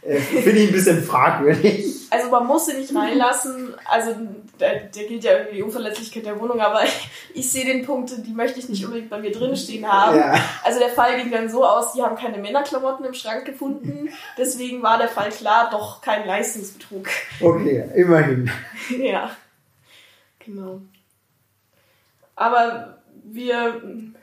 äh, 0.05 0.19
finde 0.19 0.59
ich 0.59 0.69
ein 0.69 0.73
bisschen 0.73 1.01
fragwürdig. 1.01 2.07
Also 2.11 2.29
man 2.29 2.45
muss 2.45 2.67
sie 2.67 2.77
nicht 2.77 2.95
reinlassen. 2.95 3.73
Also 3.85 4.11
der, 4.59 4.85
der 4.85 5.03
gilt 5.05 5.23
ja 5.23 5.33
irgendwie 5.33 5.57
die 5.57 5.63
Unverletzlichkeit 5.63 6.25
der 6.25 6.39
Wohnung, 6.39 6.59
aber 6.59 6.83
ich, 6.83 7.09
ich 7.33 7.51
sehe 7.51 7.65
den 7.65 7.85
Punkt, 7.85 8.11
die 8.25 8.33
möchte 8.33 8.59
ich 8.59 8.69
nicht 8.69 8.83
unbedingt 8.85 9.09
bei 9.09 9.19
mir 9.19 9.31
drin 9.31 9.55
stehen 9.55 9.87
haben. 9.91 10.17
Ja. 10.17 10.35
Also 10.63 10.79
der 10.79 10.89
Fall 10.89 11.17
ging 11.17 11.31
dann 11.31 11.49
so 11.49 11.65
aus, 11.65 11.93
die 11.93 12.01
haben 12.01 12.15
keine 12.15 12.37
Männerklamotten 12.37 13.05
im 13.05 13.13
Schrank 13.13 13.45
gefunden. 13.45 14.09
Deswegen 14.37 14.81
war 14.83 14.97
der 14.97 15.09
Fall 15.09 15.29
klar, 15.29 15.69
doch 15.71 16.01
kein 16.01 16.25
Leistungsbetrug. 16.25 17.07
Okay, 17.41 17.89
immerhin. 17.95 18.49
ja, 18.97 19.31
genau. 20.39 20.81
Aber 22.35 22.99
wir 23.23 23.81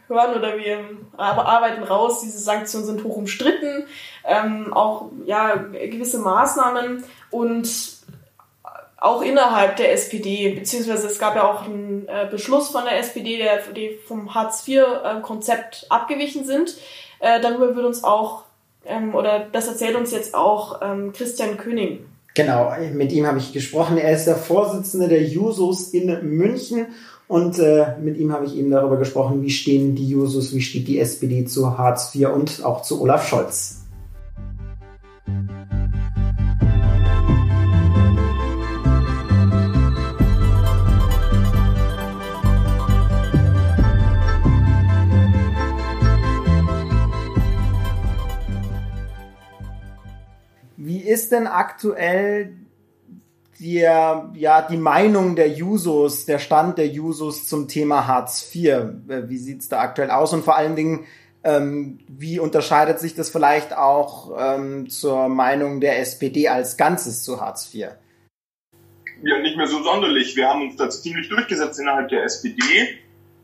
hören 0.08 0.36
oder 0.36 0.58
wir 0.58 0.80
arbeiten 1.16 1.82
raus, 1.82 2.20
diese 2.20 2.38
Sanktionen 2.38 2.86
sind 2.86 3.04
hoch 3.04 3.16
umstritten, 3.16 3.84
ähm, 4.24 4.72
auch 4.72 5.10
ja, 5.24 5.56
gewisse 5.56 6.18
Maßnahmen 6.18 7.04
und 7.30 8.01
auch 9.02 9.20
innerhalb 9.22 9.76
der 9.76 9.92
SPD, 9.92 10.50
beziehungsweise 10.50 11.08
es 11.08 11.18
gab 11.18 11.34
ja 11.34 11.50
auch 11.50 11.64
einen 11.64 12.06
äh, 12.06 12.28
Beschluss 12.30 12.68
von 12.68 12.84
der 12.84 13.00
SPD, 13.00 13.36
der 13.36 13.58
die 13.74 13.98
vom 14.06 14.32
Hartz-IV-Konzept 14.32 15.86
abgewichen 15.88 16.46
sind. 16.46 16.76
Äh, 17.18 17.40
darüber 17.40 17.74
wird 17.74 17.84
uns 17.84 18.04
auch, 18.04 18.44
ähm, 18.86 19.14
oder 19.14 19.46
das 19.50 19.66
erzählt 19.66 19.96
uns 19.96 20.12
jetzt 20.12 20.36
auch 20.36 20.80
ähm, 20.82 21.12
Christian 21.12 21.56
König. 21.56 22.00
Genau, 22.34 22.72
mit 22.92 23.12
ihm 23.12 23.26
habe 23.26 23.38
ich 23.38 23.52
gesprochen. 23.52 23.98
Er 23.98 24.12
ist 24.12 24.26
der 24.26 24.36
Vorsitzende 24.36 25.08
der 25.08 25.22
Jusos 25.22 25.88
in 25.88 26.06
München 26.36 26.86
und 27.26 27.58
äh, 27.58 27.96
mit 28.00 28.16
ihm 28.16 28.32
habe 28.32 28.46
ich 28.46 28.56
eben 28.56 28.70
darüber 28.70 28.98
gesprochen, 28.98 29.42
wie 29.42 29.50
stehen 29.50 29.96
die 29.96 30.08
Jusos, 30.08 30.54
wie 30.54 30.62
steht 30.62 30.86
die 30.86 31.00
SPD 31.00 31.44
zu 31.44 31.76
Hartz 31.76 32.14
IV 32.14 32.28
und 32.28 32.64
auch 32.64 32.82
zu 32.82 33.02
Olaf 33.02 33.28
Scholz. 33.28 33.81
Ist 51.12 51.32
denn 51.32 51.46
aktuell 51.46 52.56
der, 53.60 54.30
ja, 54.34 54.62
die 54.62 54.76
Meinung 54.76 55.36
der 55.36 55.48
Jusos, 55.48 56.24
der 56.24 56.38
Stand 56.38 56.78
der 56.78 56.88
Jusos 56.88 57.46
zum 57.46 57.68
Thema 57.68 58.06
Hartz 58.06 58.50
IV. 58.54 58.66
Äh, 59.08 59.28
wie 59.28 59.38
sieht's 59.38 59.68
da 59.68 59.80
aktuell 59.80 60.10
aus? 60.10 60.32
Und 60.32 60.44
vor 60.44 60.56
allen 60.56 60.74
Dingen, 60.74 61.06
ähm, 61.44 61.98
wie 62.08 62.38
unterscheidet 62.38 62.98
sich 62.98 63.14
das 63.14 63.30
vielleicht 63.30 63.76
auch 63.76 64.32
ähm, 64.38 64.88
zur 64.88 65.28
Meinung 65.28 65.80
der 65.80 66.00
SPD 66.00 66.48
als 66.48 66.76
Ganzes 66.76 67.22
zu 67.22 67.40
Hartz 67.40 67.72
IV? 67.72 67.88
Ja, 69.22 69.38
nicht 69.40 69.56
mehr 69.56 69.68
so 69.68 69.82
sonderlich. 69.82 70.34
Wir 70.34 70.48
haben 70.48 70.62
uns 70.62 70.76
da 70.76 70.90
ziemlich 70.90 71.28
durchgesetzt 71.28 71.78
innerhalb 71.78 72.08
der 72.08 72.24
SPD 72.24 72.98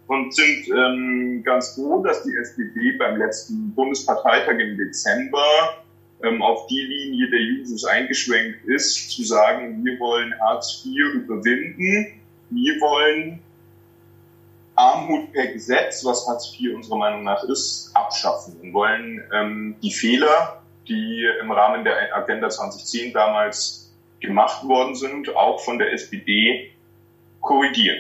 und 0.09 0.35
sind 0.35 0.69
ähm, 0.69 1.43
ganz 1.45 1.75
froh, 1.75 2.03
dass 2.03 2.25
die 2.25 2.35
SPD 2.35 2.97
beim 2.99 3.19
letzten 3.19 3.73
Bundesparteitag 3.75 4.59
im 4.59 4.77
Dezember 4.77 5.45
ähm, 6.23 6.43
auf 6.43 6.67
die 6.67 6.81
Linie 6.81 7.31
der 7.31 7.41
Jusos 7.41 7.85
eingeschwenkt 7.85 8.65
ist, 8.65 9.11
zu 9.11 9.23
sagen, 9.23 9.85
wir 9.85 9.99
wollen 10.01 10.35
Hartz 10.41 10.85
IV 10.85 11.15
überwinden, 11.15 12.21
wir 12.51 12.81
wollen 12.81 13.41
Armut 14.75 15.33
per 15.33 15.49
Gesetz, 15.49 16.05
was 16.05 16.27
Hartz 16.27 16.55
IV 16.59 16.75
unserer 16.75 16.97
Meinung 16.97 17.25
nach 17.25 17.43
ist, 17.45 17.91
abschaffen 17.95 18.57
und 18.63 18.73
wollen 18.73 19.23
ähm, 19.33 19.77
die 19.83 19.93
Fehler, 19.93 20.63
die 20.87 21.27
im 21.41 21.51
Rahmen 21.51 21.85
der 21.85 22.17
Agenda 22.17 22.49
2010 22.49 23.13
damals 23.13 23.93
gemacht 24.21 24.67
worden 24.67 24.95
sind, 24.95 25.35
auch 25.37 25.61
von 25.61 25.79
der 25.79 25.93
SPD 25.93 26.73
korrigieren. 27.41 27.99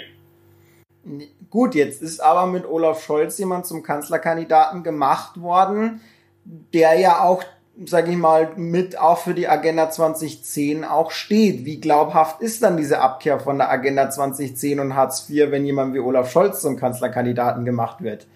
Gut, 1.50 1.74
jetzt 1.74 2.02
ist 2.02 2.20
aber 2.20 2.46
mit 2.46 2.66
Olaf 2.66 3.04
Scholz 3.04 3.38
jemand 3.38 3.66
zum 3.66 3.82
Kanzlerkandidaten 3.82 4.82
gemacht 4.82 5.40
worden, 5.40 6.00
der 6.44 6.98
ja 6.98 7.22
auch 7.22 7.42
sage 7.84 8.10
ich 8.10 8.16
mal, 8.16 8.52
mit 8.56 8.98
auch 8.98 9.18
für 9.18 9.34
die 9.34 9.48
Agenda 9.48 9.90
2010 9.90 10.84
auch 10.84 11.10
steht. 11.10 11.64
Wie 11.64 11.80
glaubhaft 11.80 12.40
ist 12.40 12.62
dann 12.62 12.76
diese 12.76 13.00
Abkehr 13.00 13.38
von 13.38 13.58
der 13.58 13.70
Agenda 13.70 14.10
2010 14.10 14.80
und 14.80 14.96
Hartz 14.96 15.28
IV, 15.30 15.50
wenn 15.50 15.64
jemand 15.64 15.94
wie 15.94 16.00
Olaf 16.00 16.30
Scholz 16.30 16.60
zum 16.60 16.76
Kanzlerkandidaten 16.76 17.64
gemacht 17.64 18.02
wird? 18.02 18.26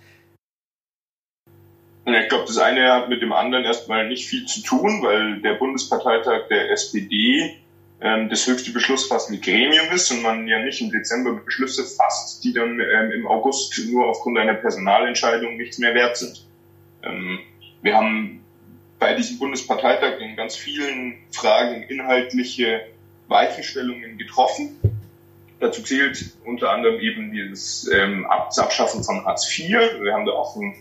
Ich 2.04 2.28
glaube, 2.28 2.44
das 2.46 2.58
eine 2.58 2.92
hat 2.92 3.08
mit 3.08 3.22
dem 3.22 3.32
anderen 3.32 3.64
erstmal 3.64 4.08
nicht 4.08 4.26
viel 4.26 4.44
zu 4.46 4.62
tun, 4.62 5.02
weil 5.02 5.40
der 5.40 5.54
Bundesparteitag 5.54 6.48
der 6.48 6.70
SPD 6.72 7.56
ähm, 8.00 8.28
das 8.28 8.46
höchste 8.46 8.72
beschlussfassende 8.72 9.40
Gremium 9.40 9.86
ist 9.92 10.10
und 10.10 10.22
man 10.22 10.48
ja 10.48 10.58
nicht 10.58 10.80
im 10.80 10.90
Dezember 10.90 11.34
Beschlüsse 11.34 11.84
fasst, 11.84 12.42
die 12.42 12.52
dann 12.52 12.80
ähm, 12.80 13.12
im 13.12 13.26
August 13.28 13.80
nur 13.88 14.08
aufgrund 14.08 14.38
einer 14.38 14.54
Personalentscheidung 14.54 15.56
nichts 15.56 15.78
mehr 15.78 15.94
wert 15.94 16.16
sind. 16.16 16.44
Ähm, 17.04 17.38
wir 17.82 17.96
haben 17.96 18.41
bei 19.02 19.14
diesem 19.14 19.40
Bundesparteitag 19.40 20.20
in 20.20 20.36
ganz 20.36 20.54
vielen 20.54 21.18
Fragen 21.32 21.82
inhaltliche 21.82 22.82
Weichenstellungen 23.26 24.16
getroffen. 24.16 24.78
Dazu 25.58 25.82
zählt 25.82 26.36
unter 26.44 26.70
anderem 26.70 27.00
eben 27.00 27.32
dieses 27.32 27.90
ähm, 27.92 28.24
Abschaffen 28.26 29.02
von 29.02 29.24
Hartz 29.24 29.58
IV. 29.58 29.70
Wir 30.00 30.12
haben 30.12 30.24
da 30.24 30.32
auch 30.34 30.54
ein 30.54 30.76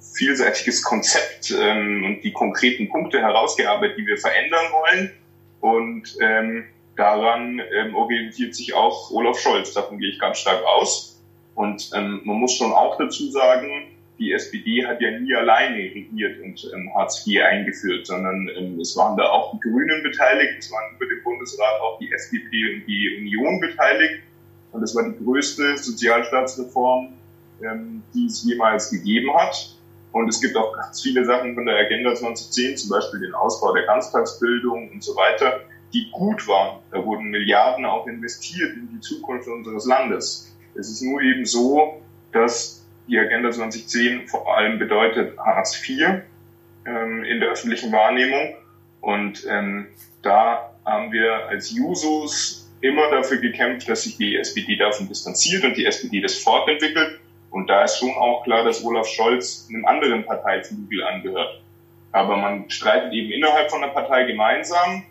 vielseitiges 0.00 0.82
Konzept 0.82 1.50
ähm, 1.50 2.04
und 2.06 2.24
die 2.24 2.32
konkreten 2.32 2.88
Punkte 2.88 3.20
herausgearbeitet, 3.20 3.98
die 3.98 4.06
wir 4.06 4.16
verändern 4.16 4.72
wollen. 4.72 5.12
Und 5.60 6.16
ähm, 6.22 6.64
daran 6.96 7.60
ähm, 7.70 7.94
orientiert 7.94 8.54
sich 8.54 8.72
auch 8.72 9.10
Olaf 9.10 9.38
Scholz. 9.38 9.74
Davon 9.74 9.98
gehe 9.98 10.08
ich 10.08 10.18
ganz 10.18 10.38
stark 10.38 10.64
aus. 10.64 11.20
Und 11.54 11.90
ähm, 11.94 12.22
man 12.24 12.36
muss 12.36 12.54
schon 12.54 12.72
auch 12.72 12.96
dazu 12.96 13.30
sagen, 13.30 13.95
die 14.18 14.32
SPD 14.32 14.86
hat 14.86 15.00
ja 15.00 15.18
nie 15.18 15.34
alleine 15.34 15.76
regiert 15.76 16.40
und 16.40 16.70
ähm, 16.74 16.90
Hartz 16.94 17.26
IV 17.26 17.42
eingeführt, 17.42 18.06
sondern 18.06 18.48
ähm, 18.56 18.80
es 18.80 18.96
waren 18.96 19.16
da 19.16 19.28
auch 19.28 19.52
die 19.52 19.60
Grünen 19.60 20.02
beteiligt, 20.02 20.54
es 20.58 20.72
waren 20.72 20.94
über 20.96 21.06
den 21.06 21.22
Bundesrat 21.22 21.80
auch 21.80 21.98
die 21.98 22.10
FDP 22.12 22.74
und 22.74 22.86
die 22.86 23.16
Union 23.18 23.60
beteiligt. 23.60 24.22
Und 24.72 24.80
das 24.80 24.94
war 24.94 25.08
die 25.08 25.24
größte 25.24 25.76
Sozialstaatsreform, 25.76 27.14
ähm, 27.62 28.02
die 28.14 28.26
es 28.26 28.44
jemals 28.44 28.90
gegeben 28.90 29.34
hat. 29.34 29.76
Und 30.12 30.28
es 30.28 30.40
gibt 30.40 30.56
auch 30.56 30.74
ganz 30.74 31.02
viele 31.02 31.24
Sachen 31.24 31.54
von 31.54 31.66
der 31.66 31.76
Agenda 31.76 32.14
2010, 32.14 32.76
zum 32.78 32.90
Beispiel 32.90 33.20
den 33.20 33.34
Ausbau 33.34 33.74
der 33.74 33.84
Ganztagsbildung 33.84 34.90
und 34.90 35.02
so 35.02 35.14
weiter, 35.14 35.60
die 35.92 36.10
gut 36.10 36.46
waren. 36.48 36.80
Da 36.90 37.04
wurden 37.04 37.30
Milliarden 37.30 37.84
auch 37.84 38.06
investiert 38.06 38.74
in 38.76 38.88
die 38.92 39.00
Zukunft 39.00 39.46
unseres 39.46 39.84
Landes. 39.84 40.56
Es 40.74 40.90
ist 40.90 41.02
nur 41.02 41.20
eben 41.20 41.44
so, 41.44 42.02
dass 42.32 42.75
die 43.08 43.18
Agenda 43.18 43.50
2010 43.50 44.28
vor 44.28 44.56
allem 44.56 44.78
bedeutet 44.78 45.38
Hartz 45.38 45.80
IV 45.86 46.22
ähm, 46.86 47.24
in 47.24 47.40
der 47.40 47.50
öffentlichen 47.50 47.92
Wahrnehmung. 47.92 48.56
Und 49.00 49.46
ähm, 49.48 49.88
da 50.22 50.74
haben 50.84 51.12
wir 51.12 51.46
als 51.48 51.70
Jusos 51.70 52.68
immer 52.80 53.10
dafür 53.10 53.38
gekämpft, 53.38 53.88
dass 53.88 54.04
sich 54.04 54.16
die 54.16 54.36
SPD 54.36 54.76
davon 54.76 55.08
distanziert 55.08 55.64
und 55.64 55.76
die 55.76 55.86
SPD 55.86 56.20
das 56.20 56.38
fortentwickelt. 56.38 57.20
Und 57.50 57.70
da 57.70 57.84
ist 57.84 57.98
schon 57.98 58.10
auch 58.10 58.44
klar, 58.44 58.64
dass 58.64 58.84
Olaf 58.84 59.06
Scholz 59.06 59.68
einem 59.70 59.86
anderen 59.86 60.24
Parteiflügel 60.24 61.02
angehört. 61.04 61.62
Aber 62.12 62.36
man 62.36 62.68
streitet 62.70 63.12
eben 63.12 63.30
innerhalb 63.30 63.70
von 63.70 63.80
der 63.80 63.88
Partei 63.88 64.24
gemeinsam. 64.24 65.04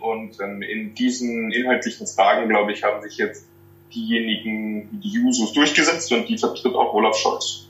Und 0.00 0.40
ähm, 0.40 0.62
in 0.62 0.94
diesen 0.94 1.52
inhaltlichen 1.52 2.06
Fragen, 2.06 2.48
glaube 2.48 2.72
ich, 2.72 2.82
haben 2.82 3.02
sich 3.02 3.18
jetzt 3.18 3.49
diejenigen, 3.94 5.00
die 5.00 5.10
Jusos 5.10 5.52
durchgesetzt 5.52 6.12
und 6.12 6.28
die 6.28 6.38
vertritt 6.38 6.74
auch 6.74 6.92
Olaf 6.94 7.16
Scholz. 7.16 7.66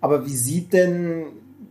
Aber 0.00 0.26
wie 0.26 0.36
sieht 0.36 0.72
denn, 0.72 1.26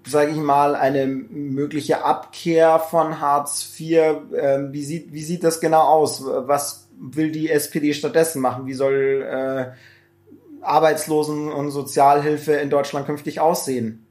sage 0.05 0.31
ich 0.31 0.37
mal, 0.37 0.75
eine 0.75 1.07
mögliche 1.07 2.03
Abkehr 2.03 2.79
von 2.79 3.19
Hartz 3.19 3.75
IV, 3.79 3.97
äh, 4.33 4.71
wie, 4.71 4.83
sieht, 4.83 5.11
wie 5.13 5.23
sieht 5.23 5.43
das 5.43 5.59
genau 5.59 5.81
aus? 5.81 6.23
Was 6.25 6.87
will 6.99 7.31
die 7.31 7.49
SPD 7.49 7.93
stattdessen 7.93 8.41
machen? 8.41 8.65
Wie 8.65 8.73
soll 8.73 9.25
äh, 9.27 10.65
Arbeitslosen- 10.65 11.51
und 11.51 11.71
Sozialhilfe 11.71 12.53
in 12.53 12.69
Deutschland 12.69 13.05
künftig 13.05 13.39
aussehen? 13.39 14.05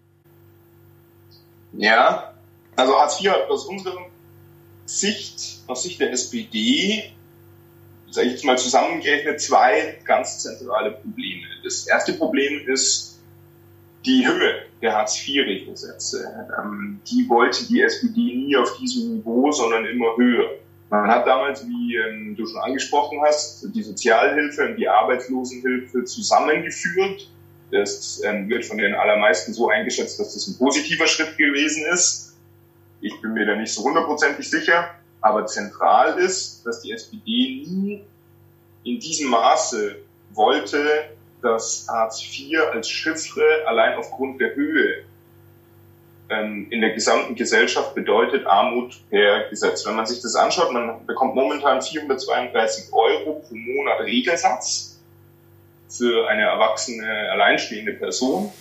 Ja, 1.74 2.34
also 2.76 2.98
Hartz 2.98 3.20
IV 3.20 3.30
hat 3.30 3.50
aus 3.50 3.66
unserer 3.66 4.06
Sicht, 4.86 5.60
aus 5.66 5.82
Sicht 5.82 6.00
der 6.00 6.12
SPD, 6.12 7.12
sage 8.10 8.26
ich 8.28 8.32
jetzt 8.34 8.44
mal 8.44 8.58
zusammengerechnet, 8.58 9.40
zwei 9.40 9.98
ganz 10.04 10.40
zentrale 10.40 10.92
Probleme. 10.92 11.46
Das 11.64 11.86
erste 11.86 12.14
Problem 12.14 12.66
ist 12.66 13.18
die 14.04 14.26
Höhe 14.26 14.62
der 14.80 14.94
Hartz-IV-Regelsätze. 14.94 16.48
Ähm, 16.58 17.00
die 17.10 17.28
wollte 17.28 17.66
die 17.66 17.82
SPD 17.82 18.34
nie 18.34 18.56
auf 18.56 18.76
diesem 18.78 19.16
Niveau, 19.16 19.50
sondern 19.52 19.84
immer 19.86 20.16
höher. 20.16 20.50
Man 20.90 21.08
hat 21.08 21.26
damals, 21.26 21.66
wie 21.66 21.96
ähm, 21.96 22.34
du 22.36 22.46
schon 22.46 22.60
angesprochen 22.60 23.20
hast, 23.22 23.66
die 23.74 23.82
Sozialhilfe 23.82 24.68
und 24.68 24.76
die 24.76 24.88
Arbeitslosenhilfe 24.88 26.04
zusammengeführt. 26.04 27.30
Das 27.70 28.22
ähm, 28.24 28.48
wird 28.48 28.64
von 28.64 28.78
den 28.78 28.94
allermeisten 28.94 29.52
so 29.52 29.68
eingeschätzt, 29.68 30.18
dass 30.18 30.32
das 30.32 30.46
ein 30.46 30.56
positiver 30.56 31.06
Schritt 31.06 31.36
gewesen 31.36 31.84
ist. 31.92 32.36
Ich 33.00 33.20
bin 33.20 33.34
mir 33.34 33.44
da 33.44 33.54
nicht 33.54 33.72
so 33.72 33.84
hundertprozentig 33.84 34.48
sicher. 34.48 34.88
Aber 35.20 35.46
zentral 35.46 36.18
ist, 36.18 36.64
dass 36.64 36.82
die 36.82 36.92
SPD 36.92 37.64
nie 37.66 38.04
in 38.84 39.00
diesem 39.00 39.30
Maße 39.30 39.96
wollte, 40.30 41.10
dass 41.42 41.86
Hartz 41.88 42.22
IV 42.22 42.60
als 42.72 42.88
Chiffre 42.88 43.64
allein 43.66 43.96
aufgrund 43.98 44.40
der 44.40 44.54
Höhe 44.54 45.04
ähm, 46.30 46.66
in 46.70 46.80
der 46.80 46.90
gesamten 46.90 47.34
Gesellschaft 47.34 47.94
bedeutet 47.94 48.46
Armut 48.46 49.00
per 49.10 49.48
Gesetz. 49.48 49.86
Wenn 49.86 49.96
man 49.96 50.06
sich 50.06 50.20
das 50.20 50.34
anschaut, 50.34 50.72
man 50.72 51.06
bekommt 51.06 51.34
momentan 51.34 51.80
432 51.80 52.92
Euro 52.92 53.42
pro 53.46 53.54
Monat 53.54 54.00
Regelsatz 54.00 55.00
für 55.88 56.28
eine 56.28 56.42
erwachsene, 56.42 57.30
alleinstehende 57.32 57.94
Person. 57.94 58.52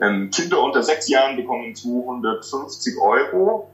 Ähm, 0.00 0.30
Kinder 0.30 0.62
unter 0.62 0.82
sechs 0.82 1.08
Jahren 1.08 1.36
bekommen 1.36 1.74
250 1.74 2.98
Euro. 2.98 3.70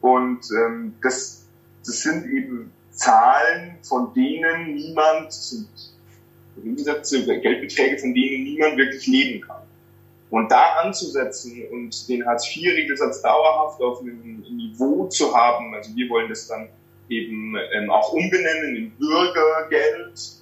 Und 0.00 0.40
ähm, 0.50 0.94
das, 1.02 1.41
das 1.84 2.02
sind 2.02 2.26
eben 2.26 2.72
Zahlen, 2.90 3.76
von 3.82 4.12
denen 4.14 4.74
niemand, 4.74 5.34
Gegensätze, 6.56 7.24
Geldbeträge, 7.24 7.98
von 7.98 8.14
denen 8.14 8.44
niemand 8.44 8.76
wirklich 8.76 9.06
leben 9.06 9.40
kann. 9.40 9.62
Und 10.30 10.50
da 10.50 10.76
anzusetzen 10.82 11.62
und 11.72 12.08
den 12.08 12.24
Hartz-IV-Regelsatz 12.24 13.22
dauerhaft 13.22 13.80
auf 13.82 14.00
einem 14.00 14.40
Niveau 14.50 15.06
zu 15.08 15.34
haben, 15.34 15.74
also 15.74 15.94
wir 15.94 16.08
wollen 16.08 16.28
das 16.28 16.46
dann 16.46 16.68
eben 17.08 17.54
ähm, 17.74 17.90
auch 17.90 18.12
umbenennen 18.12 18.76
in 18.76 18.90
Bürgergeld, 18.92 20.32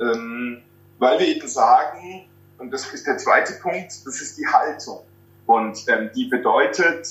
ähm, 0.00 0.62
weil 0.98 1.18
wir 1.18 1.28
eben 1.28 1.46
sagen, 1.46 2.24
und 2.58 2.72
das 2.72 2.86
ist 2.92 3.06
der 3.06 3.18
zweite 3.18 3.54
Punkt, 3.60 3.92
das 4.06 4.20
ist 4.20 4.38
die 4.38 4.46
Haltung. 4.46 5.00
Und 5.46 5.84
ähm, 5.88 6.10
die 6.14 6.24
bedeutet, 6.26 7.06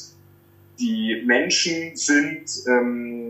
die 0.79 1.21
Menschen 1.25 1.95
sind 1.95 2.49
ähm, 2.67 3.22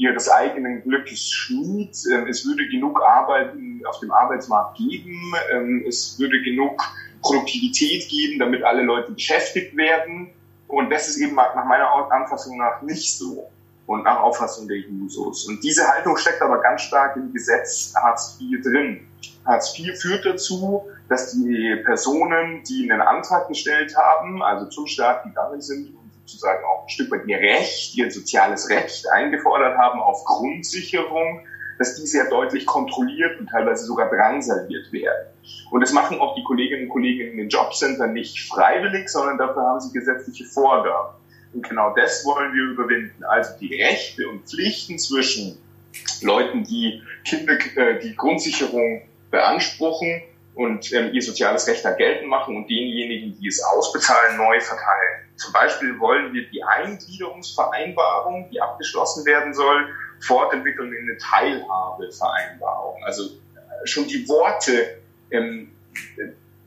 ihres 0.00 0.30
eigenen 0.30 0.82
Glückes 0.82 1.30
Schmied. 1.30 1.94
Ähm, 2.10 2.26
es 2.26 2.46
würde 2.46 2.66
genug 2.68 3.00
Arbeit 3.02 3.52
auf 3.84 4.00
dem 4.00 4.10
Arbeitsmarkt 4.10 4.78
geben. 4.78 5.34
Ähm, 5.52 5.84
es 5.86 6.18
würde 6.18 6.40
genug 6.42 6.82
Produktivität 7.20 8.08
geben, 8.08 8.38
damit 8.38 8.64
alle 8.64 8.82
Leute 8.82 9.12
beschäftigt 9.12 9.76
werden. 9.76 10.30
Und 10.68 10.88
das 10.90 11.08
ist 11.08 11.18
eben 11.18 11.34
nach 11.34 11.64
meiner 11.66 11.90
Anfassung 12.10 12.56
nach 12.56 12.80
nicht 12.80 13.18
so. 13.18 13.50
Und 13.86 14.04
nach 14.04 14.20
Auffassung 14.20 14.68
der 14.68 14.78
Jusos. 14.78 15.46
Und 15.48 15.62
diese 15.64 15.86
Haltung 15.86 16.16
steckt 16.16 16.40
aber 16.40 16.62
ganz 16.62 16.82
stark 16.82 17.16
im 17.16 17.32
Gesetz 17.32 17.92
Hartz 17.94 18.38
IV 18.40 18.62
drin. 18.62 19.00
Hartz 19.44 19.76
IV 19.78 20.00
führt 20.00 20.24
dazu, 20.24 20.86
dass 21.08 21.32
die 21.32 21.76
Personen, 21.84 22.62
die 22.62 22.90
einen 22.90 23.02
Antrag 23.02 23.48
gestellt 23.48 23.96
haben, 23.96 24.42
also 24.42 24.66
zum 24.66 24.86
Staat 24.86 25.24
gegangen 25.24 25.60
sind 25.60 25.92
sozusagen 26.30 26.64
auch 26.64 26.84
ein 26.84 26.88
Stück 26.88 27.10
weit 27.10 27.26
ihr 27.26 27.38
Recht, 27.38 27.94
ihr 27.96 28.10
soziales 28.10 28.68
Recht 28.70 29.08
eingefordert 29.10 29.76
haben 29.78 30.00
auf 30.00 30.24
Grundsicherung, 30.24 31.46
dass 31.78 31.96
die 31.96 32.06
sehr 32.06 32.28
deutlich 32.28 32.66
kontrolliert 32.66 33.40
und 33.40 33.48
teilweise 33.48 33.84
sogar 33.84 34.10
drangsaliert 34.10 34.92
werden. 34.92 35.28
Und 35.70 35.80
das 35.80 35.92
machen 35.92 36.20
auch 36.20 36.34
die 36.34 36.44
Kolleginnen 36.44 36.84
und 36.84 36.90
Kollegen 36.90 37.32
in 37.32 37.38
den 37.38 37.48
Jobcentern 37.48 38.12
nicht 38.12 38.48
freiwillig, 38.48 39.08
sondern 39.08 39.38
dafür 39.38 39.62
haben 39.62 39.80
sie 39.80 39.92
gesetzliche 39.92 40.44
Vorgaben. 40.44 41.14
Und 41.52 41.68
genau 41.68 41.94
das 41.94 42.24
wollen 42.24 42.52
wir 42.52 42.64
überwinden. 42.64 43.24
Also 43.24 43.58
die 43.58 43.82
Rechte 43.82 44.28
und 44.28 44.48
Pflichten 44.48 44.98
zwischen 44.98 45.58
Leuten, 46.22 46.64
die 46.64 47.02
Kinder, 47.24 47.54
äh, 47.76 47.98
die 47.98 48.14
Grundsicherung 48.14 49.02
beanspruchen 49.30 50.22
und 50.54 50.92
ähm, 50.92 51.12
ihr 51.12 51.22
soziales 51.22 51.66
Recht 51.66 51.84
da 51.84 51.92
geltend 51.92 52.28
machen 52.28 52.56
und 52.56 52.68
denjenigen, 52.68 53.38
die 53.38 53.48
es 53.48 53.62
ausbezahlen, 53.62 54.36
neu 54.36 54.60
verteilen. 54.60 55.28
Zum 55.36 55.52
Beispiel 55.52 55.98
wollen 55.98 56.32
wir 56.34 56.48
die 56.50 56.62
Eingliederungsvereinbarung, 56.62 58.50
die 58.50 58.60
abgeschlossen 58.60 59.24
werden 59.24 59.54
soll, 59.54 59.88
fortentwickeln 60.20 60.92
in 60.92 61.08
eine 61.08 61.18
Teilhabevereinbarung. 61.18 63.02
Also 63.04 63.24
äh, 63.24 63.86
schon 63.86 64.06
die 64.06 64.28
Worte 64.28 64.98
ähm, 65.30 65.70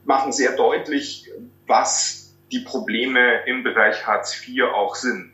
machen 0.04 0.32
sehr 0.32 0.56
deutlich, 0.56 1.30
was 1.66 2.34
die 2.50 2.60
Probleme 2.60 3.44
im 3.46 3.62
Bereich 3.62 4.06
Hartz 4.06 4.42
IV 4.46 4.64
auch 4.74 4.94
sind. 4.94 5.32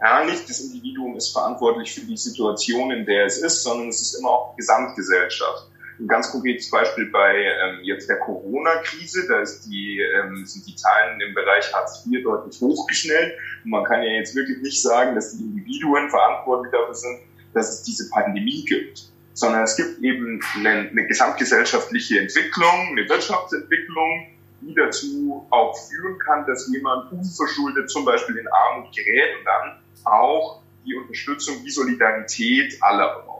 Ja, 0.00 0.24
nicht 0.24 0.48
das 0.48 0.60
Individuum 0.60 1.16
ist 1.16 1.32
verantwortlich 1.32 1.92
für 1.92 2.02
die 2.02 2.16
Situation, 2.16 2.92
in 2.92 3.04
der 3.04 3.26
es 3.26 3.38
ist, 3.38 3.64
sondern 3.64 3.88
es 3.88 4.00
ist 4.00 4.14
immer 4.14 4.30
auch 4.30 4.56
Gesamtgesellschaft. 4.56 5.68
Ein 6.00 6.06
ganz 6.06 6.30
konkretes 6.30 6.70
Beispiel 6.70 7.06
bei 7.06 7.34
ähm, 7.34 7.80
jetzt 7.82 8.08
der 8.08 8.18
Corona-Krise, 8.18 9.26
da 9.26 9.40
ist 9.40 9.62
die, 9.66 10.00
ähm, 10.00 10.46
sind 10.46 10.66
die 10.66 10.76
Zahlen 10.76 11.20
im 11.20 11.34
Bereich 11.34 11.72
Hartz 11.74 12.06
IV 12.06 12.22
deutlich 12.22 12.60
hochgeschnellt. 12.60 13.36
Und 13.64 13.70
man 13.70 13.84
kann 13.84 14.02
ja 14.02 14.10
jetzt 14.10 14.34
wirklich 14.36 14.58
nicht 14.58 14.80
sagen, 14.80 15.14
dass 15.16 15.36
die 15.36 15.42
Individuen 15.42 16.08
verantwortlich 16.08 16.72
dafür 16.72 16.94
sind, 16.94 17.20
dass 17.52 17.70
es 17.70 17.82
diese 17.82 18.08
Pandemie 18.10 18.64
gibt, 18.64 19.08
sondern 19.34 19.64
es 19.64 19.76
gibt 19.76 20.02
eben 20.02 20.40
eine, 20.56 20.88
eine 20.90 21.06
gesamtgesellschaftliche 21.06 22.20
Entwicklung, 22.20 22.88
eine 22.92 23.08
Wirtschaftsentwicklung, 23.08 24.28
die 24.60 24.74
dazu 24.74 25.46
auch 25.50 25.76
führen 25.88 26.18
kann, 26.18 26.46
dass 26.46 26.68
jemand 26.72 27.10
unverschuldet 27.12 27.90
zum 27.90 28.04
Beispiel 28.04 28.36
in 28.36 28.46
Armut 28.48 28.94
gerät 28.94 29.36
und 29.38 29.44
dann 29.44 29.78
auch 30.04 30.62
die 30.84 30.94
Unterstützung, 30.94 31.62
die 31.64 31.70
Solidarität 31.70 32.76
aller 32.80 33.20
braucht. 33.20 33.37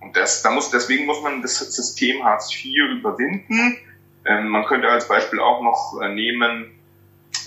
Und 0.00 0.16
das, 0.16 0.42
da 0.42 0.50
muss, 0.50 0.70
deswegen 0.70 1.06
muss 1.06 1.22
man 1.22 1.42
das 1.42 1.58
System 1.58 2.24
Hartz 2.24 2.52
IV 2.52 2.98
überwinden. 2.98 3.76
Ähm, 4.24 4.48
man 4.48 4.64
könnte 4.64 4.88
als 4.88 5.08
Beispiel 5.08 5.40
auch 5.40 5.62
noch 5.62 6.00
äh, 6.02 6.12
nehmen 6.12 6.70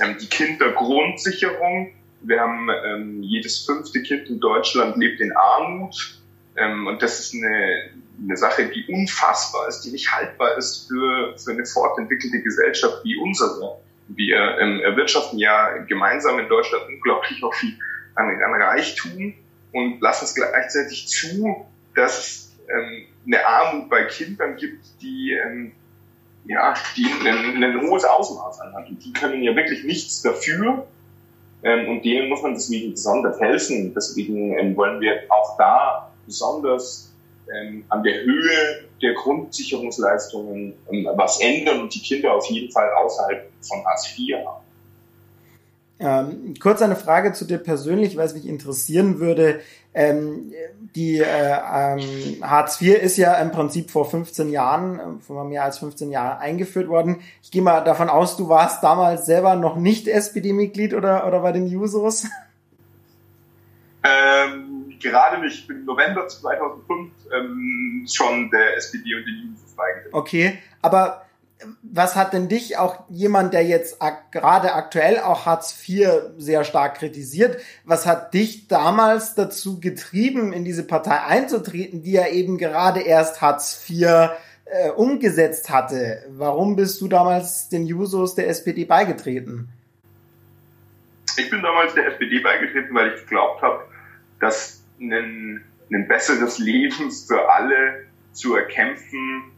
ähm, 0.01 0.18
die 0.20 0.28
Kindergrundsicherung. 0.28 1.93
Wir 2.22 2.39
haben 2.39 2.70
ähm, 2.70 3.24
jedes 3.24 3.66
fünfte 3.66 4.01
Kind 4.01 4.30
in 4.30 4.39
Deutschland 4.39 4.97
lebt 4.97 5.20
in 5.20 5.36
Armut. 5.36 6.22
Ähm, 6.56 6.88
und 6.88 7.01
das 7.01 7.20
ist 7.20 7.34
eine, 7.34 7.89
eine 8.24 8.38
Sache, 8.38 8.70
die 8.70 8.86
unfassbar 8.91 9.68
ist, 9.68 9.82
die 9.82 9.91
nicht 9.91 10.12
haltbar 10.12 10.58
ist 10.58 10.88
für, 10.88 11.38
für 11.38 11.51
eine 11.51 11.66
fortentwickelte 11.66 12.41
Gesellschaft 12.41 13.04
wie 13.04 13.18
unsere. 13.18 13.80
Wir 14.08 14.58
ähm, 14.60 14.80
erwirtschaften 14.82 15.39
ja 15.39 15.78
gemeinsam 15.88 16.38
in 16.39 16.47
Deutschland 16.49 16.84
unglaublich 16.88 17.43
auch 17.43 17.54
viel 17.54 17.78
an, 18.16 18.30
an 18.30 18.62
Reichtum 18.62 19.34
und 19.72 20.01
lassen 20.01 20.26
es 20.26 20.36
gleichzeitig 20.36 21.08
zu, 21.08 21.66
dass 21.95 22.43
ähm, 22.70 23.05
eine 23.26 23.45
Armut 23.45 23.89
bei 23.89 24.05
Kindern 24.05 24.55
gibt, 24.57 24.86
die, 25.01 25.34
ähm, 25.34 25.72
ja, 26.45 26.74
die 26.95 27.05
ein, 27.28 27.64
ein 27.64 27.82
hohes 27.82 28.03
Ausmaß 28.03 28.61
anhat. 28.61 28.89
Und 28.89 29.03
die 29.03 29.14
können 29.14 29.41
ja 29.43 29.55
wirklich 29.55 29.84
nichts 29.84 30.22
dafür. 30.22 30.88
Ähm, 31.64 31.88
und 31.88 32.03
denen 32.03 32.30
muss 32.30 32.41
man 32.41 32.53
deswegen 32.53 32.91
besonders 32.91 33.39
helfen. 33.39 33.93
Deswegen 33.93 34.57
ähm, 34.57 34.76
wollen 34.76 34.99
wir 34.99 35.22
auch 35.30 35.57
da 35.57 36.11
besonders 36.26 37.14
ähm, 37.53 37.86
an 37.89 38.03
der 38.03 38.24
Höhe 38.24 38.86
der 39.01 39.14
Grundsicherungsleistungen 39.14 40.74
ähm, 40.91 41.07
was 41.16 41.39
ändern 41.39 41.82
und 41.82 41.93
die 41.93 42.01
Kinder 42.01 42.34
auf 42.34 42.45
jeden 42.49 42.72
Fall 42.72 42.89
außerhalb 42.93 43.49
von 43.61 43.86
Hartz 43.86 44.14
IV 44.18 44.38
haben. 44.45 44.64
Ähm, 46.00 46.56
kurz 46.60 46.82
eine 46.82 46.96
Frage 46.96 47.34
zu 47.34 47.46
dir 47.46 47.60
persönlich, 47.60 48.18
weil 48.18 48.26
es 48.26 48.34
mich 48.34 48.48
interessieren 48.48 49.20
würde. 49.20 49.62
Ähm, 49.94 50.52
die 50.96 51.20
äh, 51.20 51.24
ähm, 51.26 52.38
Hartz 52.41 52.82
IV 52.82 52.96
ist 52.96 53.18
ja 53.18 53.36
im 53.36 53.52
Prinzip 53.52 53.91
vor 53.91 54.10
15 54.10 54.50
Jahren, 54.50 55.00
äh, 55.00 55.04
vor 55.22 55.46
mehr 55.46 55.64
als 55.64 55.78
15 55.80 56.12
Jahren 56.12 56.39
eingeführt 56.39 56.88
worden. 56.88 57.22
Ich 57.44 57.52
gehe 57.52 57.62
mal 57.62 57.82
davon 57.82 58.10
aus, 58.10 58.36
du 58.38 58.50
warst 58.50 58.84
damals 58.84 59.26
selber 59.26 59.56
noch 59.56 59.76
nicht 59.76 60.08
SPD-Mitglied 60.08 60.94
oder, 60.94 61.28
oder 61.28 61.41
bei 61.41 61.52
den 61.52 61.68
Jusos? 61.68 62.26
Ähm, 64.06 64.96
gerade 65.02 65.41
nicht. 65.41 65.60
Ich 65.60 65.68
bin 65.68 65.78
im 65.78 65.86
November 65.86 66.28
2005 66.28 67.12
ähm, 67.34 68.06
schon 68.12 68.50
der 68.50 68.76
SPD 68.78 69.16
und 69.16 69.26
den 69.26 69.52
Jusos 69.52 69.72
beigetreten. 69.76 70.14
Okay, 70.16 70.58
aber 70.82 71.23
was 71.82 72.16
hat 72.16 72.34
denn 72.34 72.49
dich 72.49 72.78
auch 72.78 73.09
jemand, 73.09 73.53
der 73.53 73.66
jetzt 73.66 74.01
ak 74.01 74.32
gerade 74.32 74.74
aktuell 74.74 75.20
auch 75.20 75.45
Hartz 75.45 75.76
IV 75.88 76.09
sehr 76.38 76.64
stark 76.64 76.97
kritisiert, 76.97 77.61
was 77.86 78.05
hat 78.05 78.34
dich 78.34 78.68
damals 78.68 79.36
dazu 79.36 79.80
getrieben, 79.80 80.53
in 80.53 80.66
diese 80.66 80.86
Partei 80.86 81.22
einzutreten, 81.22 82.03
die 82.03 82.14
ja 82.14 82.28
eben 82.28 82.57
gerade 82.57 83.01
erst 83.01 83.41
Hartz 83.41 83.86
IV 83.89 84.32
äh, 84.66 84.89
umgesetzt 84.95 85.70
hatte? 85.70 86.24
Warum 86.30 86.76
bist 86.76 86.99
du 87.01 87.07
damals 87.07 87.70
den 87.70 87.86
Jusos 87.86 88.36
der 88.36 88.47
SPD 88.49 88.86
beigetreten? 88.86 89.70
Ich 91.38 91.49
bin 91.49 91.61
damals 91.61 91.93
der 91.93 92.07
SPD 92.07 92.39
beigetreten, 92.39 92.93
weil 92.93 93.14
ich 93.14 93.22
geglaubt 93.22 93.61
habe, 93.61 93.86
dass 94.39 94.84
ein, 94.99 95.64
ein 95.91 96.07
besseres 96.07 96.59
Leben 96.59 97.11
für 97.11 97.49
alle 97.49 98.05
zu 98.32 98.55
erkämpfen 98.55 99.53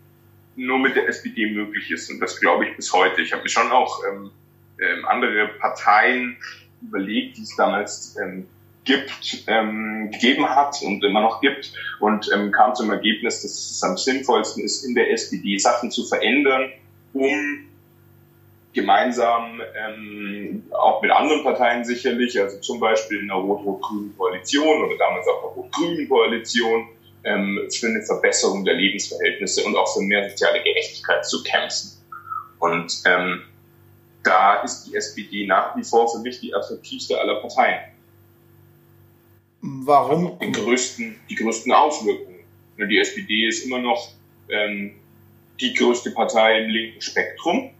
nur 0.56 0.80
mit 0.80 0.96
der 0.96 1.08
SPD 1.08 1.52
möglich 1.52 1.92
ist. 1.92 2.10
Und 2.10 2.20
das 2.20 2.40
glaube 2.40 2.68
ich 2.68 2.76
bis 2.76 2.94
heute. 2.94 3.22
Ich 3.22 3.34
habe 3.34 3.44
mir 3.44 3.50
schon 3.50 3.72
auch 3.72 4.02
ähm, 4.10 4.32
ähm, 4.80 5.06
andere 5.06 5.48
Parteien 5.60 6.38
überlegt, 6.82 7.38
die 7.38 7.44
es 7.44 7.56
damals 7.56 8.16
ähm, 8.22 8.48
gibt, 8.84 9.44
ähm, 9.48 10.10
gegeben 10.12 10.48
hat 10.48 10.82
und 10.84 11.04
immer 11.04 11.22
noch 11.22 11.42
gibt 11.42 11.74
und 12.00 12.30
ähm, 12.34 12.52
kam 12.52 12.76
zum 12.76 12.92
Ergebnis, 12.92 13.42
dass 13.42 13.52
es 13.52 13.84
am 13.84 13.98
sinnvollsten 13.98 14.64
ist, 14.64 14.84
in 14.84 14.94
der 14.96 15.12
SPD 15.12 15.58
Sachen 15.58 15.92
zu 15.92 16.06
verändern, 16.06 16.72
um 17.14 17.66
gemeinsam 18.74 19.62
ähm, 19.76 20.64
auch 20.72 21.02
mit 21.02 21.10
anderen 21.10 21.44
Parteien 21.44 21.84
sicherlich, 21.86 22.40
also 22.40 22.60
zum 22.60 22.80
Beispiel 22.80 23.22
in 23.22 23.28
der 23.28 23.38
rot-rot-grünen 23.38 24.16
Koalition 24.18 24.84
oder 24.84 24.98
damals 24.98 25.28
auch 25.28 25.42
der 25.42 25.50
rot-grünen 25.52 26.08
Koalition, 26.08 26.88
ähm, 27.26 27.68
für 27.72 27.88
eine 27.88 28.02
Verbesserung 28.04 28.64
der 28.64 28.76
Lebensverhältnisse 28.76 29.64
und 29.66 29.76
auch 29.76 29.94
für 29.94 30.02
mehr 30.02 30.30
soziale 30.30 30.64
Gerechtigkeit 30.64 31.26
zu 31.26 31.44
kämpfen. 31.44 31.92
Und 32.60 33.02
ähm, 33.06 33.42
da 34.24 34.62
ist 34.62 34.86
die 34.86 34.96
SPD 34.96 35.46
nach 35.46 35.76
wie 35.76 35.84
vor 35.84 36.12
für 36.12 36.20
mich 36.20 36.40
die 36.40 36.54
attraktivste 36.54 37.20
aller 37.20 37.36
Parteien. 37.42 37.80
Warum? 39.62 40.28
Also 40.28 40.38
die 40.40 40.52
größten, 40.52 41.20
die 41.30 41.36
größten 41.36 41.72
Auswirkungen. 41.72 42.40
Die 42.78 43.00
SPD 43.00 43.48
ist 43.48 43.66
immer 43.66 43.80
noch 43.80 44.10
ähm, 44.50 44.96
die 45.60 45.74
größte 45.74 46.12
Partei 46.12 46.60
im 46.60 46.70
linken 46.70 47.02
Spektrum 47.02 47.72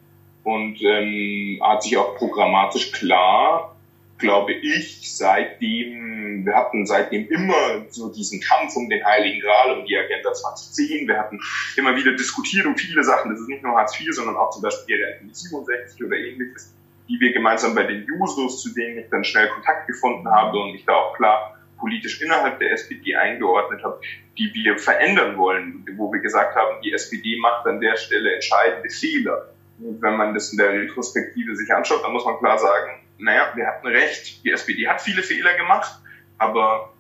und 0.44 0.82
ähm, 0.82 1.60
hat 1.62 1.84
sich 1.84 1.98
auch 1.98 2.16
programmatisch 2.16 2.92
klar, 2.92 3.75
glaube 4.18 4.54
ich, 4.54 5.16
seitdem, 5.16 6.46
wir 6.46 6.56
hatten 6.56 6.86
seitdem 6.86 7.28
immer 7.28 7.86
so 7.90 8.12
diesen 8.12 8.40
Kampf 8.40 8.76
um 8.76 8.90
den 8.90 9.04
Heiligen 9.04 9.42
Gral, 9.42 9.80
um 9.80 9.86
die 9.86 9.98
Agenda 9.98 10.34
2010. 10.34 11.08
Wir 11.08 11.18
hatten 11.18 11.40
immer 11.76 11.96
wieder 11.96 12.14
diskutiert 12.14 12.66
um 12.66 12.78
viele 12.78 13.04
Sachen. 13.04 13.32
Das 13.32 13.40
ist 13.40 13.50
nicht 13.50 13.64
nur 13.64 13.76
Hartz 13.76 14.00
IV, 14.00 14.14
sondern 14.14 14.38
auch 14.38 14.52
zum 14.52 14.62
Beispiel 14.62 14.98
die 14.98 15.04
Rente 15.04 15.36
67 15.36 16.04
oder 16.04 16.16
ähnliches, 16.16 16.74
die 17.10 17.20
wir 17.20 17.34
gemeinsam 17.34 17.76
bei 17.76 17.84
den 17.84 18.06
Jusos, 18.06 18.62
zu 18.62 18.74
denen 18.74 19.00
ich 19.00 19.10
dann 19.10 19.24
schnell 19.24 19.50
Kontakt 19.50 19.88
gefunden 19.88 20.30
habe 20.30 20.58
und 20.60 20.72
mich 20.72 20.86
da 20.86 20.94
auch 20.94 21.16
klar 21.16 21.58
politisch 21.78 22.22
innerhalb 22.22 22.58
der 22.60 22.72
SPD 22.72 23.16
eingeordnet 23.16 23.84
habe, 23.84 24.00
die 24.38 24.50
wir 24.54 24.78
verändern 24.78 25.38
wollen, 25.38 25.86
wo 25.98 26.12
wir 26.12 26.22
gesagt 26.22 26.56
haben, 26.56 26.82
die 26.82 26.94
SPD 26.94 27.38
macht 27.40 27.68
an 27.68 27.82
der 27.82 27.98
Stelle 27.98 28.34
entscheidende 28.34 28.90
Fehler. 28.90 29.50
Und 29.80 30.02
wenn 30.02 30.16
man 30.16 30.34
das 30.34 30.52
in 30.52 30.58
der 30.58 30.72
Retrospektive 30.72 31.56
sich 31.56 31.74
anschaut, 31.74 32.02
dann 32.04 32.14
muss 32.14 32.24
man 32.24 32.38
klar 32.38 32.58
sagen, 32.58 33.05
naja, 33.18 33.52
wir 33.56 33.68
hatten 33.68 33.88
recht, 33.88 34.44
die 34.44 34.52
SPD 34.52 34.88
hat 34.88 35.02
viele 35.02 35.24
Fehler 35.24 35.56
gemacht, 35.56 36.00
aber 36.38 36.94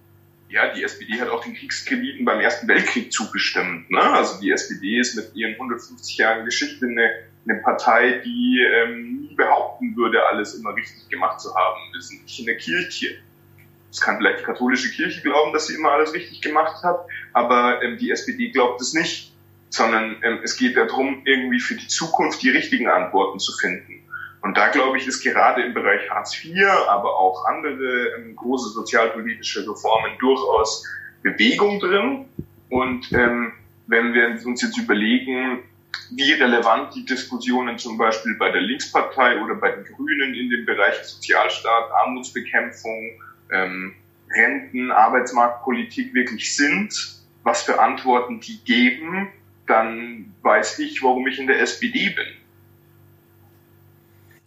ja, 0.47 0.73
die 0.73 0.83
SPD 0.83 1.19
hat 1.19 1.29
auch 1.29 1.43
den 1.43 1.55
Kriegskrediten 1.55 2.23
beim 2.23 2.39
Ersten 2.39 2.67
Weltkrieg 2.67 3.11
zugestimmt. 3.11 3.89
Ne? 3.89 3.99
Also 3.99 4.39
die 4.39 4.51
SPD 4.51 4.99
ist 4.99 5.15
mit 5.15 5.35
ihren 5.35 5.53
150 5.53 6.17
Jahren 6.17 6.45
Geschichte 6.45 6.85
eine, 6.85 7.11
eine 7.47 7.61
Partei, 7.61 8.21
die 8.23 8.61
ähm, 8.61 9.21
nie 9.21 9.35
behaupten 9.35 9.95
würde, 9.95 10.25
alles 10.27 10.53
immer 10.53 10.75
richtig 10.75 11.09
gemacht 11.09 11.41
zu 11.41 11.53
haben. 11.55 11.79
Wir 11.91 12.01
sind 12.01 12.23
nicht 12.23 12.39
in 12.39 12.45
der 12.45 12.57
Kirche. 12.57 13.17
Es 13.91 14.01
kann 14.01 14.17
vielleicht 14.17 14.41
die 14.41 14.43
katholische 14.43 14.91
Kirche 14.91 15.21
glauben, 15.21 15.51
dass 15.53 15.67
sie 15.67 15.75
immer 15.75 15.91
alles 15.91 16.13
richtig 16.13 16.41
gemacht 16.41 16.83
hat, 16.83 17.05
aber 17.33 17.81
ähm, 17.81 17.97
die 17.97 18.11
SPD 18.11 18.49
glaubt 18.49 18.81
es 18.81 18.93
nicht, 18.93 19.33
sondern 19.69 20.17
ähm, 20.21 20.39
es 20.43 20.57
geht 20.57 20.77
darum, 20.77 21.21
irgendwie 21.25 21.59
für 21.59 21.75
die 21.75 21.87
Zukunft 21.87 22.41
die 22.43 22.49
richtigen 22.49 22.87
Antworten 22.87 23.39
zu 23.39 23.51
finden. 23.57 24.04
Und 24.45 24.57
da 24.57 24.67
glaube 24.67 24.99
ich, 24.99 25.07
ist 25.07 25.23
gerade 25.23 25.63
im 25.63 25.73
Bereich 25.73 26.07
Hartz 26.11 26.45
IV, 26.45 26.67
aber 26.87 27.17
auch 27.17 27.45
andere 27.45 28.13
ähm, 28.15 28.35
große 28.35 28.69
sozialpolitische 28.69 29.67
Reformen 29.67 30.11
durchaus 30.19 30.85
Bewegung 31.23 31.79
drin. 31.79 32.25
Und 32.69 33.11
ähm, 33.11 33.53
wenn 33.87 34.13
wir 34.13 34.39
uns 34.45 34.61
jetzt 34.61 34.77
überlegen, 34.77 35.63
wie 36.11 36.31
relevant 36.33 36.93
die 36.93 37.05
Diskussionen 37.05 37.79
zum 37.79 37.97
Beispiel 37.97 38.35
bei 38.37 38.51
der 38.51 38.61
Linkspartei 38.61 39.41
oder 39.43 39.55
bei 39.55 39.71
den 39.71 39.83
Grünen 39.83 40.35
in 40.35 40.51
dem 40.51 40.63
Bereich 40.63 40.93
Sozialstaat, 41.01 41.91
Armutsbekämpfung, 41.91 43.19
ähm, 43.51 43.95
Renten, 44.29 44.91
Arbeitsmarktpolitik 44.91 46.13
wirklich 46.13 46.55
sind, 46.55 46.93
was 47.41 47.63
für 47.63 47.79
Antworten 47.79 48.41
die 48.41 48.63
geben, 48.63 49.27
dann 49.65 50.35
weiß 50.43 50.77
ich, 50.77 51.01
warum 51.01 51.25
ich 51.25 51.39
in 51.39 51.47
der 51.47 51.61
SPD 51.61 52.09
bin. 52.09 52.27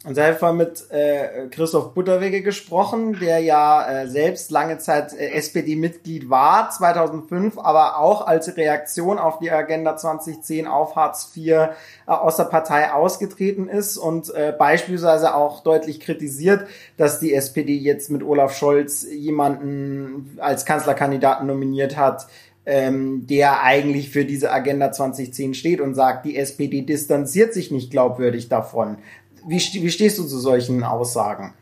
Und 0.04 0.16
da 0.16 0.26
haben 0.26 0.40
wir 0.40 0.52
mit 0.52 0.90
äh, 0.92 1.48
Christoph 1.50 1.92
Butterwege 1.92 2.40
gesprochen, 2.40 3.18
der 3.20 3.40
ja 3.40 4.02
äh, 4.02 4.06
selbst 4.06 4.52
lange 4.52 4.78
Zeit 4.78 5.12
äh, 5.12 5.32
SPD-Mitglied 5.32 6.30
war, 6.30 6.70
2005, 6.70 7.58
aber 7.58 7.98
auch 7.98 8.24
als 8.24 8.56
Reaktion 8.56 9.18
auf 9.18 9.40
die 9.40 9.50
Agenda 9.50 9.96
2010 9.96 10.68
auf 10.68 10.94
Hartz 10.94 11.32
IV 11.36 11.48
äh, 11.48 11.68
aus 12.06 12.36
der 12.36 12.44
Partei 12.44 12.92
ausgetreten 12.92 13.68
ist 13.68 13.96
und 13.96 14.32
äh, 14.32 14.54
beispielsweise 14.56 15.34
auch 15.34 15.64
deutlich 15.64 15.98
kritisiert, 15.98 16.68
dass 16.96 17.18
die 17.18 17.34
SPD 17.34 17.74
jetzt 17.74 18.08
mit 18.08 18.22
Olaf 18.22 18.56
Scholz 18.56 19.04
jemanden 19.10 20.38
als 20.38 20.64
Kanzlerkandidaten 20.64 21.44
nominiert 21.48 21.96
hat, 21.96 22.28
ähm, 22.66 23.26
der 23.26 23.64
eigentlich 23.64 24.10
für 24.10 24.24
diese 24.24 24.52
Agenda 24.52 24.92
2010 24.92 25.54
steht 25.54 25.80
und 25.80 25.94
sagt, 25.94 26.24
die 26.24 26.36
SPD 26.36 26.82
distanziert 26.82 27.52
sich 27.52 27.72
nicht 27.72 27.90
glaubwürdig 27.90 28.48
davon. 28.48 28.98
Wie, 29.46 29.56
wie 29.56 29.90
stehst 29.90 30.18
du 30.18 30.24
zu 30.24 30.38
solchen 30.38 30.84
Aussagen? 30.84 31.54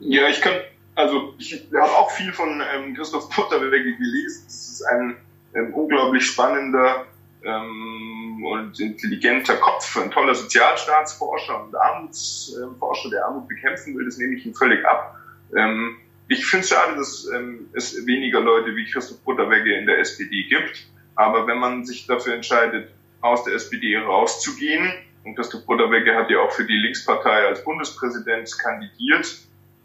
Ja, 0.00 0.28
ich 0.28 0.40
kann, 0.40 0.54
also 0.94 1.34
ich 1.38 1.66
habe 1.74 1.90
auch 1.90 2.10
viel 2.10 2.32
von 2.32 2.62
ähm, 2.74 2.94
Christoph 2.94 3.28
Butterwege 3.30 3.96
gelesen. 3.96 4.44
Das 4.46 4.68
ist 4.68 4.82
ein 4.82 5.16
ähm, 5.54 5.74
unglaublich 5.74 6.26
spannender 6.26 7.06
ähm, 7.44 8.44
und 8.44 8.78
intelligenter 8.78 9.56
Kopf, 9.56 9.96
ein 9.96 10.10
toller 10.10 10.34
Sozialstaatsforscher 10.34 11.64
und 11.64 11.74
Armutsforscher, 11.74 13.10
der 13.10 13.26
Armut 13.26 13.48
bekämpfen 13.48 13.96
will. 13.96 14.04
Das 14.04 14.18
nehme 14.18 14.36
ich 14.36 14.46
ihm 14.46 14.54
völlig 14.54 14.84
ab. 14.84 15.16
Ähm, 15.56 15.96
ich 16.28 16.44
finde 16.44 16.64
es 16.64 16.70
schade, 16.70 16.96
dass 16.96 17.26
ähm, 17.34 17.70
es 17.72 18.06
weniger 18.06 18.40
Leute 18.40 18.76
wie 18.76 18.84
Christoph 18.84 19.20
Butterwege 19.20 19.76
in 19.76 19.86
der 19.86 19.98
SPD 19.98 20.44
gibt. 20.44 20.86
Aber 21.14 21.46
wenn 21.46 21.58
man 21.58 21.84
sich 21.84 22.06
dafür 22.06 22.34
entscheidet, 22.34 22.92
aus 23.20 23.44
der 23.44 23.54
SPD 23.54 23.96
rauszugehen, 23.96 24.92
und 25.28 25.34
Christoph 25.34 25.66
Butterwege 25.66 26.14
hat 26.14 26.30
ja 26.30 26.40
auch 26.40 26.52
für 26.52 26.64
die 26.64 26.76
Linkspartei 26.76 27.46
als 27.46 27.62
Bundespräsident 27.62 28.50
kandidiert, 28.58 29.38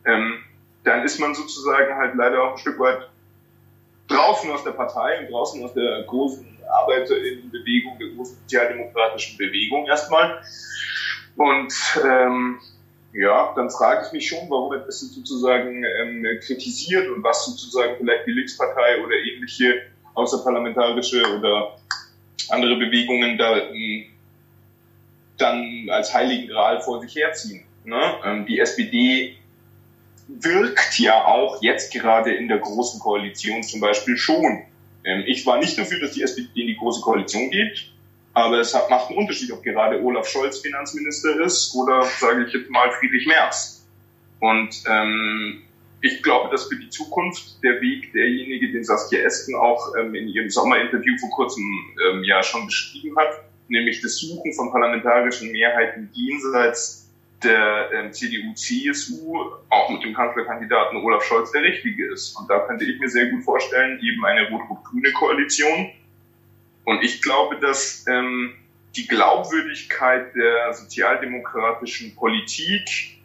ähm, 0.05 0.39
dann 0.83 1.03
ist 1.03 1.19
man 1.19 1.35
sozusagen 1.35 1.95
halt 1.95 2.15
leider 2.15 2.43
auch 2.43 2.51
ein 2.53 2.57
Stück 2.57 2.79
weit 2.79 3.09
draußen 4.07 4.49
aus 4.51 4.63
der 4.63 4.71
Partei 4.71 5.19
und 5.19 5.31
draußen 5.31 5.63
aus 5.63 5.73
der 5.73 6.03
großen 6.03 6.45
Arbeiterinnenbewegung, 6.69 7.97
der 7.99 8.09
großen 8.09 8.37
sozialdemokratischen 8.41 9.37
Bewegung 9.37 9.85
erstmal. 9.85 10.41
Und 11.35 11.73
ähm, 12.03 12.59
ja, 13.13 13.53
dann 13.55 13.69
frage 13.69 14.05
ich 14.07 14.13
mich 14.13 14.27
schon, 14.27 14.49
warum 14.49 14.73
er 14.73 14.79
das 14.79 14.99
sozusagen 14.99 15.83
ähm, 15.83 16.25
kritisiert 16.41 17.09
und 17.09 17.23
was 17.23 17.45
sozusagen 17.45 17.95
vielleicht 17.97 18.27
die 18.27 18.31
Linkspartei 18.31 19.03
oder 19.03 19.15
ähnliche 19.15 19.83
außerparlamentarische 20.15 21.37
oder 21.37 21.77
andere 22.49 22.75
Bewegungen 22.75 23.37
da 23.37 23.57
ähm, 23.57 24.12
dann 25.43 25.89
als 25.89 26.13
heiligen 26.13 26.47
Gral 26.47 26.81
vor 26.81 27.01
sich 27.01 27.15
herziehen. 27.15 27.63
Ne? 27.85 28.01
Ähm, 28.23 28.45
die 28.45 28.59
SPD 28.59 29.35
wirkt 30.27 30.99
ja 30.99 31.25
auch 31.25 31.61
jetzt 31.61 31.93
gerade 31.93 32.33
in 32.33 32.47
der 32.47 32.59
großen 32.59 32.99
Koalition 32.99 33.61
zum 33.63 33.81
Beispiel 33.81 34.17
schon. 34.17 34.63
Ähm, 35.03 35.23
ich 35.27 35.45
war 35.45 35.59
nicht 35.59 35.77
dafür, 35.77 35.99
dass 35.99 36.11
die 36.11 36.23
SPD 36.23 36.61
in 36.61 36.67
die 36.67 36.77
große 36.77 37.01
Koalition 37.01 37.49
geht, 37.49 37.91
aber 38.33 38.59
es 38.59 38.73
hat, 38.73 38.89
macht 38.89 39.09
einen 39.09 39.19
Unterschied, 39.19 39.51
ob 39.51 39.63
gerade 39.63 40.01
Olaf 40.01 40.27
Scholz 40.27 40.59
Finanzminister 40.59 41.39
ist 41.41 41.75
oder, 41.75 42.03
sage 42.03 42.45
ich 42.45 42.53
jetzt 42.53 42.69
mal, 42.69 42.89
Friedrich 42.91 43.27
Merz. 43.27 43.85
Und 44.39 44.83
ähm, 44.87 45.63
ich 46.01 46.23
glaube, 46.23 46.49
dass 46.49 46.65
für 46.65 46.77
die 46.77 46.89
Zukunft 46.89 47.63
der 47.63 47.79
Weg 47.81 48.11
derjenige, 48.13 48.71
den 48.71 48.83
Saskia 48.83 49.19
Esken 49.23 49.55
auch 49.55 49.93
ähm, 49.97 50.15
in 50.15 50.27
ihrem 50.27 50.49
Sommerinterview 50.49 51.17
vor 51.19 51.29
kurzem 51.29 51.63
ähm, 52.09 52.23
ja 52.23 52.43
schon 52.43 52.65
beschrieben 52.65 53.15
hat, 53.17 53.43
nämlich 53.67 54.01
das 54.01 54.17
Suchen 54.17 54.53
von 54.53 54.71
parlamentarischen 54.71 55.51
Mehrheiten 55.51 56.09
jenseits 56.13 57.03
der 57.43 57.91
äh, 57.91 58.11
CDU, 58.11 58.53
CSU, 58.53 59.37
auch 59.69 59.89
mit 59.89 60.03
dem 60.03 60.13
Kanzlerkandidaten 60.13 60.97
Olaf 60.97 61.23
Scholz 61.23 61.51
der 61.51 61.63
richtige 61.63 62.11
ist. 62.11 62.35
Und 62.37 62.49
da 62.49 62.59
könnte 62.59 62.85
ich 62.85 62.99
mir 62.99 63.09
sehr 63.09 63.27
gut 63.27 63.43
vorstellen, 63.43 63.99
eben 64.01 64.23
eine 64.25 64.49
rot-rot-grüne 64.49 65.11
Koalition. 65.11 65.91
Und 66.85 67.03
ich 67.03 67.21
glaube, 67.21 67.59
dass 67.59 68.05
ähm, 68.07 68.53
die 68.95 69.07
Glaubwürdigkeit 69.07 70.35
der 70.35 70.73
sozialdemokratischen 70.73 72.15
Politik 72.15 73.17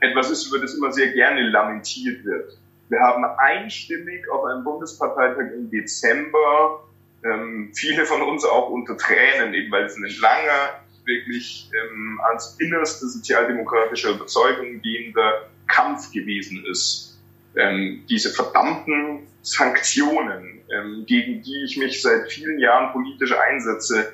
etwas 0.00 0.30
ist, 0.30 0.46
über 0.46 0.60
das 0.60 0.74
immer 0.74 0.92
sehr 0.92 1.12
gerne 1.12 1.48
lamentiert 1.48 2.24
wird. 2.24 2.56
Wir 2.88 3.00
haben 3.00 3.24
einstimmig 3.24 4.28
auf 4.30 4.44
einem 4.44 4.64
Bundesparteitag 4.64 5.52
im 5.54 5.70
Dezember 5.70 6.84
ähm, 7.24 7.72
viele 7.74 8.04
von 8.04 8.22
uns 8.22 8.44
auch 8.44 8.70
unter 8.70 8.96
Tränen, 8.96 9.54
eben 9.54 9.70
weil 9.72 9.84
es 9.84 9.96
ein 9.96 10.08
langer, 10.20 10.80
wirklich 11.04 11.70
ähm, 11.74 12.20
ans 12.28 12.56
innerste 12.60 13.08
sozialdemokratischer 13.08 14.10
Überzeugung 14.10 14.80
gehender 14.82 15.48
Kampf 15.66 16.12
gewesen 16.12 16.64
ist. 16.70 17.18
Ähm, 17.56 18.04
diese 18.08 18.30
verdammten 18.30 19.26
Sanktionen, 19.42 20.60
ähm, 20.70 21.04
gegen 21.06 21.42
die 21.42 21.64
ich 21.64 21.76
mich 21.78 22.02
seit 22.02 22.30
vielen 22.30 22.58
Jahren 22.58 22.92
politisch 22.92 23.32
einsetze, 23.32 24.12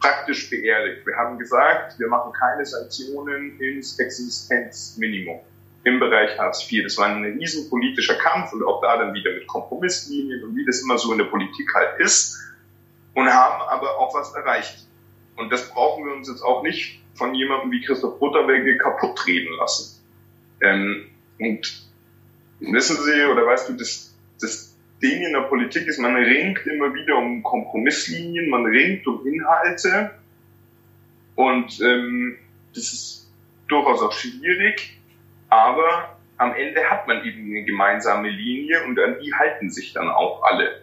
praktisch 0.00 0.50
beerdigt. 0.50 1.06
Wir 1.06 1.16
haben 1.16 1.38
gesagt, 1.38 1.98
wir 1.98 2.08
machen 2.08 2.32
keine 2.32 2.64
Sanktionen 2.66 3.58
ins 3.58 3.98
Existenzminimum 3.98 5.40
im 5.84 6.00
Bereich 6.00 6.38
Hartz 6.38 6.70
IV. 6.70 6.82
Das 6.84 6.98
war 6.98 7.06
ein 7.06 7.24
riesen 7.24 7.68
politischer 7.68 8.14
Kampf 8.14 8.52
und 8.52 8.64
auch 8.64 8.80
da 8.80 8.96
dann 8.96 9.14
wieder 9.14 9.32
mit 9.32 9.46
Kompromisslinien 9.46 10.42
und 10.42 10.56
wie 10.56 10.64
das 10.64 10.82
immer 10.82 10.98
so 10.98 11.12
in 11.12 11.18
der 11.18 11.26
Politik 11.26 11.68
halt 11.74 12.00
ist 12.00 12.38
und 13.14 13.28
haben 13.28 13.62
aber 13.68 13.98
auch 13.98 14.14
was 14.14 14.34
erreicht. 14.34 14.86
Und 15.36 15.52
das 15.52 15.68
brauchen 15.70 16.04
wir 16.04 16.14
uns 16.14 16.28
jetzt 16.28 16.42
auch 16.42 16.62
nicht 16.62 17.00
von 17.14 17.34
jemandem 17.34 17.70
wie 17.70 17.82
Christoph 17.82 18.18
Butterwege 18.18 18.78
kaputt 18.78 19.26
reden 19.26 19.54
lassen. 19.56 20.02
Ähm, 20.60 21.06
und 21.38 21.84
wissen 22.60 22.96
Sie, 22.96 23.24
oder 23.24 23.46
weißt 23.46 23.68
du, 23.68 23.74
das, 23.74 24.14
das 24.40 24.76
Ding 25.02 25.22
in 25.22 25.32
der 25.32 25.42
Politik 25.42 25.86
ist, 25.86 25.98
man 25.98 26.16
ringt 26.16 26.66
immer 26.66 26.94
wieder 26.94 27.18
um 27.18 27.42
Kompromisslinien, 27.42 28.48
man 28.48 28.64
ringt 28.64 29.06
um 29.06 29.26
Inhalte. 29.26 30.12
Und 31.34 31.80
ähm, 31.82 32.38
das 32.74 32.92
ist 32.92 33.30
durchaus 33.68 34.02
auch 34.02 34.12
schwierig, 34.12 34.98
aber 35.54 36.18
am 36.36 36.54
Ende 36.54 36.90
hat 36.90 37.06
man 37.06 37.24
eben 37.24 37.50
eine 37.50 37.64
gemeinsame 37.64 38.28
Linie 38.28 38.84
und 38.84 38.98
an 38.98 39.16
die 39.22 39.32
halten 39.34 39.70
sich 39.70 39.92
dann 39.92 40.08
auch 40.08 40.42
alle. 40.42 40.82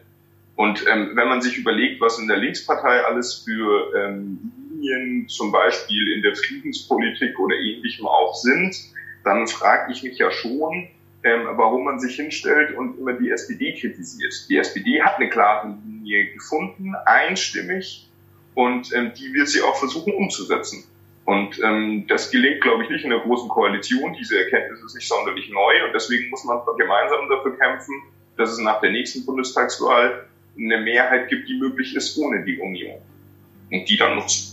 Und 0.56 0.86
ähm, 0.88 1.12
wenn 1.16 1.28
man 1.28 1.42
sich 1.42 1.58
überlegt, 1.58 2.02
was 2.02 2.20
in 2.20 2.28
der 2.28 2.38
Linkspartei 2.38 3.04
alles 3.04 3.44
für 3.46 3.94
ähm, 3.96 4.52
Linien 4.70 5.28
zum 5.28 5.52
Beispiel 5.52 6.14
in 6.14 6.22
der 6.22 6.36
Friedenspolitik 6.36 7.38
oder 7.40 7.56
ähnlichem 7.56 8.08
auch 8.08 8.36
sind, 8.36 8.76
dann 9.24 9.48
frage 9.48 9.92
ich 9.92 10.04
mich 10.04 10.18
ja 10.18 10.32
schon, 10.32 10.88
ähm, 11.24 11.48
warum 11.52 11.84
man 11.84 12.00
sich 12.00 12.16
hinstellt 12.16 12.76
und 12.76 12.98
immer 12.98 13.14
die 13.14 13.30
SPD 13.30 13.74
kritisiert. 13.80 14.34
Die 14.50 14.58
SPD 14.58 15.02
hat 15.04 15.18
eine 15.18 15.30
klare 15.30 15.76
Linie 15.86 16.34
gefunden, 16.34 16.96
einstimmig, 17.06 18.08
und 18.54 18.94
ähm, 18.94 19.14
die 19.18 19.34
wird 19.34 19.48
sie 19.48 19.62
auch 19.62 19.78
versuchen 19.78 20.14
umzusetzen. 20.14 20.84
Und 21.26 21.60
ähm, 21.64 22.06
das 22.08 22.32
gelingt, 22.32 22.62
glaube 22.62 22.84
ich, 22.84 22.90
nicht 22.90 23.04
in 23.04 23.12
der 23.12 23.20
großen 23.20 23.48
Koalition. 23.50 24.14
Diese 24.14 24.40
Erkenntnis 24.40 24.82
ist 24.84 24.96
nicht 24.96 25.08
sonderlich 25.08 25.50
neu 25.50 25.86
und 25.86 25.94
deswegen 25.94 26.30
muss 26.30 26.44
man 26.44 26.60
gemeinsam 26.78 27.30
dafür 27.30 27.58
kämpfen, 27.58 27.94
dass 28.38 28.52
es 28.52 28.60
nach 28.60 28.82
der 28.82 28.92
nächsten 28.92 29.26
Bundestagswahl 29.26 30.28
eine 30.58 30.80
Mehrheit 30.80 31.30
gibt, 31.30 31.48
die 31.48 31.56
möglich 31.56 31.96
ist 31.96 32.18
ohne 32.18 32.44
die 32.44 32.60
Union 32.60 33.00
und 33.72 33.88
die 33.88 33.98
dann 33.98 34.16
nutzen. 34.16 34.51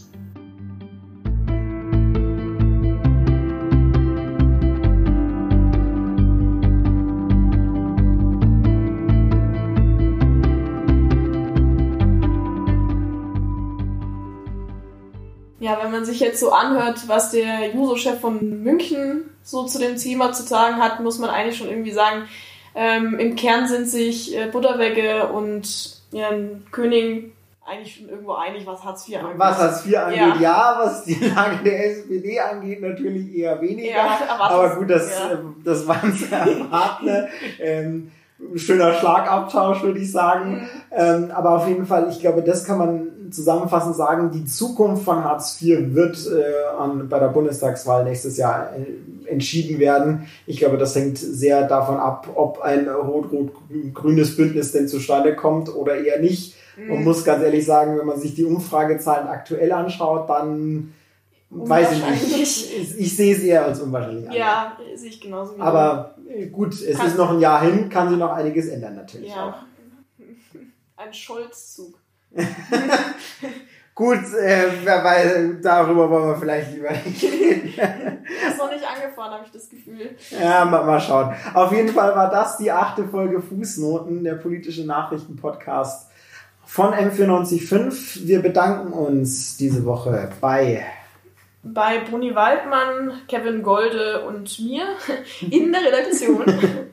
Man 15.99 16.05
sich 16.05 16.21
jetzt 16.21 16.39
so 16.39 16.53
anhört, 16.53 17.09
was 17.09 17.33
der 17.33 17.75
Juso-Chef 17.75 18.21
von 18.21 18.63
München 18.63 19.25
so 19.43 19.65
zu 19.65 19.81
dem 19.81 19.97
Thema 19.97 20.33
zu 20.33 20.45
sagen 20.45 20.77
hat, 20.77 21.01
muss 21.01 21.19
man 21.19 21.29
eigentlich 21.29 21.59
schon 21.59 21.69
irgendwie 21.69 21.91
sagen, 21.91 22.29
ähm, 22.77 23.19
im 23.19 23.35
Kern 23.35 23.67
sind 23.67 23.89
sich 23.89 24.37
äh, 24.37 24.47
Butterwegge 24.47 25.27
und 25.27 25.97
Jan 26.13 26.65
König 26.71 27.33
eigentlich 27.67 27.97
schon 27.97 28.09
irgendwo 28.09 28.35
einig, 28.35 28.65
was 28.65 28.85
Hartz 28.85 29.09
IV 29.09 29.19
angeht. 29.19 29.39
Was 29.39 29.59
Hartz 29.59 29.87
IV 29.87 29.97
angeht, 29.99 30.19
ja. 30.19 30.37
ja. 30.41 30.81
was 30.81 31.05
die 31.05 31.15
Lage 31.15 31.65
der 31.65 31.91
SPD 31.91 32.39
angeht, 32.39 32.81
natürlich 32.81 33.35
eher 33.35 33.61
weniger. 33.61 33.91
Ja, 33.91 34.19
aber, 34.29 34.45
aber 34.45 34.77
gut, 34.77 34.91
das, 34.91 35.11
ja. 35.11 35.33
äh, 35.33 35.39
das 35.65 35.87
waren 35.89 36.13
sehr 36.13 36.39
erwartende. 36.39 37.29
ähm, 37.59 38.13
schöner 38.55 38.95
Schlagabtausch, 38.95 39.83
würde 39.83 39.99
ich 39.99 40.13
sagen. 40.13 40.53
Mhm. 40.53 40.69
Ähm, 40.93 41.31
aber 41.35 41.57
auf 41.57 41.67
jeden 41.67 41.87
Fall, 41.87 42.09
ich 42.09 42.21
glaube, 42.21 42.43
das 42.43 42.65
kann 42.65 42.79
man 42.79 43.18
zusammenfassend 43.31 43.97
sagen, 43.97 44.31
die 44.31 44.45
Zukunft 44.45 45.05
von 45.05 45.25
Hartz 45.25 45.61
IV 45.61 45.95
wird 45.95 46.19
äh, 46.27 46.77
an, 46.79 47.09
bei 47.09 47.19
der 47.19 47.29
Bundestagswahl 47.29 48.05
nächstes 48.05 48.37
Jahr 48.37 48.73
äh, 48.75 49.31
entschieden 49.31 49.79
werden. 49.79 50.29
Ich 50.47 50.59
glaube, 50.59 50.79
das 50.79 50.95
hängt 50.95 51.19
sehr 51.19 51.67
davon 51.67 51.97
ab, 51.97 52.29
ob 52.35 52.61
ein 52.61 52.89
rot-rot-grünes 52.89 54.37
Bündnis 54.37 54.73
denn 54.73 54.89
zustande 54.89 55.35
kommt 55.37 55.75
oder 55.75 55.97
eher 55.97 56.21
nicht. 56.21 56.55
Mhm. 56.77 56.89
Man 56.89 57.05
muss 57.05 57.25
ganz 57.25 57.43
ehrlich 57.43 57.65
sagen, 57.65 57.99
wenn 57.99 58.07
man 58.07 58.21
sich 58.21 58.35
die 58.35 58.45
Umfragezahlen 58.45 59.29
aktuell 59.29 59.73
anschaut, 59.73 60.29
dann 60.29 60.95
weiß 61.51 61.93
ich 61.93 62.11
nicht. 62.11 62.43
Ich, 62.43 62.99
ich 62.99 63.17
sehe 63.17 63.35
es 63.35 63.43
eher 63.43 63.65
als 63.65 63.81
unwahrscheinlich. 63.81 64.33
Ja, 64.33 64.77
sehe 64.95 65.11
ich 65.11 65.21
genauso. 65.21 65.57
Wie 65.57 65.61
Aber 65.61 66.17
du. 66.17 66.47
gut, 66.49 66.81
es 66.81 66.97
kann 66.97 67.07
ist 67.07 67.17
noch 67.17 67.31
ein 67.31 67.41
Jahr 67.41 67.63
hin, 67.63 67.89
kann 67.89 68.09
sich 68.09 68.19
noch 68.19 68.33
einiges 68.33 68.69
ändern 68.69 68.97
natürlich 68.97 69.31
ja. 69.31 69.49
auch. 69.49 69.55
Ein 70.97 71.15
Scholzzug. 71.15 71.99
Gut, 73.95 74.33
äh, 74.41 74.67
weil 74.85 75.59
darüber 75.61 76.09
wollen 76.09 76.29
wir 76.29 76.37
vielleicht 76.37 76.73
lieber 76.73 76.91
nicht 76.93 77.23
reden. 77.23 77.75
Er 77.77 78.51
ist 78.51 78.59
noch 78.59 78.71
nicht 78.71 78.85
angefahren, 78.87 79.33
habe 79.33 79.45
ich 79.45 79.51
das 79.51 79.69
Gefühl. 79.69 80.11
Ja, 80.31 80.65
mal, 80.65 80.85
mal 80.85 81.01
schauen. 81.01 81.35
Auf 81.53 81.73
jeden 81.73 81.89
Fall 81.89 82.15
war 82.15 82.31
das 82.31 82.59
die 82.59 82.71
achte 82.71 83.09
Folge 83.09 83.43
Fußnoten, 83.43 84.23
der 84.23 84.35
politische 84.35 84.87
Nachrichten-Podcast 84.87 86.11
von 86.65 86.93
M945. 86.95 88.27
Wir 88.29 88.41
bedanken 88.41 88.93
uns 88.93 89.57
diese 89.57 89.85
Woche 89.85 90.31
bei 90.41 90.87
bei 91.63 91.99
Bruni 91.99 92.35
Waldmann, 92.35 93.23
Kevin 93.27 93.63
Golde 93.63 94.25
und 94.27 94.59
mir 94.61 94.85
in 95.51 95.73
der 95.73 95.83
Redaktion. 95.83 96.45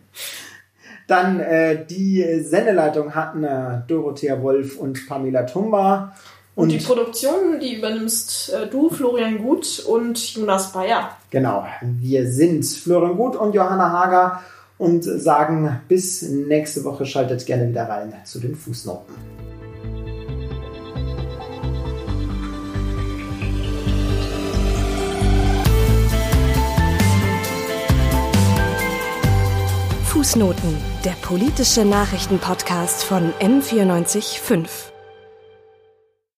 Dann 1.07 1.39
äh, 1.39 1.85
die 1.85 2.41
Sendeleitung 2.43 3.13
hatten 3.13 3.43
äh, 3.43 3.81
Dorothea 3.87 4.41
Wolf 4.41 4.77
und 4.77 5.07
Pamela 5.07 5.43
Tumba. 5.43 6.15
Und, 6.55 6.63
und 6.63 6.69
die 6.69 6.77
Produktion, 6.83 7.59
die 7.61 7.75
übernimmst 7.75 8.53
äh, 8.53 8.67
du, 8.67 8.89
Florian 8.89 9.37
Gut 9.37 9.83
und 9.87 10.17
Jonas 10.33 10.71
Bayer. 10.71 11.11
Genau, 11.29 11.65
wir 11.81 12.31
sind 12.31 12.65
Florian 12.65 13.17
Gut 13.17 13.35
und 13.35 13.53
Johanna 13.53 13.91
Hager 13.91 14.41
und 14.77 15.03
sagen 15.03 15.81
bis 15.87 16.21
nächste 16.23 16.83
Woche. 16.83 17.05
Schaltet 17.05 17.45
gerne 17.45 17.69
wieder 17.69 17.83
rein 17.83 18.13
zu 18.23 18.39
den 18.39 18.55
Fußnoten. 18.55 19.34
Fußnoten, 30.25 30.75
der 31.03 31.11
politische 31.21 31.85
Nachrichtenpodcast 31.85 33.03
von 33.03 33.31
M945. 33.39 34.94